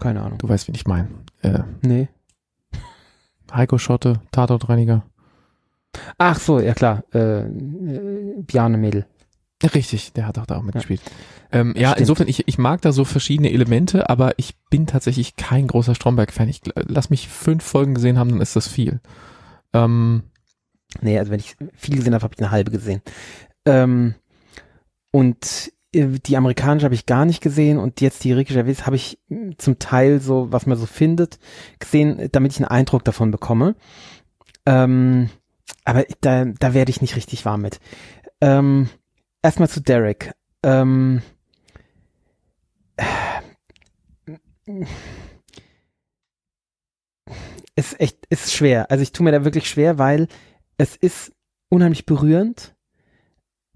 [0.00, 0.38] Keine Ahnung.
[0.38, 1.08] Du weißt, wen ich meine.
[1.42, 2.08] Äh, Nee.
[3.52, 5.02] Heiko Schotte, Tatortreiniger.
[6.16, 7.04] Ach so, ja klar.
[7.12, 9.04] Äh, äh, Bjarne Mädel.
[9.74, 11.00] Richtig, der hat auch da auch mitgespielt.
[11.52, 12.00] Ähm, ja, Stimmt.
[12.00, 16.48] insofern, ich, ich mag da so verschiedene Elemente, aber ich bin tatsächlich kein großer Stromberg-Fan.
[16.48, 19.00] Ich lass mich fünf Folgen gesehen haben, dann ist das viel.
[19.72, 20.22] Ähm,
[21.00, 23.00] Nee, also wenn ich viel gesehen habe, habe ich eine halbe gesehen.
[23.64, 24.14] Ähm,
[25.10, 28.96] und äh, die amerikanische habe ich gar nicht gesehen und jetzt die Ricky Gervais habe
[28.96, 31.38] ich mh, zum Teil so, was man so findet,
[31.78, 33.74] gesehen, damit ich einen Eindruck davon bekomme.
[34.66, 35.30] Ähm,
[35.84, 37.80] aber da, da werde ich nicht richtig warm mit.
[38.40, 38.88] Ähm,
[39.42, 40.32] erstmal zu Derek.
[40.62, 41.22] Ähm,
[47.76, 48.90] ist echt, ist schwer.
[48.90, 50.28] Also ich tue mir da wirklich schwer, weil
[50.78, 51.32] es ist
[51.68, 52.74] unheimlich berührend,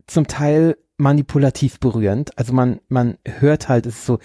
[0.06, 2.38] zum Teil manipulativ berührend.
[2.38, 4.18] Also man, man hört halt, es ist so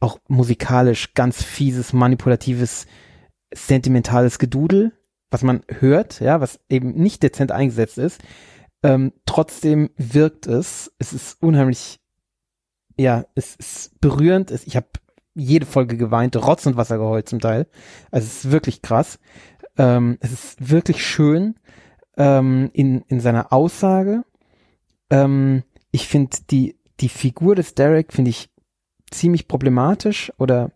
[0.00, 2.86] auch musikalisch ganz fieses, manipulatives,
[3.54, 4.92] sentimentales Gedudel,
[5.30, 8.20] was man hört, ja, was eben nicht dezent eingesetzt ist.
[8.82, 10.92] Ähm, trotzdem wirkt es.
[10.98, 11.98] Es ist unheimlich,
[12.96, 14.50] ja, es ist berührend.
[14.50, 14.88] Es, ich habe
[15.34, 17.66] jede Folge geweint, Rotz und Wasser geheult zum Teil.
[18.10, 19.18] Also es ist wirklich krass.
[19.76, 21.56] Ähm, es ist wirklich schön
[22.16, 24.24] ähm, in, in seiner Aussage.
[25.10, 28.50] Ähm, ich finde die, die Figur des Derek finde ich
[29.10, 30.72] ziemlich problematisch oder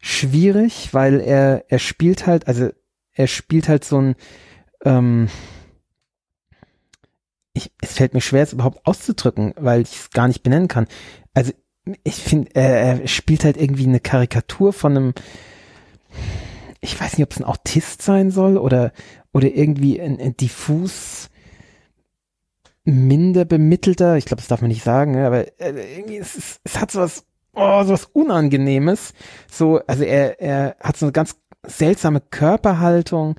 [0.00, 2.70] schwierig, weil er, er spielt halt, also
[3.12, 4.14] er spielt halt so ein,
[4.84, 5.28] ähm,
[7.54, 10.86] ich, es fällt mir schwer, es überhaupt auszudrücken, weil ich es gar nicht benennen kann.
[11.32, 11.52] Also
[12.02, 15.14] ich finde, er, er spielt halt irgendwie eine Karikatur von einem,
[16.80, 18.92] ich weiß nicht, ob es ein Autist sein soll oder,
[19.32, 21.30] oder irgendwie ein, ein diffus
[22.84, 26.60] minder bemittelter, ich glaube, das darf man nicht sagen, ne, aber äh, irgendwie es, es,
[26.64, 27.24] es hat sowas,
[27.54, 29.14] oh, sowas Unangenehmes.
[29.50, 31.36] So, also er, er hat so eine ganz
[31.66, 33.36] seltsame Körperhaltung,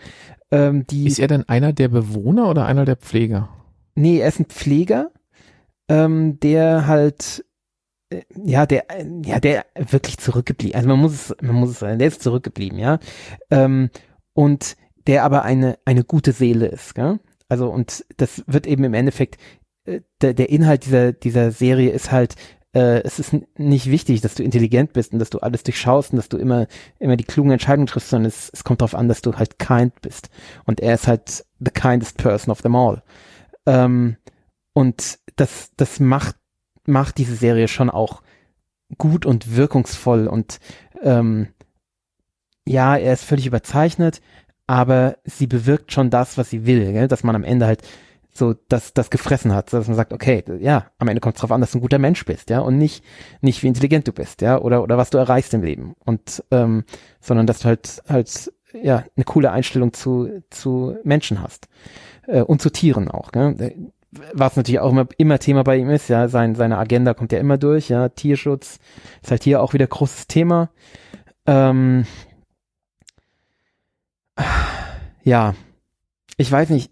[0.49, 1.05] ähm, die.
[1.05, 3.49] ist er denn einer der Bewohner oder einer der Pfleger?
[3.95, 5.11] Nee, er ist ein Pfleger,
[5.87, 7.45] ähm, der halt,
[8.09, 11.79] äh, ja, der, äh, ja, der wirklich zurückgeblieben, also man muss es, man muss es
[11.79, 12.99] sagen, der ist zurückgeblieben, ja,
[13.51, 13.89] ähm,
[14.33, 14.75] und
[15.07, 17.19] der aber eine, eine gute Seele ist, gell?
[17.47, 19.39] Also, und das wird eben im Endeffekt,
[19.85, 22.35] äh, der, der Inhalt dieser, dieser Serie ist halt,
[22.73, 26.17] äh, es ist nicht wichtig, dass du intelligent bist und dass du alles durchschaust und
[26.17, 26.67] dass du immer,
[26.99, 29.93] immer die klugen Entscheidungen triffst, sondern es, es kommt darauf an, dass du halt kind
[30.01, 30.29] bist.
[30.65, 33.01] Und er ist halt the kindest person of them all.
[33.65, 34.17] Ähm,
[34.73, 36.35] und das, das macht,
[36.85, 38.21] macht diese Serie schon auch
[38.97, 40.59] gut und wirkungsvoll und
[41.01, 41.47] ähm,
[42.67, 44.21] ja, er ist völlig überzeichnet,
[44.67, 47.07] aber sie bewirkt schon das, was sie will, gell?
[47.07, 47.81] dass man am Ende halt
[48.31, 51.53] so das, das gefressen hat, dass man sagt, okay, ja, am Ende kommt es darauf
[51.53, 53.03] an, dass du ein guter Mensch bist, ja, und nicht,
[53.41, 55.95] nicht wie intelligent du bist, ja, oder, oder was du erreichst im Leben.
[56.03, 56.83] Und ähm,
[57.21, 61.69] sondern dass du halt halt ja eine coole Einstellung zu, zu Menschen hast.
[62.27, 63.73] Äh, und zu Tieren auch, gell?
[64.33, 67.39] Was natürlich auch immer, immer Thema bei ihm ist, ja, sein, seine Agenda kommt ja
[67.39, 68.79] immer durch, ja, Tierschutz
[69.21, 70.69] ist halt hier auch wieder großes Thema.
[71.45, 72.05] Ähm,
[75.23, 75.53] ja,
[76.37, 76.91] ich weiß nicht,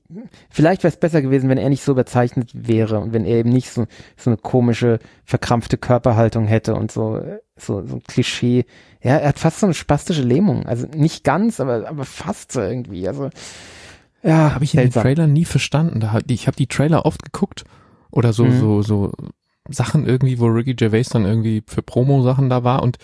[0.49, 3.49] vielleicht wäre es besser gewesen, wenn er nicht so überzeichnet wäre und wenn er eben
[3.49, 3.85] nicht so,
[4.15, 7.21] so eine komische, verkrampfte Körperhaltung hätte und so,
[7.57, 8.65] so, so ein Klischee.
[9.01, 10.65] Ja, er hat fast so eine spastische Lähmung.
[10.65, 13.05] Also nicht ganz, aber, aber fast so irgendwie.
[13.07, 13.29] Also,
[14.23, 14.53] ja.
[14.53, 15.99] Habe ich in den Trailern nie verstanden.
[15.99, 17.63] Da, ich habe die Trailer oft geguckt
[18.11, 18.59] oder so, mhm.
[18.59, 19.11] so, so
[19.69, 22.97] Sachen irgendwie, wo Ricky Gervais dann irgendwie für Promo-Sachen da war und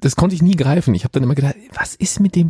[0.00, 0.94] das konnte ich nie greifen.
[0.94, 2.48] Ich habe dann immer gedacht, was ist mit dem,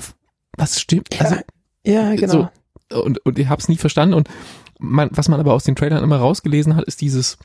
[0.57, 1.15] was stimmt?
[1.15, 1.37] Ja, also,
[1.85, 2.51] ja genau.
[2.91, 4.15] So, und, und ich habe es nie verstanden.
[4.15, 4.29] Und
[4.79, 7.39] man, was man aber aus den Trailern immer rausgelesen hat, ist dieses,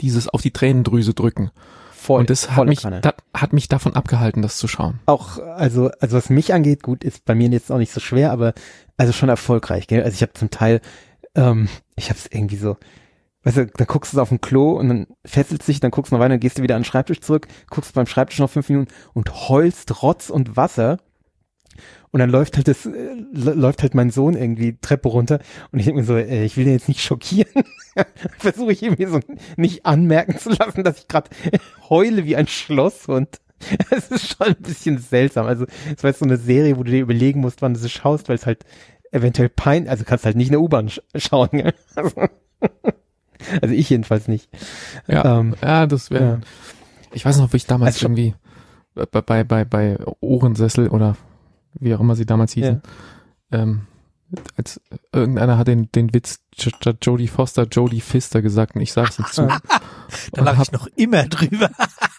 [0.00, 1.50] dieses auf die Tränendrüse drücken.
[2.08, 4.98] Voll, und das hat mich, das hat mich davon abgehalten, das zu schauen.
[5.04, 8.32] Auch, also, also was mich angeht, gut, ist bei mir jetzt auch nicht so schwer,
[8.32, 8.54] aber
[8.96, 10.02] also schon erfolgreich, gell?
[10.02, 10.80] Also ich habe zum Teil,
[11.34, 12.78] ähm, ich habe es irgendwie so,
[13.42, 16.16] weißt du, da guckst du auf dem Klo und dann fesselt sich, dann guckst du
[16.16, 18.70] noch weiter, dann gehst du wieder an den Schreibtisch zurück, guckst beim Schreibtisch noch fünf
[18.70, 20.96] Minuten und heulst Rotz und Wasser.
[22.10, 25.40] Und dann läuft halt das, äh, läuft halt mein Sohn irgendwie Treppe runter
[25.72, 27.64] und ich denke mir so, äh, ich will den jetzt nicht schockieren.
[28.38, 29.20] Versuche ich irgendwie so
[29.56, 31.30] nicht anmerken zu lassen, dass ich gerade
[31.90, 33.28] heule wie ein Schloss und
[33.90, 35.46] es ist schon ein bisschen seltsam.
[35.46, 37.88] Also es war jetzt so eine Serie, wo du dir überlegen musst, wann du sie
[37.88, 38.64] schaust, weil es halt
[39.10, 41.72] eventuell pein, also kannst halt nicht in der U-Bahn sch schauen.
[41.94, 42.28] Also
[43.62, 44.48] also ich jedenfalls nicht.
[45.06, 46.24] Ja, ähm, ja das wäre.
[46.24, 46.40] Ja.
[47.12, 48.34] Ich weiß noch, wie ich damals also irgendwie
[48.94, 51.16] bei, bei, bei, bei Ohrensessel oder
[51.74, 52.82] wie auch immer sie damals hießen,
[53.52, 53.58] ja.
[53.58, 53.86] ähm,
[54.56, 54.80] als
[55.12, 56.40] irgendeiner hat den, den Witz
[57.00, 59.48] Jodie Foster, Jodie Pfister gesagt und ich sag's nicht zu.
[60.32, 61.70] da lache ich noch immer drüber.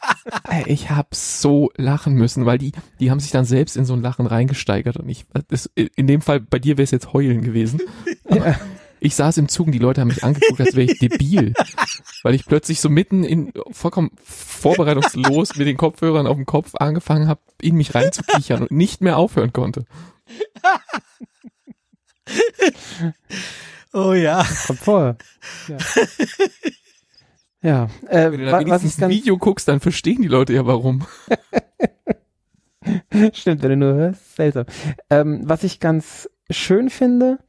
[0.65, 4.01] ich hab so lachen müssen, weil die, die haben sich dann selbst in so ein
[4.01, 7.81] Lachen reingesteigert und ich, das, in dem Fall bei dir wäre es jetzt heulen gewesen.
[8.31, 8.55] Ja.
[8.99, 11.53] Ich saß im Zug und die Leute haben mich angeguckt, als wäre ich debil.
[12.23, 17.27] weil ich plötzlich so mitten in, vollkommen vorbereitungslos mit den Kopfhörern auf dem Kopf angefangen
[17.27, 19.85] habe, in mich reinzukichern und nicht mehr aufhören konnte.
[23.93, 24.45] oh ja.
[24.67, 25.17] Kommt vor.
[25.67, 25.77] Ja.
[27.61, 30.65] Ja, äh, wenn du dann was ich ein Video guckst, dann verstehen die Leute ja
[30.65, 31.05] warum.
[33.33, 34.65] Stimmt, wenn du nur hörst, seltsam.
[35.09, 37.39] Ähm, was ich ganz schön finde,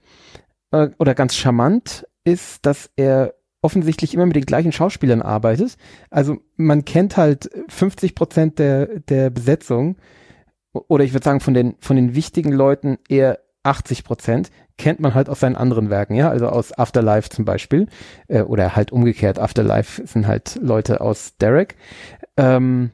[0.70, 5.76] äh, oder ganz charmant ist, dass er offensichtlich immer mit den gleichen Schauspielern arbeitet.
[6.10, 9.97] Also man kennt halt 50 Prozent der, der Besetzung
[10.72, 15.14] oder ich würde sagen von den, von den wichtigen Leuten eher 80 Prozent kennt man
[15.14, 17.86] halt aus seinen anderen Werken, ja, also aus Afterlife zum Beispiel
[18.28, 19.38] äh, oder halt umgekehrt.
[19.38, 21.76] Afterlife sind halt Leute aus Derek,
[22.38, 22.92] ähm,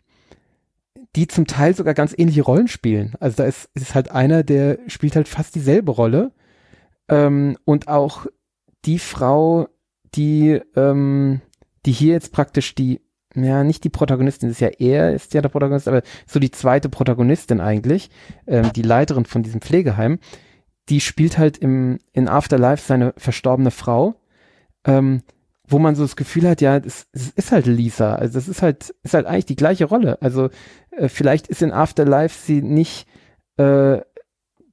[1.14, 3.14] die zum Teil sogar ganz ähnliche Rollen spielen.
[3.20, 6.32] Also da ist, ist halt einer, der spielt halt fast dieselbe Rolle
[7.08, 8.26] ähm, und auch
[8.84, 9.68] die Frau,
[10.14, 11.40] die, ähm,
[11.84, 13.00] die hier jetzt praktisch die,
[13.34, 16.88] ja, nicht die Protagonistin, ist ja er, ist ja der Protagonist, aber so die zweite
[16.88, 18.10] Protagonistin eigentlich,
[18.46, 20.18] ähm, die Leiterin von diesem Pflegeheim,
[20.88, 24.14] die spielt halt im, in Afterlife seine verstorbene Frau,
[24.84, 25.22] ähm,
[25.68, 28.94] wo man so das Gefühl hat, ja, es, ist halt Lisa, also das ist halt,
[29.02, 30.22] ist halt eigentlich die gleiche Rolle.
[30.22, 30.48] Also
[30.92, 33.08] äh, vielleicht ist in Afterlife sie nicht
[33.56, 34.00] äh,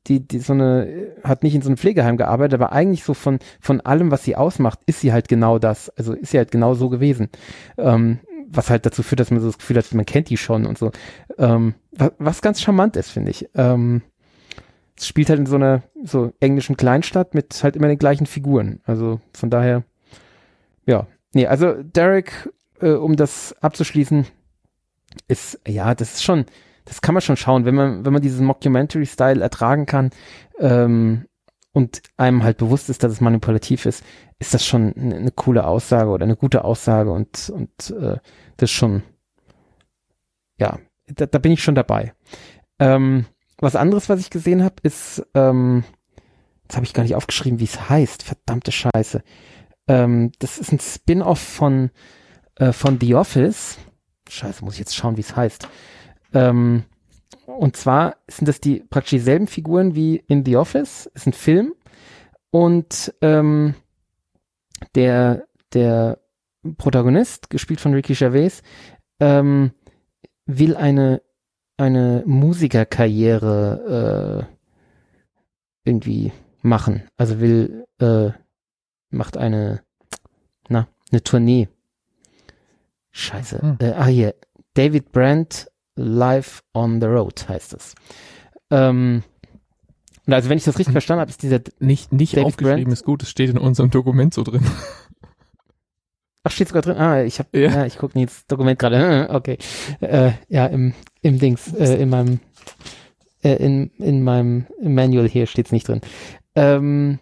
[0.08, 3.40] die, die so eine, hat nicht in so einem Pflegeheim gearbeitet, aber eigentlich so von,
[3.60, 5.90] von allem, was sie ausmacht, ist sie halt genau das.
[5.98, 7.30] Also ist sie halt genau so gewesen.
[7.78, 10.66] Ähm, was halt dazu führt, dass man so das Gefühl hat, man kennt die schon
[10.66, 10.92] und so.
[11.38, 13.50] Ähm, was, was ganz charmant ist, finde ich.
[13.56, 14.02] Ähm,
[14.98, 18.80] es spielt halt in so einer so englischen Kleinstadt mit halt immer den gleichen Figuren.
[18.84, 19.84] Also von daher,
[20.86, 21.08] ja.
[21.34, 24.28] Nee, also Derek, äh, um das abzuschließen,
[25.28, 26.46] ist, ja, das ist schon,
[26.86, 30.12] das kann man schon schauen, wenn man, wenn man diesen Mockumentary-Style ertragen kann
[30.60, 31.26] ähm,
[31.72, 34.04] und einem halt bewusst ist, dass es manipulativ ist,
[34.40, 38.18] ist das schon eine, eine coole Aussage oder eine gute Aussage und, und äh,
[38.58, 39.04] das schon,
[40.58, 42.14] ja, da, da bin ich schon dabei.
[42.80, 43.26] Ähm,
[43.58, 45.84] was anderes, was ich gesehen habe, ist, ähm,
[46.64, 49.24] jetzt habe ich gar nicht aufgeschrieben, wie es heißt, verdammte Scheiße.
[49.88, 51.92] Ähm, das ist ein Spin-off von
[52.56, 53.78] äh, von The Office.
[54.30, 55.68] Scheiße, muss ich jetzt schauen, wie es heißt.
[56.34, 56.84] Ähm,
[57.46, 61.10] und zwar sind das die praktisch dieselben Figuren wie in The Office.
[61.14, 61.74] Ist ein Film
[62.52, 63.76] und ähm,
[64.96, 66.20] der der
[66.78, 68.62] Protagonist, gespielt von Ricky Gervais,
[69.20, 69.72] ähm,
[70.46, 71.22] will eine
[71.78, 74.48] eine Musikerkarriere
[75.86, 76.32] äh, irgendwie
[76.62, 77.04] machen.
[77.18, 78.30] Also will äh,
[79.10, 79.82] macht eine
[80.70, 81.68] na eine Tournee.
[83.12, 83.62] Scheiße.
[83.62, 83.78] Hm.
[83.80, 84.36] Äh, ah hier
[84.74, 87.96] David Brandt Live on the Road heißt es.
[88.72, 89.24] Ähm,
[90.26, 90.94] und also wenn ich das richtig Hm.
[90.94, 92.94] verstanden habe, ist dieser Nicht, nicht David aufgeschrieben Brent?
[92.94, 94.64] ist gut, es steht in unserem Dokument so drin.
[96.46, 96.98] Ach, steht sogar drin.
[96.98, 97.72] Ah, ich habe Ja.
[97.72, 97.86] ja.
[97.86, 99.30] ich gucke jetzt Dokument gerade.
[99.32, 99.58] Okay.
[100.02, 102.40] Äh, ja, im im Dings äh, in meinem
[103.44, 106.02] äh, in in meinem Manual hier steht's nicht drin.
[106.56, 107.20] Ähm,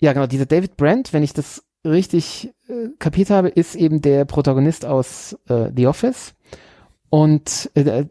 [0.00, 4.24] ja, genau, dieser David Brandt, wenn ich das richtig äh, kapiert habe, ist eben der
[4.24, 6.34] Protagonist aus äh, The Office.
[7.10, 8.04] Und äh,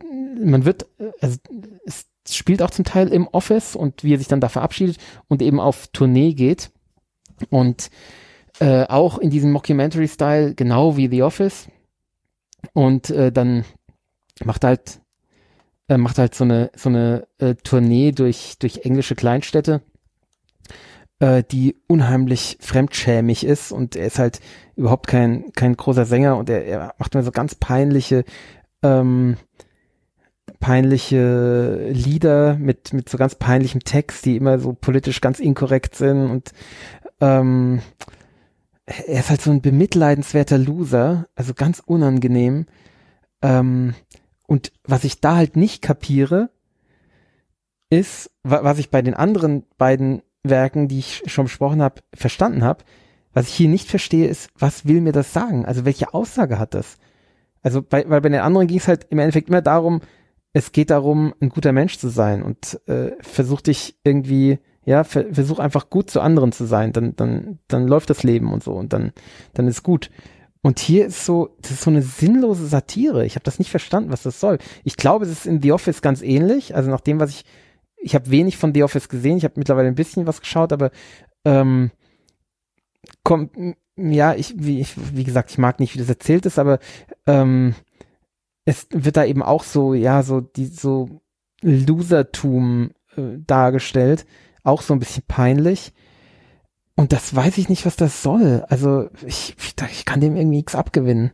[0.43, 1.37] man wird, äh, also
[1.85, 4.97] es spielt auch zum Teil im Office und wie er sich dann da verabschiedet
[5.27, 6.71] und eben auf Tournee geht.
[7.49, 7.89] Und
[8.59, 11.67] äh, auch in diesem Mockumentary-Style, genau wie The Office.
[12.73, 13.65] Und äh, dann
[14.43, 14.99] macht halt
[15.87, 19.81] äh, macht halt so eine so eine äh, Tournee durch durch englische Kleinstädte,
[21.19, 24.41] äh, die unheimlich fremdschämig ist und er ist halt
[24.75, 28.25] überhaupt kein kein großer Sänger und er, er macht mir so ganz peinliche
[28.83, 29.37] ähm,
[30.59, 36.29] peinliche Lieder mit mit so ganz peinlichem Text, die immer so politisch ganz inkorrekt sind
[36.29, 36.51] und
[37.21, 37.81] ähm,
[38.85, 42.67] er ist halt so ein bemitleidenswerter Loser, also ganz unangenehm.
[43.41, 43.95] Ähm,
[44.47, 46.49] und was ich da halt nicht kapiere,
[47.89, 52.63] ist, wa was ich bei den anderen beiden Werken, die ich schon besprochen habe, verstanden
[52.63, 52.83] habe.
[53.33, 55.65] Was ich hier nicht verstehe, ist, was will mir das sagen?
[55.65, 56.97] Also welche Aussage hat das?
[57.61, 60.01] Also bei, weil bei den anderen ging es halt im Endeffekt immer darum,
[60.53, 65.25] es geht darum, ein guter Mensch zu sein und äh, versuch dich irgendwie, ja, ver
[65.31, 68.73] versuch einfach gut zu anderen zu sein, dann, dann, dann läuft das Leben und so
[68.73, 69.11] und dann,
[69.53, 70.09] dann ist gut.
[70.61, 73.25] Und hier ist so, das ist so eine sinnlose Satire.
[73.25, 74.57] Ich habe das nicht verstanden, was das soll.
[74.83, 76.75] Ich glaube, es ist in The Office ganz ähnlich.
[76.75, 77.45] Also nach dem, was ich,
[77.97, 79.37] ich habe wenig von The Office gesehen.
[79.37, 80.91] Ich habe mittlerweile ein bisschen was geschaut, aber
[81.45, 81.91] ähm,
[83.23, 83.51] kommt,
[83.97, 86.79] ja, ich wie, ich, wie gesagt, ich mag nicht, wie das erzählt ist, aber
[87.25, 87.75] ähm,
[88.65, 91.21] es wird da eben auch so, ja, so die so
[91.61, 94.25] Losertum äh, dargestellt,
[94.63, 95.93] auch so ein bisschen peinlich.
[96.95, 98.65] Und das weiß ich nicht, was das soll.
[98.69, 101.31] Also ich, ich, ich kann dem irgendwie nichts abgewinnen.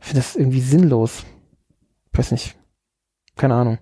[0.00, 1.24] Ich finde das irgendwie sinnlos.
[2.12, 2.56] Ich weiß nicht.
[3.36, 3.78] Keine Ahnung.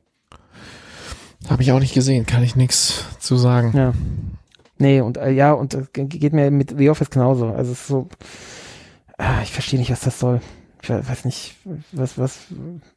[1.48, 3.72] Habe ich auch nicht gesehen, kann ich nichts zu sagen.
[3.76, 3.92] Ja.
[4.78, 7.48] Nee, und äh, ja, und äh, ge- geht mir mit The Office genauso.
[7.48, 8.08] Also es ist so,
[9.18, 10.40] ah, ich verstehe nicht, was das soll.
[10.82, 11.56] Ich we- weiß nicht,
[11.92, 12.38] was, was,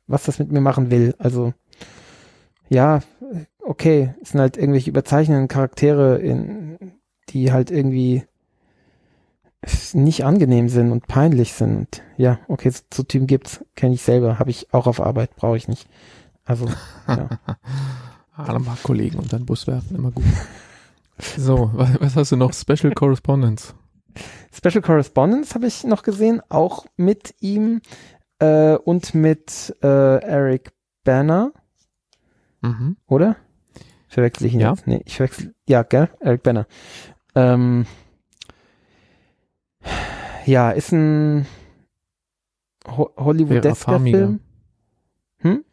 [0.08, 1.16] was das mit mir machen will.
[1.18, 1.54] Also,
[2.70, 3.02] ja,
[3.60, 6.78] okay, es sind halt irgendwelche überzeichnenden Charaktere, in,
[7.30, 8.24] die halt irgendwie
[9.94, 11.78] nicht angenehm sind und peinlich sind.
[11.78, 15.36] Und ja, okay, so, so Typen gibt's, kenne ich selber, habe ich auch auf Arbeit,
[15.36, 15.88] brauche ich nicht.
[16.46, 16.66] Also,
[17.08, 17.30] ja.
[18.36, 20.24] Alle mal Kollegen und dann Bus werfen, immer gut.
[21.38, 22.54] So, was, hast du noch?
[22.54, 23.74] Special Correspondence.
[24.54, 27.82] Special Correspondence habe ich noch gesehen, auch mit ihm
[28.40, 29.88] äh, und mit äh,
[30.24, 30.72] Eric
[31.04, 31.52] Banner,
[32.62, 32.98] Mhm.
[33.08, 33.38] oder?
[34.08, 34.72] Verwechsel ich ihn Ja.
[34.72, 34.86] jetzt?
[34.88, 36.10] Nee, ich verwechsel, ja, gell?
[36.20, 36.68] Eric Banner.
[37.34, 37.86] Ähm,
[40.46, 41.46] ja, ist ein
[42.88, 44.18] Ho Hollywood-esker Farmiga.
[44.18, 44.40] Film.
[45.38, 45.66] Hm?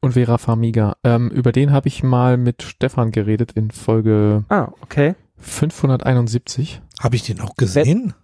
[0.00, 0.96] Und Vera Farmiga.
[1.04, 5.14] Ähm, über den habe ich mal mit Stefan geredet in Folge Ah, okay.
[5.36, 6.80] 571.
[7.00, 8.14] Habe ich den auch gesehen?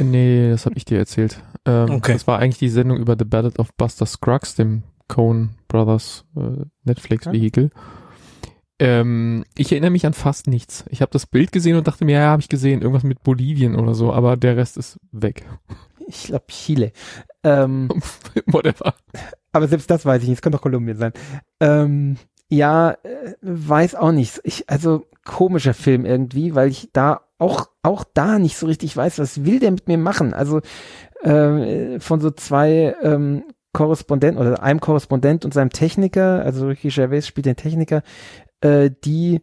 [0.00, 1.42] nee, das habe ich dir erzählt.
[1.64, 2.12] Ähm, Okay.
[2.12, 6.64] Das war eigentlich die Sendung über The Ballad of Buster Scruggs, dem Coen Brothers äh,
[6.84, 7.70] Netflix-Vehikel.
[8.78, 10.84] Ähm, ich erinnere mich an fast nichts.
[10.88, 13.74] Ich habe das Bild gesehen und dachte mir, ja, habe ich gesehen, irgendwas mit Bolivien
[13.74, 15.44] oder so, aber der Rest ist weg.
[16.06, 16.92] Ich glaube Chile.
[17.42, 17.88] Ähm,
[18.46, 18.94] Whatever.
[19.52, 21.12] Aber selbst das weiß ich nicht, es könnte doch Kolumbien sein.
[21.60, 22.16] Ähm,
[22.48, 24.40] ja, äh, weiß auch nicht.
[24.44, 29.18] Ich, also komischer Film irgendwie, weil ich da auch, auch da nicht so richtig weiß,
[29.18, 30.34] was will der mit mir machen.
[30.34, 30.60] Also
[31.22, 37.26] äh, von so zwei ähm, Korrespondenten oder einem Korrespondent und seinem Techniker, also Ricky Gervais
[37.26, 38.02] spielt den Techniker,
[38.60, 39.40] äh, die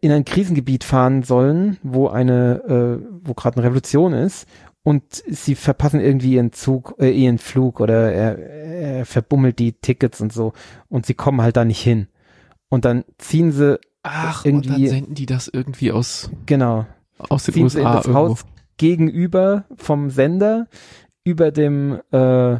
[0.00, 4.46] in ein Krisengebiet fahren sollen, wo eine, äh, wo gerade eine Revolution ist
[4.82, 10.20] und sie verpassen irgendwie ihren Zug, äh, ihren Flug oder er, er verbummelt die Tickets
[10.20, 10.52] und so
[10.88, 12.08] und sie kommen halt da nicht hin.
[12.70, 16.86] Und dann ziehen sie, Ach, Irgendwie- und dann senden die das irgendwie aus, genau,
[17.18, 18.28] aus den ziehen sie in USA das irgendwo.
[18.30, 18.44] Haus
[18.76, 20.66] gegenüber vom Sender
[21.24, 22.58] über dem äh,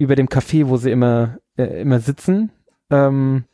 [0.00, 2.50] über dem Café, wo sie immer äh, immer sitzen
[2.90, 3.44] ähm,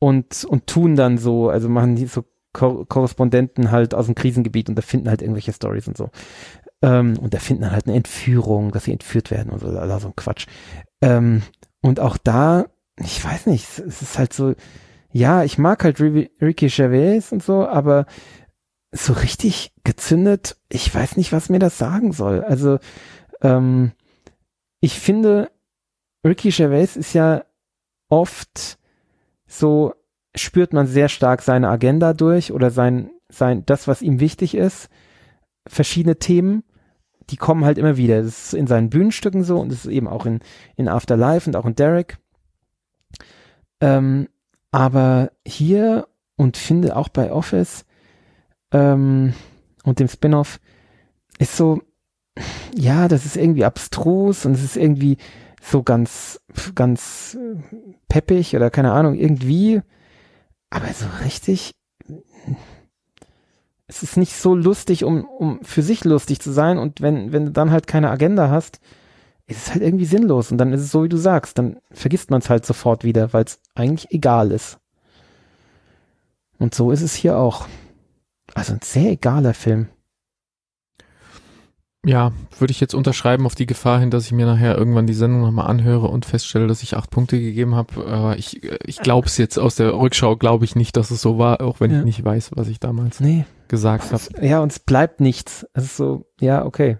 [0.00, 4.68] und und tun dann so, also machen die so Ko Korrespondenten halt aus dem Krisengebiet
[4.68, 6.10] und erfinden halt irgendwelche Stories und so.
[6.82, 10.08] Ähm, und erfinden dann halt eine Entführung, dass sie entführt werden und so, also so
[10.08, 10.46] ein Quatsch.
[11.02, 11.42] Ähm,
[11.82, 12.66] und auch da,
[12.98, 14.54] ich weiß nicht, es ist halt so,
[15.12, 18.06] ja, ich mag halt Ricky Gervais und so, aber
[18.92, 22.42] so richtig gezündet, ich weiß nicht, was mir das sagen soll.
[22.42, 22.78] Also,
[23.42, 23.92] ähm,
[24.80, 25.50] ich finde,
[26.26, 27.44] Ricky Gervais ist ja
[28.08, 28.79] oft
[29.50, 29.94] so,
[30.36, 34.88] spürt man sehr stark seine Agenda durch oder sein, sein, das, was ihm wichtig ist.
[35.66, 36.62] Verschiedene Themen,
[37.30, 38.22] die kommen halt immer wieder.
[38.22, 40.40] Das ist in seinen Bühnenstücken so und das ist eben auch in,
[40.76, 42.18] in Afterlife und auch in Derek.
[43.80, 44.28] Ähm,
[44.70, 46.06] aber hier
[46.36, 47.84] und finde auch bei Office
[48.72, 49.34] ähm,
[49.82, 50.60] und dem Spin-off
[51.38, 51.82] ist so,
[52.74, 55.16] ja, das ist irgendwie abstrus und es ist irgendwie
[55.60, 56.40] so ganz,
[56.74, 57.38] ganz
[58.08, 59.82] peppig oder keine Ahnung, irgendwie,
[60.70, 61.74] aber so richtig,
[63.86, 67.46] es ist nicht so lustig, um, um für sich lustig zu sein und wenn, wenn
[67.46, 68.80] du dann halt keine Agenda hast,
[69.46, 72.30] ist es halt irgendwie sinnlos und dann ist es so, wie du sagst, dann vergisst
[72.30, 74.78] man es halt sofort wieder, weil es eigentlich egal ist.
[76.58, 77.66] Und so ist es hier auch.
[78.54, 79.88] Also ein sehr egaler Film.
[82.06, 85.12] Ja, würde ich jetzt unterschreiben auf die Gefahr hin, dass ich mir nachher irgendwann die
[85.12, 88.06] Sendung nochmal anhöre und feststelle, dass ich acht Punkte gegeben habe.
[88.06, 91.38] Aber ich, ich glaube es jetzt aus der Rückschau, glaube ich nicht, dass es so
[91.38, 91.98] war, auch wenn ja.
[91.98, 93.44] ich nicht weiß, was ich damals nee.
[93.68, 94.46] gesagt habe.
[94.46, 95.66] Ja, und es bleibt nichts.
[95.74, 96.96] Es ist so, ja, okay.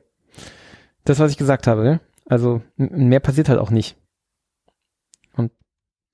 [1.05, 2.01] Das, was ich gesagt habe, ne?
[2.27, 3.97] Also mehr passiert halt auch nicht.
[5.35, 5.51] Und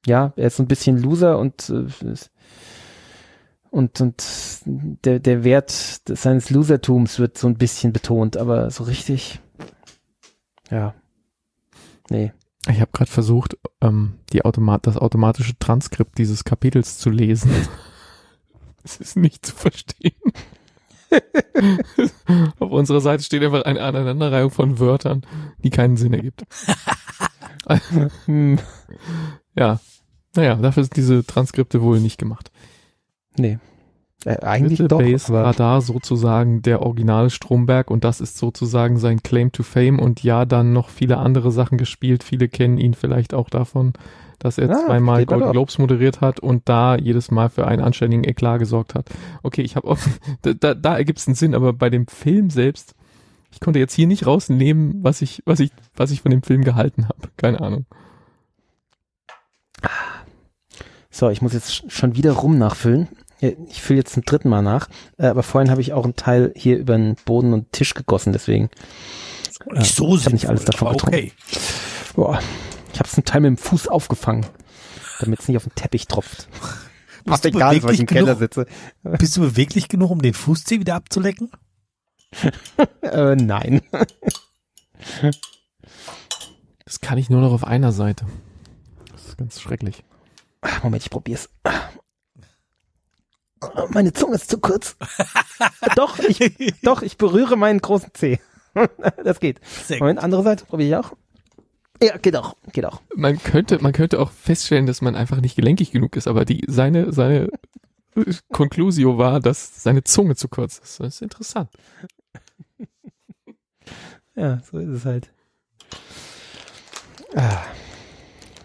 [0.07, 2.15] ja, er ist so ein bisschen Loser und äh,
[3.77, 4.25] und, und
[5.05, 9.41] der, der Wert seines Losertums wird so ein bisschen betont, aber so richtig,
[10.71, 10.95] ja,
[12.09, 12.33] nee.
[12.69, 17.51] Ich habe gerade versucht, ähm, die Automat das automatische Transkript dieses Kapitels zu lesen.
[18.83, 20.15] Es ist nicht zu verstehen.
[22.61, 25.27] Auf unserer Seite steht einfach eine Aneinanderreihung von Wörtern,
[25.59, 26.45] die keinen Sinn ergibt.
[29.57, 29.81] ja,
[30.37, 32.53] naja, dafür sind diese Transkripte wohl nicht gemacht.
[33.39, 33.59] Nee.
[34.25, 34.99] Äh, eigentlich Little doch.
[34.99, 39.99] Base war da sozusagen der originale Stromberg und das ist sozusagen sein Claim to Fame
[39.99, 42.25] und ja, dann noch viele andere Sachen gespielt.
[42.25, 43.93] Viele kennen ihn vielleicht auch davon,
[44.39, 48.25] dass er ah, zweimal Golden Globes moderiert hat und da jedes Mal für einen anständigen
[48.25, 49.09] Eklat gesorgt hat.
[49.43, 49.97] Okay, ich habe
[50.43, 52.95] da, da, da ergibt es einen Sinn, aber bei dem Film selbst,
[53.53, 56.65] ich konnte jetzt hier nicht rausnehmen, was ich, was ich, was ich von dem Film
[56.65, 57.29] gehalten habe.
[57.37, 57.87] Keine Ahnung.
[61.11, 63.09] So, ich muss jetzt schon wieder rum nachfüllen.
[63.41, 64.89] Ich fülle jetzt zum dritten Mal nach,
[65.19, 68.33] äh, aber vorhin habe ich auch einen Teil hier über den Boden und Tisch gegossen,
[68.33, 68.71] deswegen.
[69.73, 71.33] Nicht äh, so ich habe nicht alles davon okay.
[72.15, 72.41] Boah,
[72.93, 74.47] ich habe es zum Teil mit dem Fuß aufgefangen,
[75.21, 76.49] damit es nicht auf den Teppich tropft.
[77.25, 78.67] Bist du egal, weil ich im Keller sitze.
[79.03, 81.51] Bist du beweglich genug, um den Fußzeh wieder abzulecken?
[83.03, 83.83] äh, nein.
[86.85, 88.27] das kann ich nur noch auf einer Seite.
[89.13, 90.05] Das ist ganz schrecklich.
[90.83, 91.49] Moment, ich probier's.
[93.91, 94.97] Meine Zunge ist zu kurz.
[95.97, 98.39] doch, ich, doch, ich berühre meinen großen Zeh.
[99.25, 99.61] das geht.
[99.85, 101.13] Sehr Moment, andere Seite probiere ich auch.
[102.03, 103.01] Ja, geht auch, geht auch.
[103.15, 106.63] Man könnte, man könnte auch feststellen, dass man einfach nicht gelenkig genug ist, aber die,
[106.69, 107.49] seine, seine
[108.53, 111.01] Conclusio war, dass seine Zunge zu kurz ist.
[111.01, 111.71] Das ist interessant.
[114.35, 115.31] ja, so ist es halt.
[117.35, 117.65] Ah.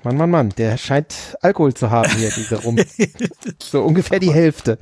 [0.04, 2.80] Mann, Mann, Mann, der scheint Alkohol zu haben hier, dieser Rum.
[3.62, 4.80] so ungefähr die Hälfte.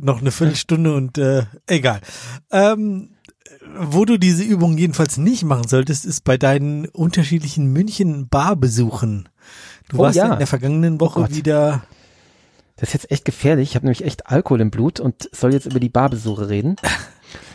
[0.00, 2.00] Noch eine Viertelstunde und äh, egal.
[2.50, 3.10] Ähm,
[3.78, 9.28] wo du diese Übung jedenfalls nicht machen solltest, ist bei deinen unterschiedlichen München-Barbesuchen.
[9.88, 10.32] Du oh, warst ja.
[10.32, 11.82] in der vergangenen Woche oh wieder.
[12.76, 13.70] Das ist jetzt echt gefährlich.
[13.70, 16.76] Ich habe nämlich echt Alkohol im Blut und soll jetzt über die Barbesuche reden.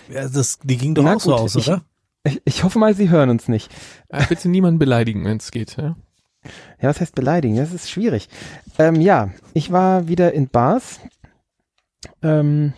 [0.10, 1.84] Ja, das, die ging doch Na auch gut, so aus, oder?
[2.28, 3.72] Ich, ich hoffe mal, Sie hören uns nicht.
[4.10, 5.78] Äh, bitte niemanden beleidigen, wenn es geht.
[5.78, 5.96] Ja?
[6.82, 7.56] ja, was heißt beleidigen?
[7.56, 8.28] Das ist schwierig.
[8.78, 11.00] Ähm, ja, ich war wieder in Bars.
[12.22, 12.74] Ähm,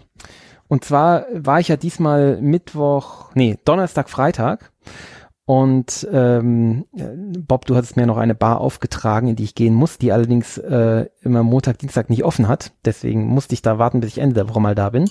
[0.67, 4.71] und zwar war ich ja diesmal Mittwoch, nee, Donnerstag, Freitag.
[5.45, 9.97] Und ähm, Bob, du hattest mir noch eine Bar aufgetragen, in die ich gehen muss,
[9.97, 12.71] die allerdings äh, immer Montag, Dienstag nicht offen hat.
[12.85, 15.09] Deswegen musste ich da warten, bis ich Ende der Woche mal da bin.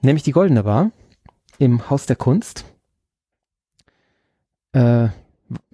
[0.00, 0.92] Nämlich die Goldene Bar
[1.58, 2.64] im Haus der Kunst.
[4.76, 5.08] Äh,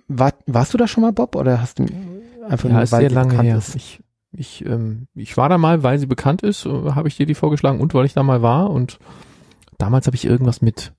[0.08, 1.84] war, warst du da schon mal, Bob, oder hast du
[2.48, 3.56] einfach ja, nur, weil sehr lange her.
[3.56, 3.74] Ist?
[3.74, 4.00] Ich,
[4.32, 7.34] ich, ähm, ich war da mal, weil sie bekannt ist, äh, habe ich dir die
[7.34, 8.98] vorgeschlagen und weil ich da mal war und
[9.78, 10.92] damals habe ich irgendwas mit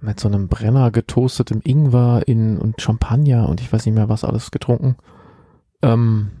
[0.00, 4.24] mit so einem Brenner getoastetem Ingwer in und Champagner und ich weiß nicht mehr was
[4.24, 4.96] alles getrunken.
[5.80, 6.32] Ähm,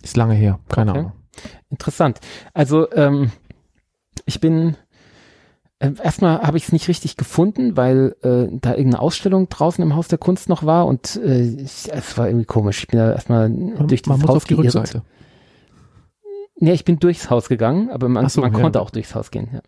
[0.00, 1.00] ist lange her, keine Okay.
[1.00, 1.12] Ahnung.
[1.70, 2.20] Interessant.
[2.54, 3.32] Also ähm,
[4.26, 4.76] ich bin
[5.78, 10.08] erstmal habe ich es nicht richtig gefunden, weil äh, da irgendeine Ausstellung draußen im Haus
[10.08, 12.80] der Kunst noch war und äh, ich, es war irgendwie komisch.
[12.80, 14.74] Ich bin da erstmal Man, durch muss Haus auf die geirrt.
[14.74, 15.02] Rückseite.
[16.58, 18.60] Nee, ich bin durchs Haus gegangen, aber man, so, man ja.
[18.60, 19.50] konnte auch durchs Haus gehen.
[19.52, 19.60] Ja.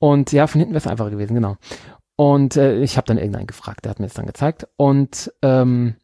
[0.00, 1.56] Und ja, von hinten wäre es einfacher gewesen, genau.
[2.16, 4.66] Und äh, ich habe dann irgendeinen gefragt, der hat mir das dann gezeigt.
[4.76, 5.94] Und ähm,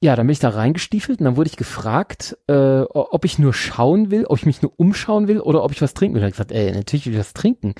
[0.00, 3.52] ja, dann bin ich da reingestiefelt und dann wurde ich gefragt, äh, ob ich nur
[3.52, 6.22] schauen will, ob ich mich nur umschauen will oder ob ich was trinken will.
[6.22, 7.74] Hab ich gesagt, ey, natürlich will ich was trinken.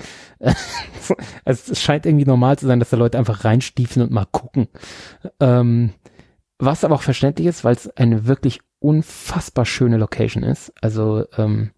[1.01, 1.15] So,
[1.45, 4.67] also es scheint irgendwie normal zu sein, dass da Leute einfach reinstiefeln und mal gucken.
[5.39, 5.93] Ähm,
[6.57, 10.73] was aber auch verständlich ist, weil es eine wirklich unfassbar schöne Location ist.
[10.81, 11.71] Also ähm,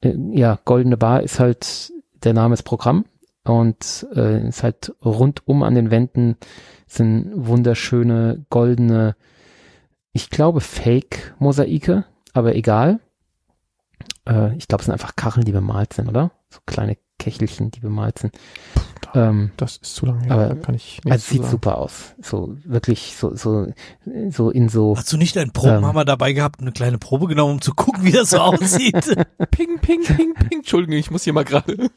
[0.00, 1.92] äh, ja, Goldene Bar ist halt
[2.24, 3.04] der Name ist Programm
[3.44, 6.36] und äh, ist halt rundum an den Wänden
[6.86, 9.16] sind wunderschöne goldene,
[10.16, 13.00] ich glaube Fake-Mosaike, aber egal.
[14.26, 16.30] Äh, ich glaube, es sind einfach Kacheln, die bemalt sind, oder?
[16.48, 18.34] So kleine Kächelchen, die bemalt sind.
[19.14, 21.50] Ähm, Das ist zu lange her, Aber- da kann ich also es zu sieht sagen.
[21.50, 22.14] super aus.
[22.20, 23.66] So wirklich so so
[24.30, 26.06] so in so Hast du nicht einen Probenhammer Ähm.
[26.06, 28.94] dabei gehabt, und eine kleine Probe genommen, um zu gucken, wie das so aussieht?
[29.50, 30.58] Ping, ping, ping, ping.
[30.58, 31.88] Entschuldigung, ich muss hier mal gerade.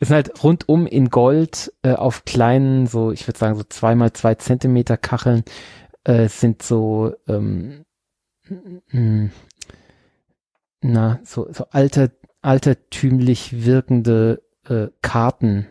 [0.00, 3.94] Es sind halt rundum in Gold äh, auf kleinen, so ich würde sagen so zwei
[3.94, 5.44] mal zwei Zentimeter Kacheln
[6.08, 7.84] äh, sind so ähm,
[8.90, 9.30] mh,
[10.80, 12.10] na so so alter
[12.40, 15.66] altertümlich wirkende äh, Karten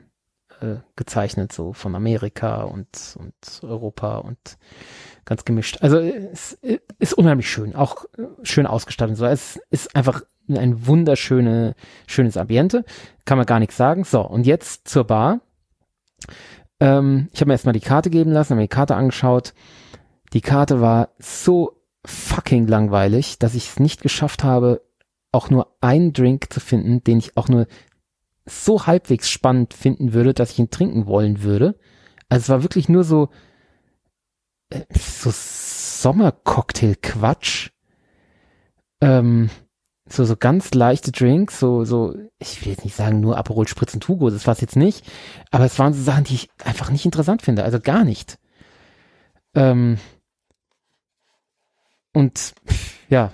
[0.61, 3.33] äh, gezeichnet so von Amerika und und
[3.63, 4.57] Europa und
[5.25, 5.79] ganz gemischt.
[5.81, 6.57] Also es
[6.99, 9.17] ist unheimlich schön, auch äh, schön ausgestattet.
[9.17, 12.85] So es ist einfach ein wunderschöne schönes Ambiente
[13.25, 14.03] kann man gar nichts sagen.
[14.03, 15.41] So, und jetzt zur Bar.
[16.79, 19.53] Ähm, ich habe mir erstmal die Karte geben lassen, habe mir die Karte angeschaut.
[20.33, 24.81] Die Karte war so fucking langweilig, dass ich es nicht geschafft habe,
[25.31, 27.67] auch nur einen Drink zu finden, den ich auch nur
[28.45, 31.77] so halbwegs spannend finden würde, dass ich ihn trinken wollen würde.
[32.29, 33.29] Also es war wirklich nur so,
[34.69, 37.69] äh, so Sommercocktail-Quatsch.
[39.01, 39.49] Ähm,
[40.09, 43.93] so, so ganz leichte Drinks, so, so, ich will jetzt nicht sagen nur Aperol Spritz
[43.93, 45.05] und Hugo, das war's jetzt nicht,
[45.51, 48.39] aber es waren so Sachen, die ich einfach nicht interessant finde, also gar nicht.
[49.53, 49.97] Ähm,
[52.17, 52.55] und
[53.09, 53.31] ja,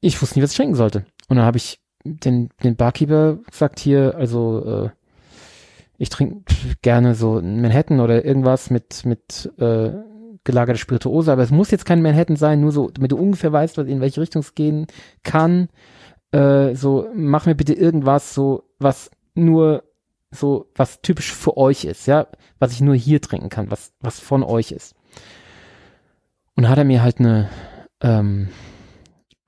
[0.00, 1.06] ich wusste nicht, was ich trinken sollte.
[1.28, 4.90] Und dann habe ich den, den Barkeeper gesagt, hier, also äh,
[5.96, 6.42] ich trinke
[6.82, 9.92] gerne so Manhattan oder irgendwas mit, mit äh,
[10.42, 13.78] gelagerte Spirituose, aber es muss jetzt kein Manhattan sein, nur so, damit du ungefähr weißt,
[13.78, 14.88] was in welche Richtung es gehen
[15.22, 15.68] kann.
[16.32, 19.84] Äh, so, mach mir bitte irgendwas, so, was nur
[20.32, 22.26] so, was typisch für euch ist, ja,
[22.58, 24.96] was ich nur hier trinken kann, was, was von euch ist.
[26.58, 27.48] Und hat er mir halt eine,
[28.02, 28.48] ähm,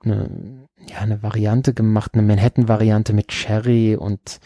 [0.03, 4.39] eine, ja, eine Variante gemacht, eine Manhattan-Variante mit Cherry und,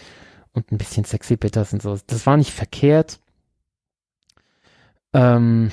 [0.54, 1.98] und ein bisschen Sexy Bitters und so.
[2.08, 3.20] Das war nicht verkehrt.
[5.14, 5.72] Ähm,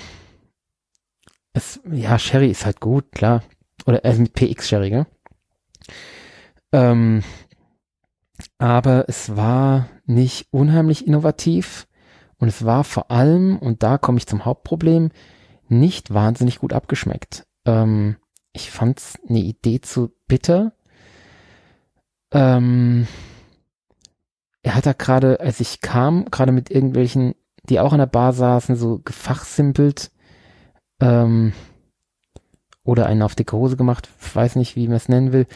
[1.52, 3.42] es, ja, Sherry ist halt gut, klar.
[3.86, 5.06] Oder äh, mit PX Sherry, gell?
[6.72, 7.22] Ähm,
[8.58, 11.86] aber es war nicht unheimlich innovativ
[12.38, 15.10] und es war vor allem, und da komme ich zum Hauptproblem,
[15.68, 17.46] nicht wahnsinnig gut abgeschmeckt.
[17.66, 18.16] Ähm,
[18.52, 20.72] ich fand's eine Idee zu bitter.
[22.32, 23.06] Ähm,
[24.62, 27.34] er hat da gerade, als ich kam, gerade mit irgendwelchen,
[27.68, 30.10] die auch an der Bar saßen, so gefachsimpelt
[31.00, 31.52] ähm,
[32.84, 35.46] oder einen auf dicke Hose gemacht, weiß nicht, wie man es nennen will,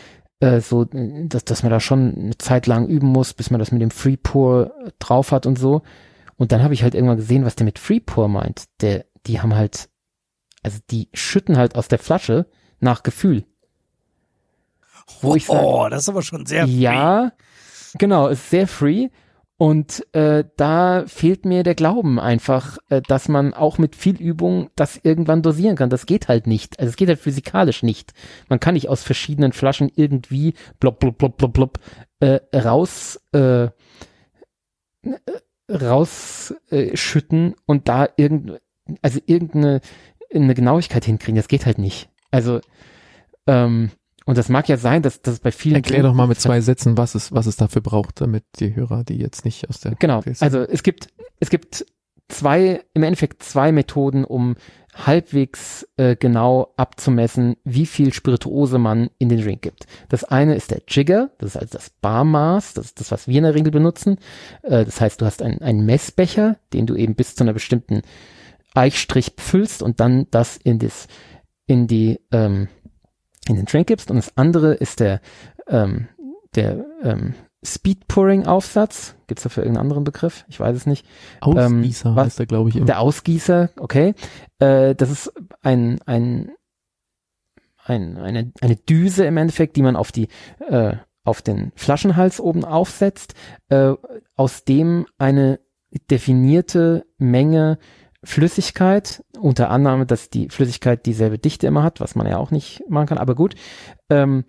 [0.40, 3.72] äh, so, dass, dass man da schon eine Zeit lang üben muss, bis man das
[3.72, 5.82] mit dem Free Pour drauf hat und so.
[6.36, 8.64] Und dann habe ich halt irgendwann gesehen, was der mit Free Pour meint.
[8.82, 9.88] Der, die haben halt,
[10.62, 12.46] also die schütten halt aus der Flasche
[12.80, 13.44] nach Gefühl.
[15.20, 17.32] Wo ich sag, oh, das ist aber schon sehr ja,
[17.98, 19.08] genau, ist sehr free.
[19.58, 24.68] Und äh, da fehlt mir der Glauben einfach, äh, dass man auch mit viel Übung
[24.76, 25.88] das irgendwann dosieren kann.
[25.88, 26.78] Das geht halt nicht.
[26.78, 28.12] Also es geht halt physikalisch nicht.
[28.50, 31.78] Man kann nicht aus verschiedenen Flaschen irgendwie blop, blop, blop, blop, blop
[32.20, 33.68] äh, raus äh,
[35.70, 38.60] rausschütten äh, und da irgend
[39.00, 39.80] also irgendeine
[40.34, 41.36] eine Genauigkeit hinkriegen.
[41.36, 42.10] Das geht halt nicht.
[42.36, 42.60] Also
[43.46, 43.90] ähm,
[44.26, 46.98] und das mag ja sein, dass das bei vielen Erklär doch mal mit zwei Sätzen,
[46.98, 50.20] was es, was es dafür braucht, damit die Hörer, die jetzt nicht aus der Genau.
[50.40, 51.08] Also es gibt,
[51.38, 51.86] es gibt
[52.28, 54.56] zwei, im Endeffekt zwei Methoden, um
[54.92, 59.86] halbwegs äh, genau abzumessen, wie viel Spirituose man in den Drink gibt.
[60.08, 63.38] Das eine ist der Jigger, das ist also das Barmaß, das ist das, was wir
[63.38, 64.18] in der Regel benutzen.
[64.62, 68.02] Äh, das heißt, du hast einen, einen Messbecher, den du eben bis zu einer bestimmten
[68.74, 71.08] Eichstrich füllst und dann das in das,
[71.66, 72.68] in die, ähm,
[73.48, 74.10] in den Drink gibst.
[74.10, 75.20] Und das andere ist der,
[75.68, 76.08] ähm,
[76.54, 77.34] der ähm,
[77.64, 79.16] Speed Pouring Aufsatz.
[79.26, 80.44] Gibt es dafür irgendeinen anderen Begriff?
[80.48, 81.06] Ich weiß es nicht.
[81.40, 82.76] Ausgießer ähm, was, heißt der, glaube ich.
[82.76, 82.86] Immer.
[82.86, 84.14] Der Ausgießer, okay.
[84.58, 85.32] Äh, das ist
[85.62, 86.52] ein, ein,
[87.84, 90.28] ein, eine, eine Düse im Endeffekt, die man auf die,
[90.68, 93.34] äh, auf den Flaschenhals oben aufsetzt,
[93.68, 93.94] äh,
[94.36, 95.60] aus dem eine
[96.10, 97.78] definierte Menge
[98.26, 102.82] Flüssigkeit, unter Annahme, dass die Flüssigkeit dieselbe Dichte immer hat, was man ja auch nicht
[102.88, 103.54] machen kann, aber gut,
[104.10, 104.44] ähm,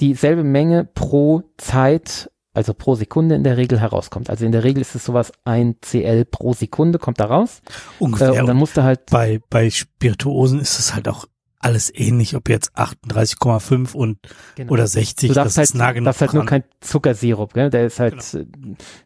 [0.00, 4.28] dieselbe Menge pro Zeit, also pro Sekunde in der Regel herauskommt.
[4.28, 7.62] Also in der Regel ist es sowas, ein CL pro Sekunde kommt da raus.
[7.98, 8.34] Ungefähr.
[8.34, 9.06] Äh, und dann musst du halt.
[9.10, 11.26] Bei, bei Spirituosen ist es halt auch
[11.62, 14.18] alles ähnlich, ob jetzt 38,5 und
[14.56, 14.72] genau.
[14.72, 16.62] oder 60, du darfst das halt, ist nah genug darfst halt nur dran.
[16.62, 17.70] kein Zuckersirup, gell?
[17.70, 18.44] Der ist halt, äh,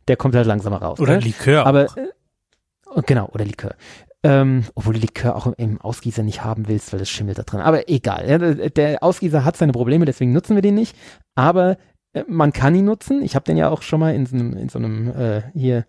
[0.09, 0.98] der kommt halt langsamer raus.
[0.98, 1.24] Oder gell?
[1.24, 1.66] Likör.
[1.66, 1.97] Aber auch.
[1.97, 3.74] äh, genau, oder Likör.
[4.22, 7.60] Ähm, obwohl du Likör auch im, Ausgießer nicht haben willst, weil das schimmelt da drin.
[7.60, 8.28] Aber egal.
[8.28, 10.97] Ja, der, der Ausgießer hat seine Probleme, deswegen nutzen wir den nicht.
[11.34, 11.76] Aber
[12.12, 13.22] äh, man kann ihn nutzen.
[13.22, 15.84] Ich habe den ja auch schon mal in so einem, in so einem äh, hier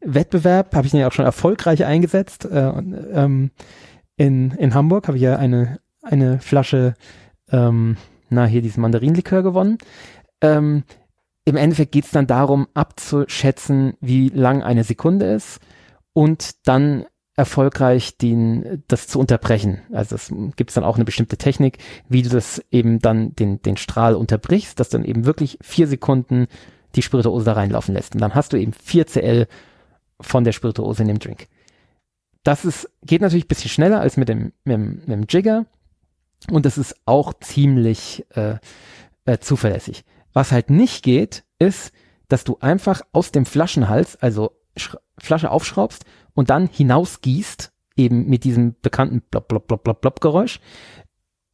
[0.00, 2.44] Wettbewerb, habe ich den ja auch schon erfolgreich eingesetzt.
[2.44, 3.50] Äh, und, ähm,
[4.16, 6.94] in, in Hamburg habe ich ja eine, eine Flasche,
[7.50, 7.96] ähm,
[8.28, 9.78] na hier diesen Mandarinlikör gewonnen.
[10.42, 10.84] Ähm,
[11.44, 15.60] Im Endeffekt geht es dann darum, abzuschätzen, wie lang eine Sekunde ist
[16.12, 19.80] und dann erfolgreich den, das zu unterbrechen.
[19.92, 21.78] Also es gibt dann auch eine bestimmte Technik,
[22.08, 26.48] wie du das eben dann den, den Strahl unterbrichst, dass dann eben wirklich vier Sekunden
[26.96, 28.14] die Spirituose da reinlaufen lässt.
[28.14, 29.46] Und dann hast du eben 4 CL
[30.20, 31.46] von der Spirituose in dem Drink.
[32.42, 35.66] Das ist, geht natürlich ein bisschen schneller als mit dem, mit dem, mit dem Jigger.
[36.50, 38.56] Und das ist auch ziemlich äh,
[39.24, 40.04] äh, zuverlässig.
[40.32, 41.92] Was halt nicht geht, ist,
[42.28, 48.44] dass du einfach aus dem Flaschenhals, also Sch Flasche aufschraubst und dann hinausgießt, eben mit
[48.44, 50.60] diesem bekannten Blop, Blop, Blop, Blop, Blop Geräusch,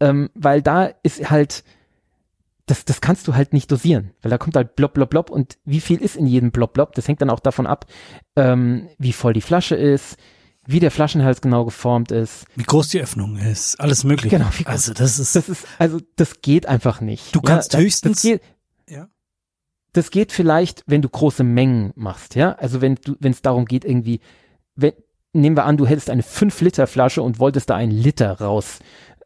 [0.01, 1.65] ähm, weil da ist halt,
[2.67, 5.57] das, das kannst du halt nicht dosieren, weil da kommt halt Blop, Blop, Blop und
[5.65, 7.87] wie viel ist in jedem Blop, Blop, das hängt dann auch davon ab,
[8.37, 10.17] ähm, wie voll die Flasche ist,
[10.69, 12.45] wie der Flaschenhals genau geformt ist.
[12.57, 14.37] Wie groß die Öffnung ist, alles mögliche.
[14.37, 17.35] Genau, wie groß- also das ist, Das ist, also, das geht einfach nicht.
[17.35, 18.43] Du kannst das, höchstens- Das geht,
[18.89, 19.09] ja.
[19.93, 22.53] das geht vielleicht, wenn du große Mengen machst, ja.
[22.55, 24.21] Also wenn du, wenn es darum geht, irgendwie,
[24.77, 24.93] wenn,
[25.33, 28.79] nehmen wir an, du hättest eine 5 Liter Flasche und wolltest da einen Liter raus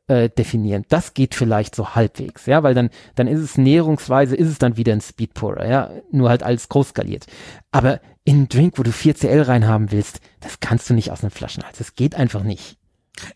[0.09, 0.85] äh, definieren.
[0.89, 4.77] Das geht vielleicht so halbwegs, ja, weil dann, dann ist es näherungsweise, ist es dann
[4.77, 7.27] wieder ein Speedpourer, ja, nur halt als groß skaliert.
[7.71, 11.23] Aber in einen Drink, wo du 4 CL reinhaben willst, das kannst du nicht aus
[11.23, 11.79] einem Flaschenhals.
[11.79, 12.77] Das geht einfach nicht.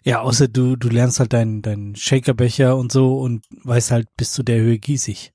[0.03, 4.33] Ja, außer du, du lernst halt deinen, deinen Shakerbecher und so und weißt halt, bis
[4.33, 5.33] zu der Höhe gieß ich.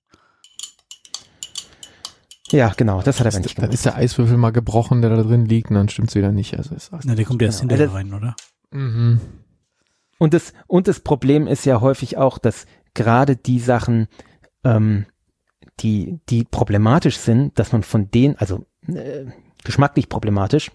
[2.51, 3.73] Ja, genau, das hat er aber nicht Dann gemacht.
[3.73, 6.57] ist der Eiswürfel mal gebrochen, der da drin liegt, und dann stimmt's wieder nicht.
[6.57, 7.71] Also ist Na, der kommt erst Genau.
[7.75, 8.35] hinterher Also- rein, oder?
[8.71, 9.21] mhm.
[10.17, 14.07] Und das, und das Problem ist ja häufig auch, dass gerade die Sachen,
[14.65, 15.05] ähm,
[15.79, 19.25] die, die problematisch sind, dass man von denen, also äh,
[19.63, 20.71] geschmacklich problematisch,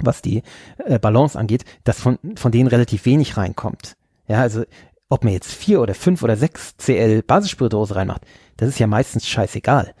[0.00, 0.42] was die
[0.78, 3.96] äh, Balance angeht, dass von, von denen relativ wenig reinkommt.
[4.26, 4.64] Ja, also
[5.10, 8.22] ob man jetzt vier oder fünf oder sechs CL Basisspirituose reinmacht,
[8.56, 9.94] das ist ja meistens scheißegal.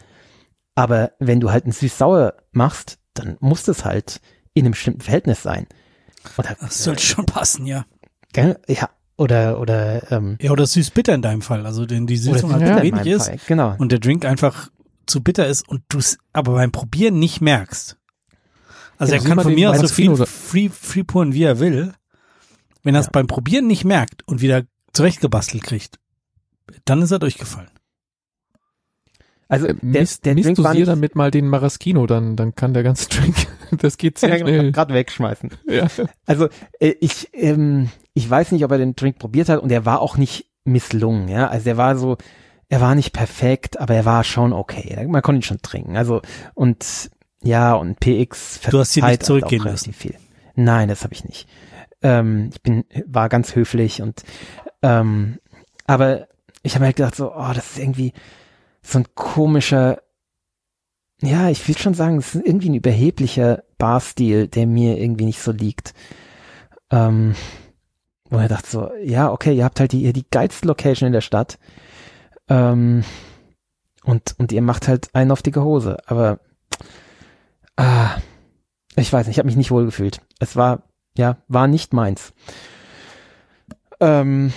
[0.74, 4.20] Aber wenn du halt ein süß-sauer machst, dann muss das halt
[4.54, 5.66] in einem bestimmten Verhältnis sein.
[6.38, 7.84] Oder, Das sollte schon passen, ja.
[8.34, 11.66] Ja, oder, oder, ähm, Ja, oder süß-bitter in deinem Fall.
[11.66, 13.38] Also, denn die Süßung halt Bitter zu in wenig ist Fall.
[13.46, 13.74] Genau.
[13.78, 14.70] und der Drink einfach
[15.06, 17.98] zu bitter ist und du es aber beim Probieren nicht merkst.
[18.98, 21.58] Also Ja, er sieh kann von mir aus so viel free, free pouren, wie er
[21.58, 21.92] will.
[22.82, 23.12] Wenn er es Ja.
[23.12, 24.62] beim Probieren nicht merkt und wieder
[24.92, 25.98] zurechtgebastelt kriegt,
[26.84, 27.70] dann ist er durchgefallen.
[29.52, 32.72] Also Äh, der, Mist, der Drink war nicht, damit mal den Maraschino, dann, dann kann
[32.72, 33.34] der ganze Drink,
[33.70, 34.72] das geht sehr schnell.
[34.72, 35.50] gerade wegschmeißen.
[35.68, 35.88] Ja.
[36.24, 36.48] Also
[36.80, 40.00] äh, ich, ähm, ich weiß nicht, ob er den Drink probiert hat und er war
[40.00, 41.48] auch nicht misslungen, ja.
[41.48, 42.16] Also er war so,
[42.70, 45.06] er war nicht perfekt, aber er war schon okay.
[45.06, 45.98] Man konnte ihn schon trinken.
[45.98, 46.22] Also
[46.54, 47.10] und
[47.42, 50.14] ja, und PX Du hast ihn nicht halt zurückgehen auch relativ viel.
[50.54, 51.46] Nein, das habe ich nicht.
[52.00, 54.22] Ähm, ich bin, war ganz höflich und
[54.80, 55.40] ähm,
[55.86, 56.28] aber
[56.62, 58.14] ich habe mir halt gedacht, so, oh, das ist irgendwie
[58.82, 60.02] so ein komischer,
[61.20, 65.40] ja, ich will schon sagen, es ist irgendwie ein überheblicher Barstil, der mir irgendwie nicht
[65.40, 65.94] so liegt.
[66.90, 67.34] Ähm,
[68.28, 71.20] wo er dachte so, ja, okay, ihr habt halt die, die geilste Location in der
[71.20, 71.58] Stadt.
[72.48, 73.04] Ähm,
[74.04, 75.98] und, und ihr macht halt einen auf dicke Hose.
[76.06, 76.40] Aber
[77.76, 78.16] ah,
[78.96, 80.20] ich weiß nicht, ich habe mich nicht wohl gefühlt.
[80.38, 80.82] Es war,
[81.16, 82.32] ja, war nicht meins.
[84.00, 84.52] Ähm,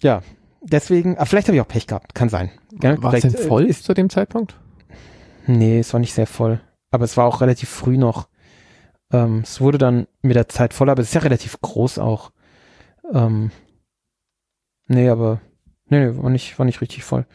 [0.00, 0.22] ja,
[0.64, 2.50] deswegen, aber vielleicht habe ich auch Pech gehabt, kann sein.
[2.72, 3.00] Gell?
[3.02, 4.58] War es Vielleicht, denn äh, voll Ist, zu dem Zeitpunkt?
[5.46, 6.60] nee, es war nicht sehr voll.
[6.90, 8.28] Aber es war auch relativ früh noch.
[9.12, 12.30] Ähm, es wurde dann mit der Zeit voller, aber es ist ja relativ groß auch.
[13.12, 13.50] Ähm,
[14.88, 15.40] nee, aber
[15.88, 17.26] nee, nee, war nicht, war nicht richtig voll.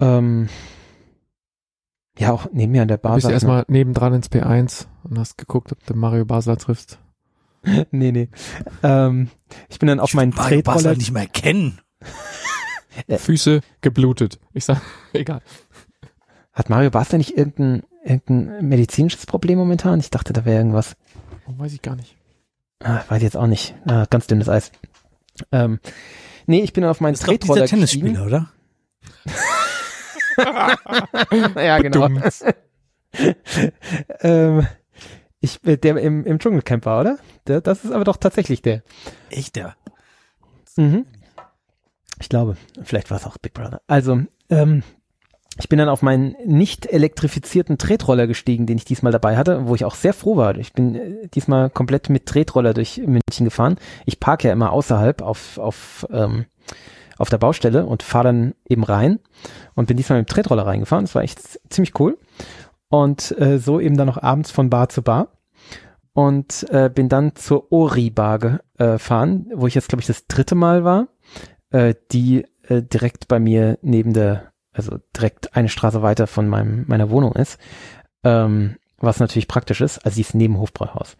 [0.00, 0.48] Ähm,
[2.18, 3.14] ja, auch neben mir an der Du Bar.
[3.16, 6.98] bist ja erstmal nebendran ins P1 und hast geguckt, ob du Mario Basler triffst.
[7.90, 8.28] nee, nee.
[8.82, 9.30] Ähm,
[9.68, 10.96] ich bin dann auf Ich meinen würd Mario Basler Tretroller.
[10.98, 11.80] nicht mehr kennen.
[13.18, 14.38] Füße geblutet.
[14.52, 14.80] Ich sag,
[15.12, 15.40] egal.
[16.52, 19.98] Hat Mario Basler nicht irgendein, irgendein medizinisches Problem momentan?
[20.00, 20.96] Ich dachte, da wäre irgendwas.
[21.46, 22.16] Oh, weiß ich gar nicht.
[22.82, 23.74] Ah, weiß ich jetzt auch nicht.
[23.86, 24.70] Ah, ganz dünnes Eis.
[25.50, 25.80] Ähm,
[26.46, 28.50] nee, ich bin auf meinen Das ist doch Tretroller dieser Tennisspieler, oder?
[31.56, 32.08] ja, genau.
[34.20, 34.66] Ähm,
[35.40, 37.18] ich, äh, der im, im Dschungelcamp war, oder?
[37.46, 38.82] Der, das ist aber doch tatsächlich der.
[39.30, 39.76] Echt, der.
[40.76, 41.06] Mhm.
[42.24, 43.82] Ich glaube, vielleicht war es auch Big Brother.
[43.86, 44.82] Also, ähm,
[45.58, 49.74] ich bin dann auf meinen nicht elektrifizierten Tretroller gestiegen, den ich diesmal dabei hatte, wo
[49.74, 50.56] ich auch sehr froh war.
[50.56, 53.76] Ich bin äh, diesmal komplett mit Tretroller durch München gefahren.
[54.06, 56.46] Ich parke ja immer außerhalb auf, auf, ähm,
[57.18, 59.20] auf der Baustelle und fahre dann eben rein
[59.74, 61.04] und bin diesmal mit dem Tretroller reingefahren.
[61.04, 62.16] Das war echt ziemlich cool.
[62.88, 65.28] Und äh, so eben dann noch abends von Bar zu Bar.
[66.14, 68.38] Und äh, bin dann zur Ori-Bar
[68.78, 71.08] gefahren, wo ich jetzt, glaube ich, das dritte Mal war,
[71.74, 76.84] äh, die äh, direkt bei mir neben der, also direkt eine Straße weiter von meinem,
[76.86, 77.58] meiner Wohnung ist.
[78.22, 79.98] Ähm, was natürlich praktisch ist.
[79.98, 81.16] Also die ist neben Hofbräuhaus.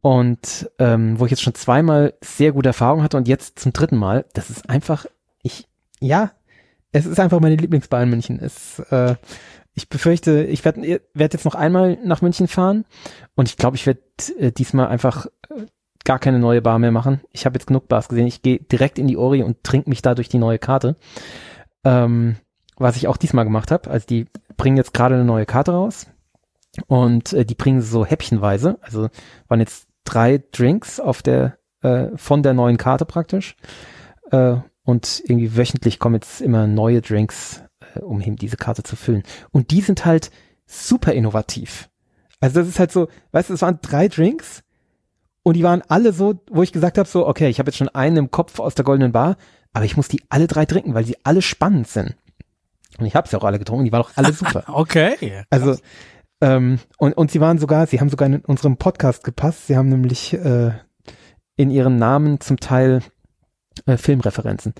[0.00, 3.96] Und ähm, wo ich jetzt schon zweimal sehr gute Erfahrungen hatte und jetzt zum dritten
[3.96, 5.06] Mal, das ist einfach,
[5.42, 5.68] ich,
[6.00, 6.32] ja,
[6.92, 8.40] es ist einfach meine Lieblingsbar in München.
[8.40, 9.16] Es, äh,
[9.74, 12.84] ich befürchte, ich werde werd jetzt noch einmal nach München fahren
[13.34, 14.00] und ich glaube, ich werde
[14.38, 15.66] äh, diesmal einfach äh,
[16.04, 17.20] gar keine neue Bar mehr machen.
[17.32, 18.26] Ich habe jetzt genug Bars gesehen.
[18.26, 20.96] Ich gehe direkt in die Ori und trinke mich da durch die neue Karte.
[21.84, 22.36] Ähm,
[22.76, 23.90] was ich auch diesmal gemacht habe.
[23.90, 24.26] Also die
[24.56, 26.06] bringen jetzt gerade eine neue Karte raus
[26.86, 28.78] und äh, die bringen sie so häppchenweise.
[28.82, 29.08] Also
[29.48, 33.56] waren jetzt drei Drinks auf der äh, von der neuen Karte praktisch.
[34.30, 37.62] Äh, und irgendwie wöchentlich kommen jetzt immer neue Drinks,
[37.94, 39.22] äh, um eben diese Karte zu füllen.
[39.50, 40.30] Und die sind halt
[40.66, 41.88] super innovativ.
[42.40, 44.63] Also das ist halt so, weißt du, es waren drei Drinks
[45.44, 47.90] und die waren alle so, wo ich gesagt habe, so, okay, ich habe jetzt schon
[47.90, 49.36] einen im Kopf aus der goldenen Bar,
[49.72, 52.16] aber ich muss die alle drei trinken, weil sie alle spannend sind.
[52.98, 54.64] Und ich habe sie auch alle getrunken, die waren auch alle super.
[54.66, 55.44] Okay.
[55.50, 55.76] Also
[56.40, 59.66] ähm, und, und sie waren sogar, sie haben sogar in unserem Podcast gepasst.
[59.66, 60.72] Sie haben nämlich äh,
[61.56, 63.02] in ihren Namen zum Teil
[63.86, 64.74] äh, Filmreferenzen.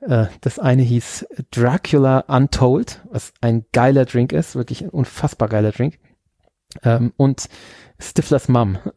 [0.00, 5.72] Äh, das eine hieß Dracula Untold, was ein geiler Drink ist, wirklich ein unfassbar geiler
[5.72, 5.98] Drink.
[6.82, 7.48] Ähm, und
[7.98, 8.78] Stiflers Mum.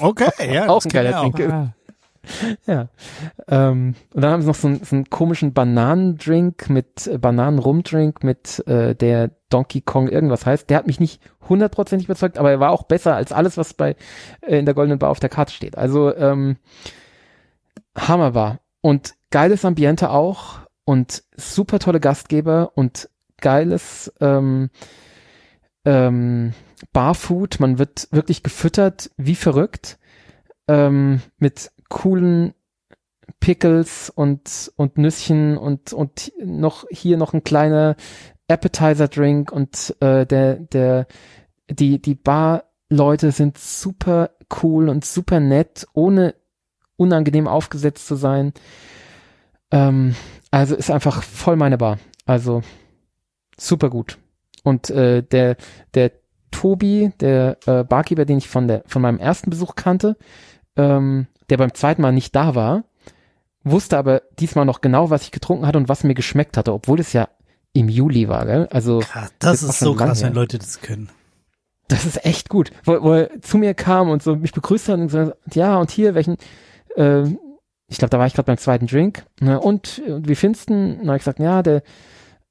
[0.00, 0.68] Okay, ja.
[0.68, 1.30] auch ein geiler.
[1.30, 1.40] Drink.
[1.50, 1.72] Ah,
[2.66, 2.88] Ja.
[3.48, 8.22] Ähm, und dann haben sie noch so, einen- so einen komischen Bananendrink mit äh, Bananenrumdrink
[8.22, 10.68] mit äh, der Donkey Kong irgendwas heißt.
[10.68, 13.96] Der hat mich nicht hundertprozentig überzeugt, aber er war auch besser als alles, was bei
[14.42, 15.78] äh, in der Goldenen Bar auf der Karte steht.
[15.78, 16.56] Also ähm,
[17.96, 18.60] Hammerbar.
[18.80, 23.08] Und geiles Ambiente auch und super tolle Gastgeber und
[23.40, 24.70] geiles ähm,
[25.84, 26.54] ähm,
[26.92, 27.60] Barfood.
[27.60, 29.98] Man wird wirklich gefüttert wie verrückt
[30.68, 32.54] ähm, mit coolen
[33.40, 37.96] Pickles und, und Nüsschen und, und noch hier noch ein kleiner
[38.48, 41.06] Appetizer-Drink und äh, der, der,
[41.68, 44.30] die, die Barleute sind super
[44.62, 46.34] cool und super nett, ohne
[46.96, 48.52] unangenehm aufgesetzt zu sein.
[49.70, 50.14] Ähm,
[50.50, 51.98] also ist einfach voll meine Bar.
[52.26, 52.62] Also
[53.58, 54.18] super gut.
[54.62, 55.56] Und äh, der,
[55.94, 56.12] der
[56.50, 60.16] Tobi, der äh, Barkeeper, den ich von der, von meinem ersten Besuch kannte,
[60.76, 62.84] ähm, der beim zweiten Mal nicht da war,
[63.64, 67.00] wusste aber diesmal noch genau, was ich getrunken hatte und was mir geschmeckt hatte, obwohl
[67.00, 67.28] es ja
[67.72, 68.68] im Juli war, gell?
[68.70, 70.34] Also Krass, das ist so krass, wenn her.
[70.34, 71.08] Leute das können.
[71.88, 72.70] das ist echt gut.
[72.84, 75.90] Wo, wo er zu mir kam und so mich begrüßt hat und so, ja, und
[75.90, 76.36] hier, welchen,
[76.96, 77.22] äh,
[77.88, 79.24] ich glaube, da war ich gerade beim zweiten Drink.
[79.40, 80.98] Ne, und, und wie findest du?
[81.06, 81.82] hab ich gesagt, ja, der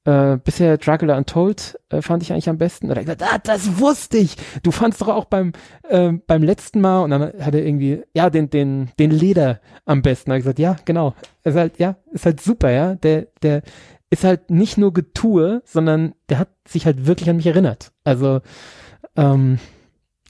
[0.04, 2.90] äh, bisher Dracula Untold äh, fand ich eigentlich am besten.
[2.90, 4.36] Und er gesagt, ah, das wusste ich.
[4.62, 5.52] Du fandst doch auch beim
[5.88, 7.00] äh, beim letzten Mal.
[7.00, 10.32] Und dann hat er irgendwie, ja, den den den Leder am besten.
[10.32, 11.14] Ich gesagt, ja, genau.
[11.44, 12.94] Ist halt, ja, ist halt super, ja.
[12.96, 13.62] Der der
[14.10, 17.92] ist halt nicht nur Getue, sondern der hat sich halt wirklich an mich erinnert.
[18.04, 18.40] Also
[19.16, 19.58] ähm,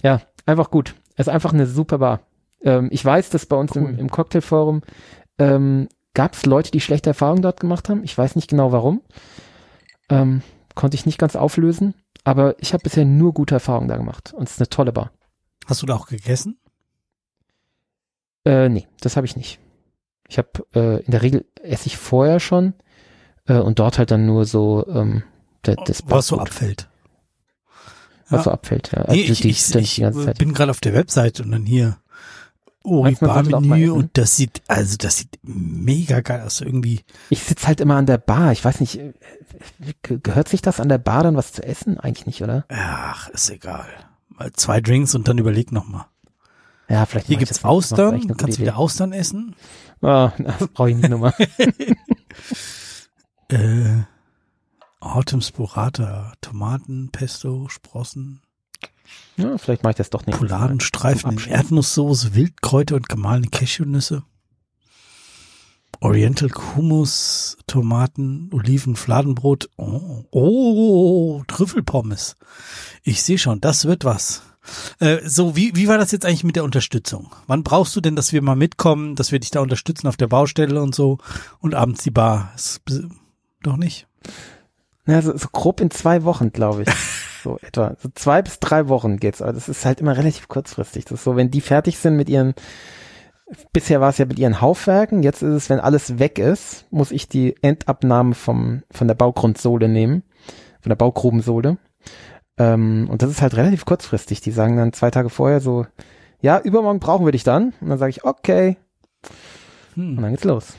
[0.02, 0.94] ja, einfach gut.
[1.16, 2.20] Es ist einfach eine super Bar.
[2.62, 3.82] Ähm, ich weiß, dass bei uns Cool.
[3.90, 4.82] im, im Cocktailforum
[5.38, 8.04] ähm, gab es Leute, die schlechte Erfahrungen dort gemacht haben.
[8.04, 9.02] Ich weiß nicht genau warum.
[10.12, 10.42] Ähm,
[10.74, 11.94] konnte ich nicht ganz auflösen.
[12.24, 15.10] aber ich habe bisher nur gute Erfahrungen da gemacht und es ist eine tolle Bar.
[15.66, 16.58] Hast du da auch gegessen?
[18.44, 19.58] Äh, nee, das habe ich nicht.
[20.28, 22.74] Ich habe äh, in der Regel esse ich vorher schon
[23.46, 25.22] äh, und dort halt dann nur so ähm,
[25.66, 26.88] der, das Was so abfällt.
[28.28, 28.42] was Ja.
[28.44, 28.90] so abfällt.
[28.92, 29.00] Ja.
[29.08, 30.38] Nee, Also ich, die- ich, die- ich die Zeit.
[30.38, 31.98] bin gerade auf der Webseite und dann hier
[32.84, 36.60] Ori-Bar-Menü und das sieht, also das sieht mega geil aus.
[36.60, 37.00] Irgendwie,
[37.30, 38.52] Ich sitz halt immer an der Bar.
[38.52, 39.12] Ich weiß nicht, äh,
[40.02, 41.98] ge- gehört sich das an der Bar dann was zu essen?
[41.98, 42.64] Eigentlich nicht, oder?
[42.68, 43.86] ach, ist egal.
[44.28, 46.06] Mal zwei Drinks und dann überleg nochmal.
[46.88, 47.26] Ja, vielleicht.
[47.28, 47.70] Hier gibt's mal.
[47.70, 49.54] Austern, kannst gute wieder Austern essen.
[50.02, 51.34] Ah, das brauche ich nicht nochmal.
[53.48, 54.02] Äh,
[55.00, 58.40] Autumn Sporata, Tomaten, Pesto, Sprossen,
[59.36, 60.38] ja, vielleicht mache ich das doch nicht.
[60.38, 61.50] Pouladenstreifen in.
[61.50, 64.24] Erdnusssoße, Wildkräuter und gemahlene Cashewnüsse.
[66.00, 69.70] Oriental Hummus, Tomaten, Oliven, Fladenbrot.
[69.76, 72.36] Oh, oh Trüffelpommes.
[73.04, 74.42] Ich sehe schon, das wird was.
[74.98, 77.34] Äh, so, wie, wie war das jetzt eigentlich mit der Unterstützung?
[77.46, 80.28] Wann brauchst du denn, dass wir mal mitkommen, dass wir dich da unterstützen auf der
[80.28, 81.18] Baustelle und so
[81.60, 82.52] und abends die Bar?
[82.54, 82.82] Ist,
[83.62, 84.08] doch nicht?
[85.06, 86.88] Ja, so, so grob in zwei Wochen, glaube ich.
[87.42, 87.96] So etwa.
[87.98, 89.42] So zwei bis drei Wochen geht's.
[89.42, 91.04] Aber das ist halt immer relativ kurzfristig.
[91.04, 92.54] Das ist so, wenn die fertig sind mit ihren,
[93.72, 97.10] bisher war es ja mit ihren Haufwerken, jetzt ist es, wenn alles weg ist, muss
[97.10, 100.22] ich die Endabnahme vom, von der Baugrundsohle nehmen.
[100.80, 101.78] Von der Baugrubensohle.
[102.58, 104.40] Ähm, und das ist halt relativ kurzfristig.
[104.40, 105.86] Die sagen dann zwei Tage vorher so,
[106.40, 107.72] ja, übermorgen brauchen wir dich dann.
[107.80, 108.76] Und dann sage ich, okay.
[109.96, 110.22] Und Hm.
[110.22, 110.74] dann geht's los.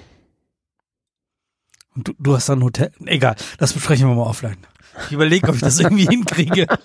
[1.96, 2.92] Und du, du hast dann ein Hotel.
[3.06, 4.58] Egal, das besprechen wir mal offline.
[5.06, 6.68] Ich überlege, ob ich das irgendwie hinkriege.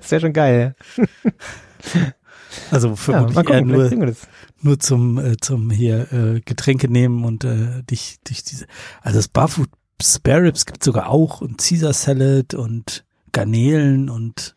[0.00, 0.74] Das wäre schon geil.
[2.70, 4.16] Also Ja, vermutlich eher gucken, vielleicht nur,
[4.60, 8.66] nur zum, äh, zum hier äh, Getränke nehmen und äh, dich, dich diese.
[9.00, 9.70] Also das Barfood
[10.02, 14.56] Spare Ribs gibt sogar auch und Caesar Salad und Garnelen und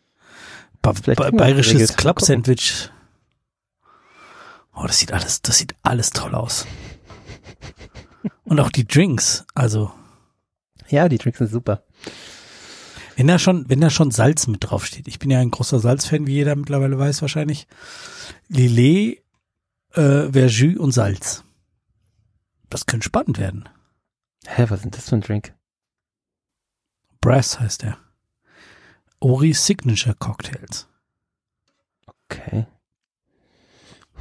[0.82, 2.20] ba ba bayerisches Club.
[2.20, 2.90] Sandwich.
[4.74, 6.66] Oh, das sieht alles, das sieht alles toll aus.
[8.44, 9.92] Und auch die Drinks, also
[10.88, 11.84] Ja, die Tricks sind super.
[13.22, 15.06] Wenn da schon, wenn da schon Salz mit draufsteht.
[15.06, 17.68] Ich bin ja ein großer Salzfan, wie jeder mittlerweile weiß wahrscheinlich.
[18.48, 19.22] Lillet,
[19.92, 21.44] äh, Verjus und Salz.
[22.68, 23.68] Das könnte spannend werden.
[24.44, 25.54] Hä, was ist denn das für ein Drink?
[27.20, 27.96] Brass heißt er.
[29.20, 30.88] Ori Signature Cocktails.
[32.28, 32.66] Okay.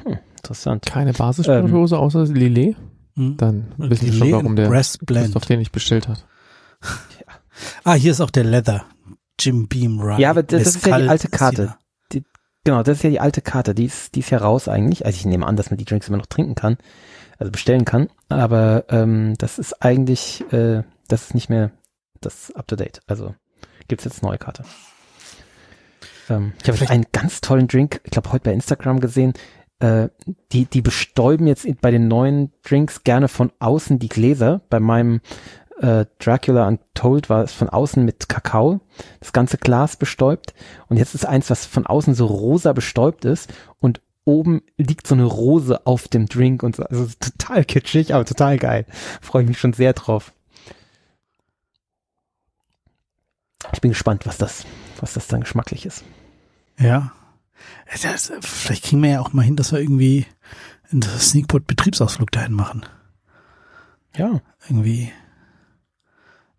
[0.04, 0.86] Hm, interessant.
[0.86, 2.76] Keine Basisspirituose außer Lillet.
[3.16, 3.36] Hm?
[3.38, 5.24] Dann wissen wir Lillet schon, warum und der Brass Blend.
[5.24, 6.24] Christoph den nicht bestellt hat.
[7.84, 8.86] Ah, hier ist auch der Leather.
[9.40, 10.20] Jim Beam Rye.
[10.22, 11.56] Ja, aber das- das ist ja die alte Karte.
[11.56, 11.78] Tequila.
[12.64, 13.74] Genau, das ist ja die alte Karte.
[13.74, 15.06] Die ist, die ist ja raus eigentlich.
[15.06, 16.78] Also ich nehme an, dass man die Drinks immer noch trinken kann,
[17.40, 18.10] also bestellen kann.
[18.30, 21.72] Aber ähm, das ist eigentlich, äh, das ist nicht mehr
[22.20, 23.02] das up to date.
[23.08, 23.34] Also
[23.88, 24.64] gibt's jetzt neue Karte.
[26.30, 29.34] Ähm, ich habe Vielleicht- einen ganz tollen Drink, ich glaube heute bei Instagram gesehen.
[29.80, 30.10] Äh,
[30.52, 34.62] die, die bestäuben jetzt bei den neuen Drinks gerne von außen die Gläser.
[34.70, 35.22] Bei meinem
[35.82, 38.82] äh, Dracula Untold war es von außen mit Kakao,
[39.20, 40.54] das ganze Glas bestäubt.
[40.88, 45.16] Und jetzt ist eins, was von außen so rosa bestäubt ist und oben liegt so
[45.16, 46.84] eine Rose auf dem Drink und so.
[46.84, 48.86] Also total kitschig, aber total geil.
[49.22, 50.34] Freue ich mich schon sehr drauf.
[53.74, 54.66] Ich bin gespannt, was das,
[55.00, 56.04] was das dann geschmacklich ist.
[56.78, 57.12] Ja.
[58.04, 60.28] Das, vielleicht kriegen wir ja auch mal hin, dass wir irgendwie
[60.92, 62.86] einen Sneakpot Betriebsausflug dahin machen.
[64.16, 64.42] Ja.
[64.68, 65.12] Irgendwie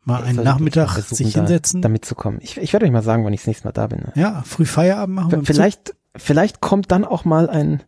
[0.04, 1.82] mal einen Nachmittag versuchen, sich da- hinsetzen.
[1.82, 2.40] Da mitzukommen.
[2.42, 4.00] Ich, ich werde euch mal sagen, wann ich das nächste Mal da bin.
[4.00, 4.12] Ne?
[4.16, 5.30] ja, früh Feierabend machen.
[5.30, 5.46] wir Zug.
[5.46, 7.82] Vielleicht, vielleicht kommt dann auch mal ein,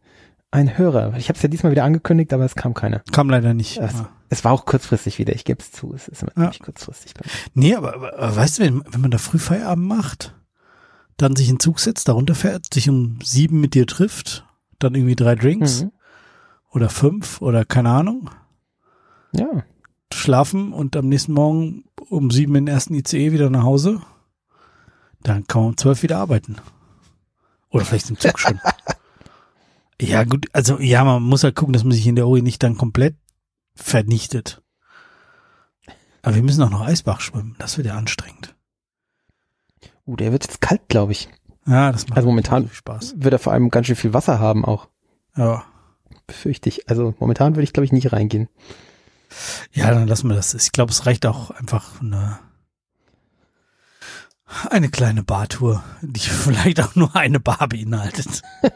[0.50, 1.14] ein Hörer.
[1.16, 3.02] Ich habe es ja diesmal wieder angekündigt, aber es kam keiner.
[3.12, 3.78] Kam leider nicht.
[3.78, 4.08] Es, Ja.
[4.28, 5.92] es war auch kurzfristig wieder, ich gebe es zu.
[5.94, 6.42] Es ist immer Ja.
[6.44, 7.14] ziemlich kurzfristig.
[7.54, 10.34] Nee, aber, aber, aber weißt du, wenn, wenn man da früh Feierabend macht,
[11.16, 14.46] dann sich in den Zug setzt, da runterfährt, sich um sieben mit dir trifft,
[14.78, 15.92] dann irgendwie drei Drinks Mhm.
[16.70, 18.30] oder fünf oder keine Ahnung,
[19.32, 19.64] Ja,
[20.14, 24.00] schlafen und am nächsten Morgen um sieben in den ersten ICE wieder nach Hause,
[25.22, 26.56] dann kann man um zwölf wieder arbeiten.
[27.70, 28.60] Oder vielleicht im Zug schon.
[30.00, 32.62] ja, gut, also ja, man muss halt gucken, dass man sich in der Ori nicht
[32.62, 33.16] dann komplett
[33.74, 34.62] vernichtet.
[36.22, 38.54] Aber wir müssen auch noch Eisbach schwimmen, das wird ja anstrengend.
[40.06, 41.28] uh, der wird jetzt kalt, glaube ich.
[41.66, 43.14] Ja, das macht Also momentan- viel Spaß.
[43.18, 44.88] Wird er vor allem ganz schön viel Wasser haben auch,
[45.36, 45.64] Ja.
[46.26, 46.88] befürchte ich.
[46.88, 48.48] Also momentan würde ich, glaube ich, nicht reingehen.
[49.72, 50.54] Ja, dann lassen wir das.
[50.54, 52.38] Ich glaube, es reicht auch einfach eine,
[54.70, 58.42] eine kleine Bartour, die vielleicht auch nur eine Bar beinhaltet.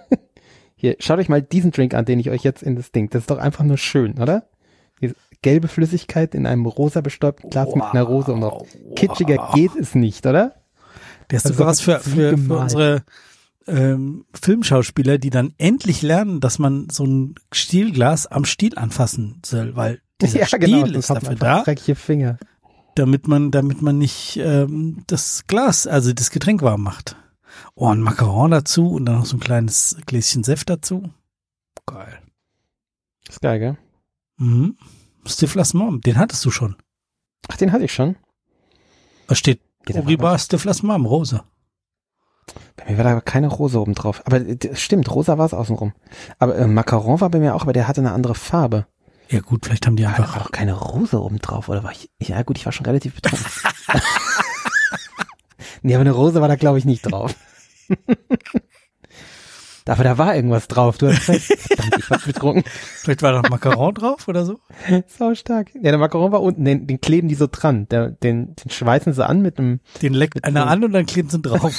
[0.76, 3.10] Hier, schaut euch mal diesen Drink an, den ich euch jetzt in das Ding.
[3.10, 4.48] Das ist doch einfach nur schön, oder?
[5.00, 8.64] Diese gelbe Flüssigkeit in einem rosa bestäubten Glas mit einer Rose und noch.
[8.94, 10.54] Kitschiger geht es nicht, oder?
[11.30, 13.02] Der ist Also sogar was für, für, für unsere
[13.66, 19.76] ähm, Filmschauspieler, die dann endlich lernen, dass man so ein Stielglas am Stiel anfassen soll,
[19.76, 22.38] weil dieser Stiel ist sonst hat dafür da, Dreckige Finger.
[22.94, 27.16] damit man, damit man nicht ähm, das Glas, also das Getränk warm macht.
[27.74, 31.10] Oh, ein Macaron dazu und dann noch so ein kleines Gläschen Seft dazu.
[31.86, 32.18] Geil.
[33.28, 33.78] ist geil, gell?
[34.36, 34.76] Mhm.
[35.24, 36.76] Stiflas Mom, den hattest du schon.
[37.48, 38.16] Ach, den hatte ich schon.
[39.26, 41.44] Da steht Ja, Oriba Stiflas Mom, rosa.
[42.76, 44.22] Bei mir war da aber keine Rose oben drauf.
[44.24, 44.40] Aber
[44.74, 45.92] stimmt, rosa war es außenrum.
[46.38, 48.86] Aber äh, Macaron war bei mir auch, aber der hatte eine andere Farbe.
[49.30, 50.44] Ja gut, vielleicht haben die war einfach.
[50.44, 52.10] doch keine Rose oben drauf, oder war ich?
[52.18, 53.46] Ja gut, ich war schon relativ betrunken.
[55.82, 57.34] nee, aber eine Rose war da glaube ich nicht drauf.
[59.86, 60.98] aber da war irgendwas drauf.
[60.98, 61.46] Du hast recht.
[61.46, 62.64] Verdammt, ich war betrunken.
[62.66, 64.60] Vielleicht war da Macaron drauf oder so.
[65.06, 65.74] Sau stark.
[65.74, 67.86] Ja, der Macaron war unten, den, den kleben die so dran.
[67.88, 69.80] Der, den, den schweißen sie an mit einem.
[70.02, 71.74] Den leckt einer an und dann kleben sie drauf.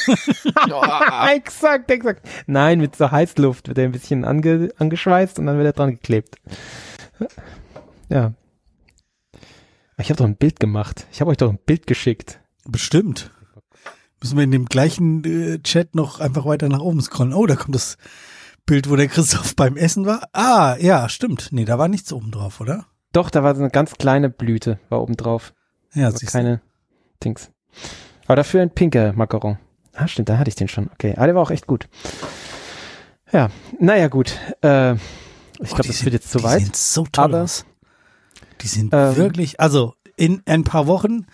[1.35, 2.27] exakt, exakt.
[2.47, 5.91] Nein, mit so Heißluft wird er ein bisschen ange, angeschweißt und dann wird er dran
[5.91, 6.35] geklebt.
[8.09, 8.33] Ja.
[9.97, 11.07] Ich habe doch ein Bild gemacht.
[11.11, 12.39] Ich habe euch doch ein Bild geschickt.
[12.65, 13.31] Bestimmt.
[14.21, 17.33] Müssen wir in dem gleichen äh, Chat noch einfach weiter nach oben scrollen.
[17.33, 17.97] Oh, da kommt das
[18.65, 20.27] Bild, wo der Christoph beim Essen war.
[20.33, 21.49] Ah, ja, stimmt.
[21.51, 22.85] Nee, da war nichts oben drauf, oder?
[23.11, 25.53] Doch, da war so eine ganz kleine Blüte, war oben drauf.
[25.93, 26.61] Ja, Aber siehst keine
[27.23, 27.51] Dings.
[28.25, 29.57] Aber dafür ein pinker Macaron.
[29.93, 30.89] Ah, stimmt, da hatte ich den schon.
[30.93, 31.89] Okay, ah, der war auch echt gut.
[33.31, 34.37] Ja, naja, gut.
[34.61, 34.95] Äh,
[35.61, 36.61] ich Oh, glaube, die das sind- wird jetzt zu Die weit.
[36.61, 37.65] sehen so toll aber- aus.
[38.61, 41.25] Die sind Ähm, wirklich, also in ein paar Wochen,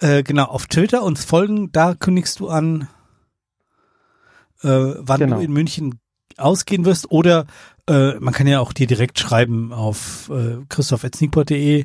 [0.00, 2.88] äh, genau, auf Twitter uns folgen, da kündigst du an,
[4.62, 5.36] äh, wann Genau.
[5.36, 5.98] du in München
[6.36, 7.46] ausgehen wirst oder
[7.86, 11.84] äh, man kann ja auch dir direkt schreiben auf äh, christoph.sneakpot.de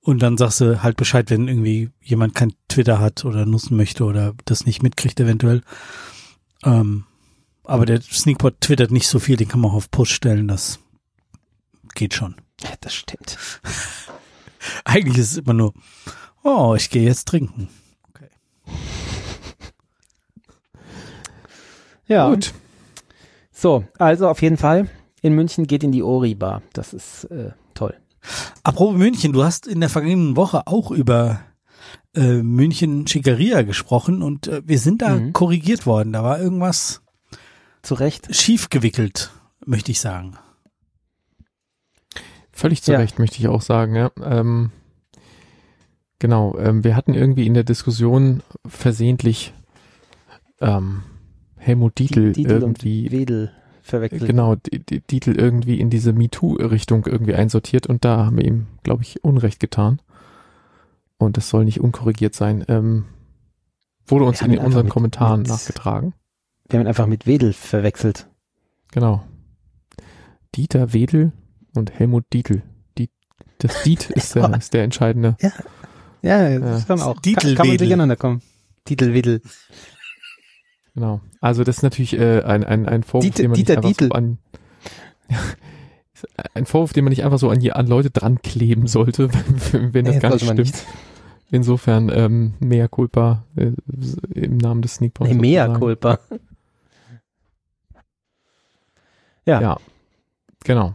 [0.00, 4.04] und dann sagst du halt Bescheid, wenn irgendwie jemand kein Twitter hat oder nutzen möchte
[4.04, 5.62] oder das nicht mitkriegt eventuell.
[6.64, 7.04] Ähm,
[7.64, 10.78] aber der Sneakpot twittert nicht so viel, den kann man auch auf Push stellen, das
[11.96, 12.36] geht schon.
[12.60, 13.36] Ja, das stimmt.
[14.84, 15.74] Eigentlich ist es immer nur,
[16.44, 17.68] oh, ich gehe jetzt trinken.
[22.08, 22.54] Ja, Gut.
[23.50, 24.88] so, also auf jeden Fall,
[25.22, 26.62] in München geht in die Ori-Bar.
[26.72, 27.94] Das ist äh, toll.
[28.62, 31.40] Apropos München, du hast in der vergangenen Woche auch über
[32.14, 35.32] äh, München Schickeria gesprochen und äh, wir sind da Mhm.
[35.32, 36.12] korrigiert worden.
[36.12, 37.02] Da war irgendwas
[37.82, 38.32] Zu Recht.
[38.34, 39.30] schief gewickelt,
[39.64, 40.36] möchte ich sagen.
[42.56, 42.98] Völlig zu Ja.
[42.98, 44.10] Recht, möchte ich auch sagen, ja.
[44.22, 44.70] Ähm,
[46.18, 49.52] genau, ähm, wir hatten irgendwie in der Diskussion versehentlich
[50.62, 51.02] ähm,
[51.56, 53.52] Helmut Dietl, Dietl irgendwie, und Wedel
[53.82, 54.24] verwechselt.
[54.26, 58.66] genau, die, die Dietl irgendwie in diese MeToo-Richtung irgendwie einsortiert und da haben wir ihm,
[58.82, 60.00] glaube ich, Unrecht getan.
[61.18, 62.64] Und das soll nicht unkorrigiert sein.
[62.68, 63.04] Ähm,
[64.06, 66.14] wurde uns in unseren mit- Kommentaren mit- nachgetragen.
[66.68, 68.28] Wir haben ihn einfach mit Wedel verwechselt.
[68.92, 69.22] Genau.
[70.54, 71.32] Dieter Wedel
[71.76, 72.62] und Helmut Dietl.
[72.98, 73.10] Die,
[73.58, 75.36] das Diet ist der, ist der entscheidende.
[76.22, 77.20] Ja, das ist dann auch.
[77.20, 78.42] Dietl kann, kann man durcheinander kommen.
[78.88, 79.42] Wedel.
[80.94, 81.20] Genau.
[81.40, 83.98] Also das ist natürlich äh, ein, ein, ein Vorwurf, Dieter- den man Dieter nicht einfach
[83.98, 84.08] Dietl.
[84.08, 84.38] so an
[86.54, 89.28] ein Vorwurf, den man nicht einfach so an, an Leute dran kleben sollte,
[89.72, 90.84] wenn, wenn das Nee, gar nicht stimmt.
[91.50, 93.70] Insofern ähm, mehr culpa äh,
[94.34, 95.30] im Namen des Sneakpots.
[95.30, 95.80] Nee, mea sozusagen.
[95.80, 96.18] culpa.
[99.44, 99.60] Ja.
[99.60, 99.76] Ja.
[100.64, 100.94] Genau.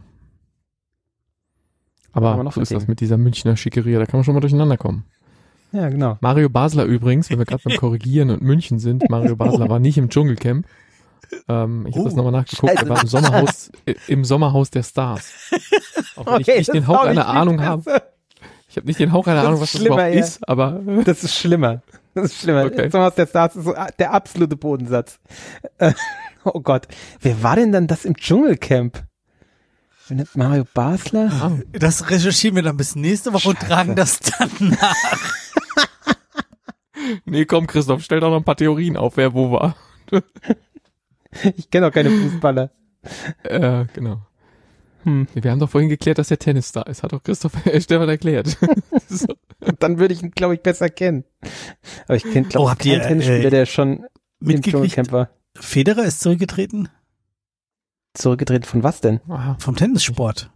[2.12, 5.04] Aber so ist das mit dieser Münchner Schickeria, da kann man schon mal durcheinander kommen.
[5.72, 6.18] Ja, genau.
[6.20, 9.96] Mario Basler übrigens, wenn wir gerade beim Korrigieren und München sind, Mario Basler war nicht
[9.96, 10.66] im Dschungelcamp.
[11.48, 12.84] Ähm, ich habe Oh, das nochmal nachgeguckt, scheiße.
[12.84, 15.32] er war im Sommerhaus, äh, im Sommerhaus der Stars.
[16.16, 18.02] Auch wenn ich nicht den Hauch auch einer Ahnung habe.
[18.68, 20.20] Ich habe nicht den Hauch einer Ahnung, was das überhaupt ja.
[20.20, 21.82] ist, aber Das ist schlimmer.
[22.14, 22.66] Das ist schlimmer.
[22.66, 22.90] Okay.
[22.90, 25.18] Thomas der Stars ist so äh, der absolute Bodensatz.
[25.78, 25.92] Äh,
[26.44, 26.86] oh Gott.
[27.20, 29.02] Wer war denn dann das im Dschungelcamp?
[30.14, 31.58] Nennt Mario Basler?
[31.72, 35.32] Das recherchieren wir dann bis nächste Woche und tragen das dann nach.
[37.24, 39.76] nee, komm Christoph, stell doch noch ein paar Theorien auf, wer wo war.
[41.56, 42.70] Ich kenne auch keine Fußballer.
[43.44, 44.20] Äh, genau.
[45.04, 45.26] Hm.
[45.32, 47.02] Wir haben doch vorhin geklärt, dass er Tennisstar ist.
[47.02, 48.58] Hat doch Christoph Stefan erklärt.
[49.08, 49.26] so.
[49.78, 51.24] Dann würde ich ihn, glaube ich, besser kennen.
[52.04, 54.04] Aber ich kenne, glaube Oh, ich, habt keinen ihr, Tennisspieler, äh, der schon im
[54.40, 55.30] Mitgekriegt, Dschungelcamp war.
[55.58, 56.90] Federer ist zurückgetreten
[58.14, 59.20] Zurückgedreht von was denn?
[59.28, 60.50] Ah, vom Tennissport.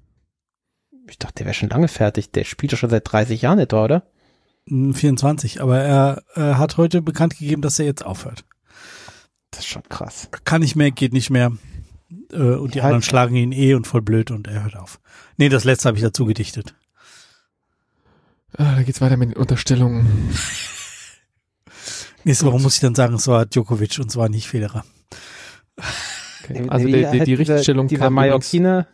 [1.08, 2.30] Ich dachte, der wäre schon lange fertig.
[2.32, 4.02] Der spielt doch schon seit 30 Jahren etwa, oder?
[4.68, 8.44] Hm, 24, aber er äh, hat heute bekannt gegeben, dass er jetzt aufhört.
[9.52, 10.28] Das ist schon krass.
[10.44, 11.52] Kann nicht mehr, geht nicht mehr.
[12.32, 14.76] Äh, und die Ja, anderen halt- schlagen ihn eh und voll blöd und er hört
[14.76, 15.00] auf.
[15.36, 16.74] Nee, das letzte habe ich dazu gedichtet.
[18.58, 20.34] ah, da geht's weiter mit den Unterstellungen.
[22.24, 24.84] Nächste Woche muss ich dann sagen, es war Djokovic und zwar nicht Federer.
[26.44, 26.66] Okay.
[26.68, 28.86] Also die, die, die Richtigstellung dieser kam übrigens- Mallorquiner,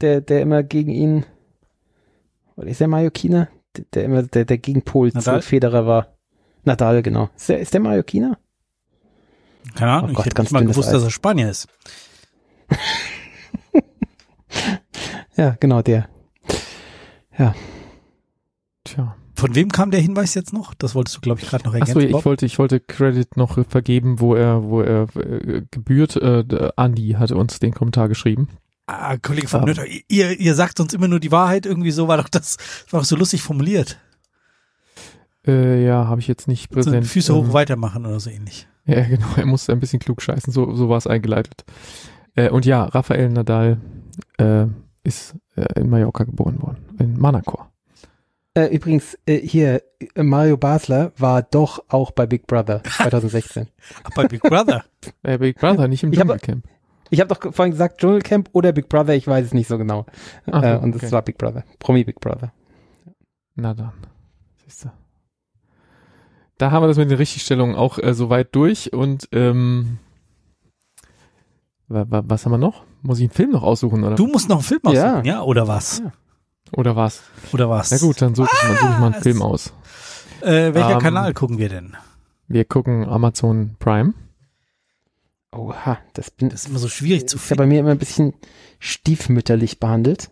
[0.00, 1.24] der, der immer gegen ihn,
[2.56, 3.48] oder ist der Mallorquiner?
[3.76, 5.42] Der, der immer der, der Gegenpol Nadal?
[5.42, 6.14] zu Federer war.
[6.64, 7.30] Nadal, genau.
[7.36, 8.38] Ist der, ist der Mallorquiner?
[9.74, 10.94] Keine Ahnung, Oh Gott, ich hätte ganz nicht mal gewusst, Eis.
[10.94, 11.68] dass er Spanier ist.
[15.36, 16.08] Ja, genau, der.
[18.84, 19.14] Tja.
[19.38, 20.74] Von wem kam der Hinweis jetzt noch?
[20.74, 22.00] Das wolltest du, glaube ich, gerade noch Achso, ergänzen.
[22.06, 22.24] ich Bob?
[22.24, 26.16] wollte, ich wollte Credit noch vergeben, wo er, wo er äh, gebührt.
[26.16, 28.48] Äh, Andi hatte uns den Kommentar geschrieben.
[28.86, 29.66] ah, Kollege von Ähm.
[29.66, 32.56] Nötter, ihr, ihr sagt uns immer nur die Wahrheit, irgendwie so war doch das,
[32.90, 33.98] war doch so lustig formuliert.
[35.46, 37.06] Äh, ja, habe ich jetzt nicht So präsent.
[37.06, 38.66] Füße hoch Ähm, weitermachen oder so ähnlich.
[38.86, 41.66] Ja, genau, er musste ein bisschen klug scheißen, so, so war es eingeleitet.
[42.34, 43.76] Äh, und ja, Rafael Nadal
[44.38, 44.64] äh,
[45.04, 47.67] ist äh, in Mallorca geboren worden, in Manacor.
[48.54, 49.82] Äh, übrigens, äh, hier,
[50.14, 53.68] äh, Mario Basler war doch auch bei Big Brother 2016.
[54.04, 54.84] Ach, bei Big Brother.
[55.22, 56.64] Äh, Big Brother, nicht im hab- Dschungelcamp.
[57.10, 60.04] Ich habe doch vorhin gesagt Dschungelcamp oder Big Brother, ich weiß es nicht so genau.
[60.50, 61.12] Ach äh, und es okay.
[61.12, 61.64] war Big Brother.
[61.78, 62.52] Promi Big Brother.
[63.54, 63.92] Na dann,
[64.64, 64.90] siehst du.
[66.58, 69.98] Da haben wir das mit den Richtigstellungen auch äh, soweit durch und ähm,
[71.86, 72.82] wa, wa, was haben wir noch?
[73.02, 74.90] Muss ich einen Film noch aussuchen oder, Du musst noch einen Film Ja.
[75.12, 75.42] aussuchen, ja.
[75.42, 76.00] Oder was?
[76.00, 76.12] Ja.
[76.72, 77.22] Oder was?
[77.52, 77.90] Oder was?
[77.90, 79.22] Na gut, dann suche ich, mal- suche ich mal einen Was?
[79.22, 79.72] Film aus.
[80.40, 81.96] Äh, welcher Ähm, Kanal gucken wir denn?
[82.46, 84.14] Wir gucken Amazon Prime.
[85.52, 87.74] Oha, das bin Das ist immer so schwierig zu ist ja bei finden.
[87.74, 88.34] mir immer ein bisschen
[88.78, 90.30] stiefmütterlich behandelt.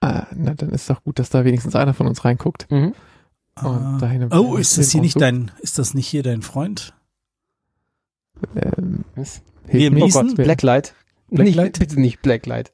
[0.00, 2.70] Ah, na, dann ist doch gut, dass da wenigstens einer von uns reinguckt.
[2.70, 2.94] Mhm.
[3.60, 6.94] Und dahin einen oh, ist das hier nicht dein, ist das nicht hier dein Freund?
[8.54, 9.42] Ähm, Was?
[9.66, 9.94] hilf Liam.
[9.94, 10.26] Neeson?
[10.26, 10.94] Oh Gott, Blacklight.
[11.28, 11.64] Blacklight?
[11.66, 12.72] Nicht, bitte nicht Blacklight.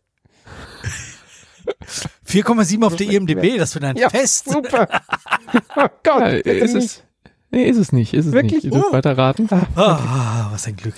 [2.27, 4.49] 4,7 auf der IMDb, das wird ein Ja, Fest.
[4.51, 4.89] Super.
[5.77, 6.85] oh Gott, Ja, ist nicht.
[6.85, 7.03] es,
[7.51, 8.55] nee, ist es nicht, ist es Wirklich?
[8.55, 8.65] nicht.
[8.65, 8.93] Ihr dürft Oh.
[8.93, 9.49] weiter raten.
[9.77, 10.95] Ah, was ein Glück.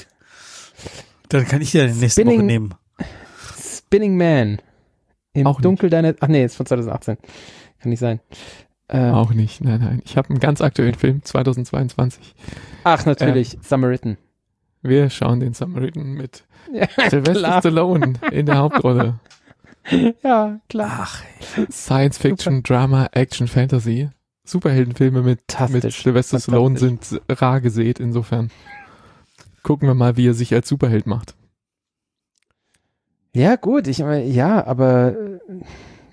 [1.28, 2.74] Dann kann ich dir nächste Spinning- Woche nehmen.
[3.58, 4.60] Spinning Man.
[5.32, 5.64] Im Auch nicht.
[5.64, 7.18] Dunkel deiner, ach nee, ist von 2018.
[7.80, 8.20] Kann nicht sein.
[8.88, 10.00] Äh, Auch nicht, nein, nein.
[10.04, 12.34] Ich habe einen ganz aktuellen Film, 2022.
[12.84, 14.16] ach, natürlich, Samaritan.
[14.82, 17.58] Wir schauen den Samaritan mit Ja, Sylvester.
[17.60, 19.18] Stallone in der Hauptrolle.
[20.22, 20.90] Ja, klar.
[21.00, 21.22] Ach,
[21.70, 24.10] Science Fiction, Drama, Action, Fantasy.
[24.44, 25.40] Superheldenfilme mit,
[25.70, 25.92] mit.
[25.92, 28.50] Sylvester Stallone sind rar gesät, insofern.
[29.62, 31.34] Gucken wir mal, wie er sich als Superheld macht.
[33.34, 35.38] Ja, gut, ich meine, ja, aber äh,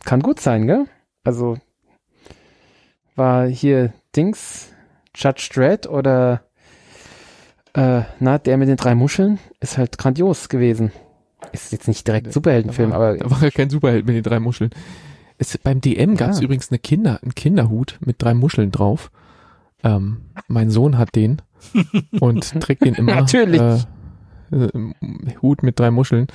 [0.04, 0.88] kann gut sein, gell?
[1.24, 1.58] Also
[3.16, 4.74] war hier Dings,
[5.16, 6.44] Judge Dredd oder
[7.74, 10.91] äh, na, der mit den drei Muscheln ist halt grandios gewesen.
[11.54, 14.24] Ist jetzt nicht direkt Superheldenfilm, da war, aber Da war ja kein Superheld mit den
[14.24, 14.72] drei Muscheln.
[15.38, 16.44] Es, beim DM gab es Ja.
[16.44, 19.12] übrigens eine Kinder, einen Kinderhut mit drei Muscheln drauf.
[19.84, 20.18] Ähm,
[20.48, 21.42] mein Sohn hat den
[22.20, 23.16] und trägt den immer.
[23.16, 23.62] Natürlich.
[23.62, 24.70] Äh, äh,
[25.42, 26.28] Hut mit drei Muscheln.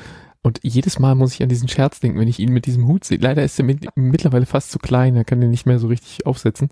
[0.42, 3.04] Und jedes Mal muss ich an diesen Scherz denken, wenn ich ihn mit diesem Hut
[3.04, 3.18] sehe.
[3.18, 6.26] Leider ist er mit, mittlerweile fast zu klein, er kann den nicht mehr so richtig
[6.26, 6.68] aufsetzen,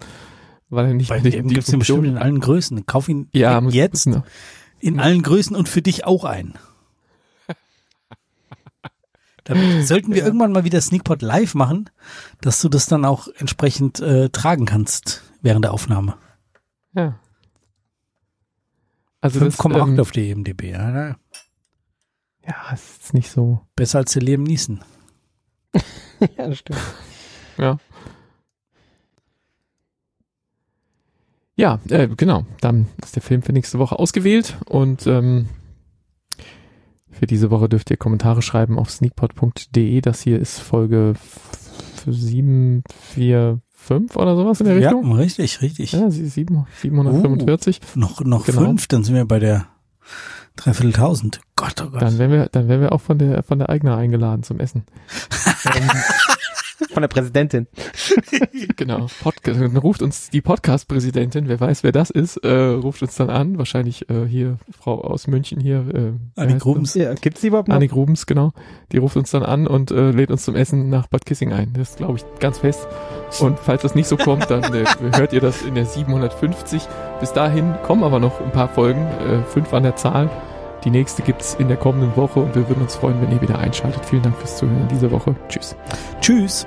[0.71, 2.87] weil er nicht bei mehr dem gibt's den bestimmt in allen Größen.
[2.87, 4.23] Kauf ihn ja, jetzt Muss,
[4.79, 6.55] in allen Größen und für dich auch ein.
[9.47, 10.27] Dann sollten wir Ja.
[10.27, 11.89] irgendwann mal wieder Sneakpot live machen,
[12.41, 16.17] dass du das dann auch entsprechend äh, tragen kannst während der Aufnahme.
[16.95, 17.19] ja.
[19.23, 20.63] Also das, 5,8 ähm, auf der IMDb.
[20.65, 21.17] Ja,
[22.47, 23.61] ja, ist nicht so.
[23.75, 24.85] besser als der Liam Neeson.
[26.21, 26.79] ja, das stimmt.
[27.59, 27.79] Ja.
[31.57, 32.45] Ja, äh, genau.
[32.61, 35.49] Dann ist der Film für nächste Woche ausgewählt und ähm,
[37.19, 40.01] für diese Woche dürft ihr Kommentare schreiben auf sneakpot.de.
[40.01, 41.15] Das hier ist Folge
[42.07, 45.13] 745 oder sowas in der Ja, Richtung.
[45.15, 45.93] richtig, richtig.
[45.93, 47.81] Ja, sie- sieben- 745.
[47.95, 48.63] Noch, noch Genau.
[48.63, 49.67] fünf, dann sind wir bei der
[50.57, 51.41] Dreivierteltausend.
[51.55, 52.01] Gott, oh Gott.
[52.01, 54.85] Dann werden wir, dann werden wir auch von der von der Eigner eingeladen zum Essen.
[55.75, 55.91] Ähm,
[56.97, 57.67] Von der Präsidentin.
[58.77, 59.07] Genau.
[59.23, 63.29] Podcast, dann ruft uns die Podcast-Präsidentin, wer weiß, wer das ist, äh, ruft uns dann
[63.29, 63.59] an.
[63.59, 65.81] Wahrscheinlich äh, hier Frau aus München hier.
[65.81, 66.95] Äh, wer Annik heißt Rubens.
[66.95, 67.75] Ja, gibt's die überhaupt noch?
[67.75, 68.55] Annik Rubens, genau.
[68.93, 71.75] Die ruft uns dann an und äh, lädt uns zum Essen nach Bad Kissing ein.
[71.75, 72.89] Das ist, glaube ich, ganz fest.
[73.41, 74.87] Und falls das nicht so kommt, dann äh,
[75.17, 76.83] hört ihr das in der 750.
[77.21, 80.31] Bis dahin kommen aber noch ein paar Folgen, äh, fünf an der Zahl.
[80.85, 83.59] Die nächste gibt's in der kommenden Woche und wir würden uns freuen, wenn ihr wieder
[83.59, 84.03] einschaltet.
[84.07, 85.35] Vielen Dank fürs Zuhören in dieser Woche.
[85.49, 85.77] Tschüss.
[86.23, 86.67] Tschüss.